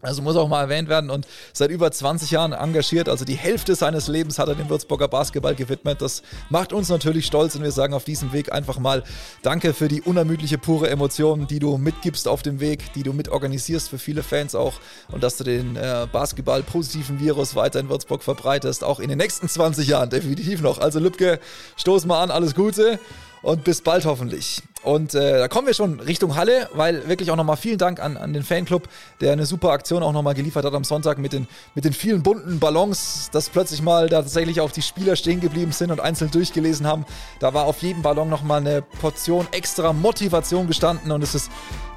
Also 0.00 0.22
muss 0.22 0.36
auch 0.36 0.48
mal 0.48 0.62
erwähnt 0.62 0.88
werden 0.88 1.10
und 1.10 1.26
seit 1.52 1.70
über 1.70 1.90
20 1.90 2.30
Jahren 2.30 2.52
engagiert. 2.52 3.08
Also 3.08 3.24
die 3.24 3.34
Hälfte 3.34 3.74
seines 3.74 4.06
Lebens 4.06 4.38
hat 4.38 4.48
er 4.48 4.54
dem 4.54 4.68
Würzburger 4.68 5.08
Basketball 5.08 5.56
gewidmet. 5.56 6.00
Das 6.00 6.22
macht 6.50 6.72
uns 6.72 6.88
natürlich 6.88 7.26
stolz 7.26 7.56
und 7.56 7.64
wir 7.64 7.72
sagen 7.72 7.94
auf 7.94 8.04
diesem 8.04 8.32
Weg 8.32 8.52
einfach 8.52 8.78
mal 8.78 9.02
Danke 9.42 9.74
für 9.74 9.88
die 9.88 10.00
unermüdliche, 10.00 10.56
pure 10.56 10.88
Emotion, 10.88 11.48
die 11.48 11.58
du 11.58 11.78
mitgibst 11.78 12.28
auf 12.28 12.42
dem 12.42 12.60
Weg, 12.60 12.92
die 12.92 13.02
du 13.02 13.12
mitorganisierst 13.12 13.88
für 13.88 13.98
viele 13.98 14.22
Fans 14.22 14.54
auch 14.54 14.74
und 15.10 15.24
dass 15.24 15.36
du 15.36 15.42
den 15.42 15.74
äh, 15.74 16.06
Basketball-positiven 16.12 17.18
Virus 17.18 17.56
weiter 17.56 17.80
in 17.80 17.88
Würzburg 17.88 18.22
verbreitest, 18.22 18.84
auch 18.84 19.00
in 19.00 19.08
den 19.08 19.18
nächsten 19.18 19.48
20 19.48 19.88
Jahren 19.88 20.10
definitiv 20.10 20.60
noch. 20.60 20.78
Also 20.78 21.00
Lübke, 21.00 21.40
stoß 21.76 22.06
mal 22.06 22.22
an, 22.22 22.30
alles 22.30 22.54
Gute 22.54 23.00
und 23.42 23.64
bis 23.64 23.82
bald 23.82 24.04
hoffentlich. 24.04 24.62
Und 24.82 25.14
äh, 25.14 25.38
da 25.38 25.48
kommen 25.48 25.66
wir 25.66 25.74
schon 25.74 25.98
Richtung 25.98 26.36
Halle, 26.36 26.68
weil 26.72 27.08
wirklich 27.08 27.30
auch 27.30 27.36
nochmal 27.36 27.56
vielen 27.56 27.78
Dank 27.78 28.00
an, 28.00 28.16
an 28.16 28.32
den 28.32 28.44
Fanclub, 28.44 28.88
der 29.20 29.32
eine 29.32 29.44
super 29.44 29.70
Aktion 29.70 30.02
auch 30.02 30.12
nochmal 30.12 30.34
geliefert 30.34 30.64
hat 30.64 30.72
am 30.72 30.84
Sonntag 30.84 31.18
mit 31.18 31.32
den, 31.32 31.48
mit 31.74 31.84
den 31.84 31.92
vielen 31.92 32.22
bunten 32.22 32.60
Ballons, 32.60 33.28
dass 33.32 33.50
plötzlich 33.50 33.82
mal 33.82 34.08
da 34.08 34.22
tatsächlich 34.22 34.60
auch 34.60 34.70
die 34.70 34.82
Spieler 34.82 35.16
stehen 35.16 35.40
geblieben 35.40 35.72
sind 35.72 35.90
und 35.90 36.00
einzeln 36.00 36.30
durchgelesen 36.30 36.86
haben. 36.86 37.04
Da 37.40 37.54
war 37.54 37.64
auf 37.64 37.82
jedem 37.82 38.02
Ballon 38.02 38.28
nochmal 38.28 38.60
eine 38.60 38.82
Portion 38.82 39.48
extra 39.50 39.92
Motivation 39.92 40.68
gestanden 40.68 41.10
und 41.10 41.22
es 41.22 41.34
ist 41.34 41.50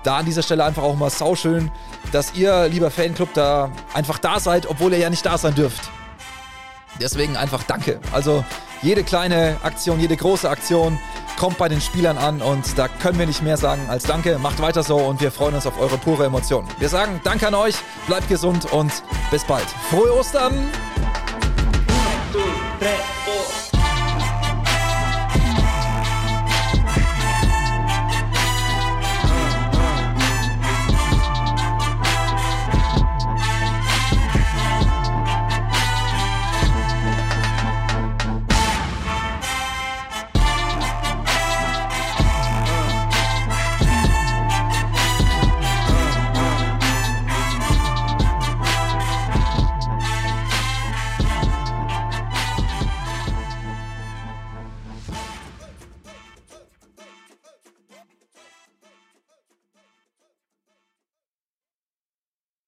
da 0.03 0.17
an 0.17 0.25
dieser 0.25 0.41
Stelle 0.41 0.63
einfach 0.63 0.83
auch 0.83 0.95
mal 0.95 1.11
sauschön, 1.11 1.71
dass 2.11 2.33
ihr, 2.33 2.67
lieber 2.67 2.89
Fanclub, 2.89 3.33
da 3.35 3.71
einfach 3.93 4.17
da 4.17 4.39
seid, 4.39 4.67
obwohl 4.67 4.93
ihr 4.93 4.99
ja 4.99 5.09
nicht 5.11 5.25
da 5.25 5.37
sein 5.37 5.53
dürft. 5.53 5.89
Deswegen 6.99 7.37
einfach 7.37 7.63
danke. 7.63 7.99
Also 8.11 8.43
jede 8.81 9.03
kleine 9.03 9.57
Aktion, 9.63 9.99
jede 9.99 10.17
große 10.17 10.49
Aktion 10.49 10.99
kommt 11.41 11.57
bei 11.57 11.69
den 11.69 11.81
Spielern 11.81 12.19
an 12.19 12.39
und 12.39 12.77
da 12.77 12.87
können 12.87 13.17
wir 13.17 13.25
nicht 13.25 13.41
mehr 13.41 13.57
sagen 13.57 13.89
als 13.89 14.03
Danke. 14.03 14.37
Macht 14.37 14.61
weiter 14.61 14.83
so 14.83 14.97
und 14.97 15.21
wir 15.21 15.31
freuen 15.31 15.55
uns 15.55 15.65
auf 15.65 15.81
eure 15.81 15.97
pure 15.97 16.25
Emotion. 16.25 16.67
Wir 16.77 16.87
sagen 16.87 17.19
Danke 17.23 17.47
an 17.47 17.55
euch, 17.55 17.73
bleibt 18.05 18.29
gesund 18.29 18.71
und 18.71 18.91
bis 19.31 19.43
bald. 19.45 19.65
Frohe 19.89 20.13
Ostern! 20.13 20.53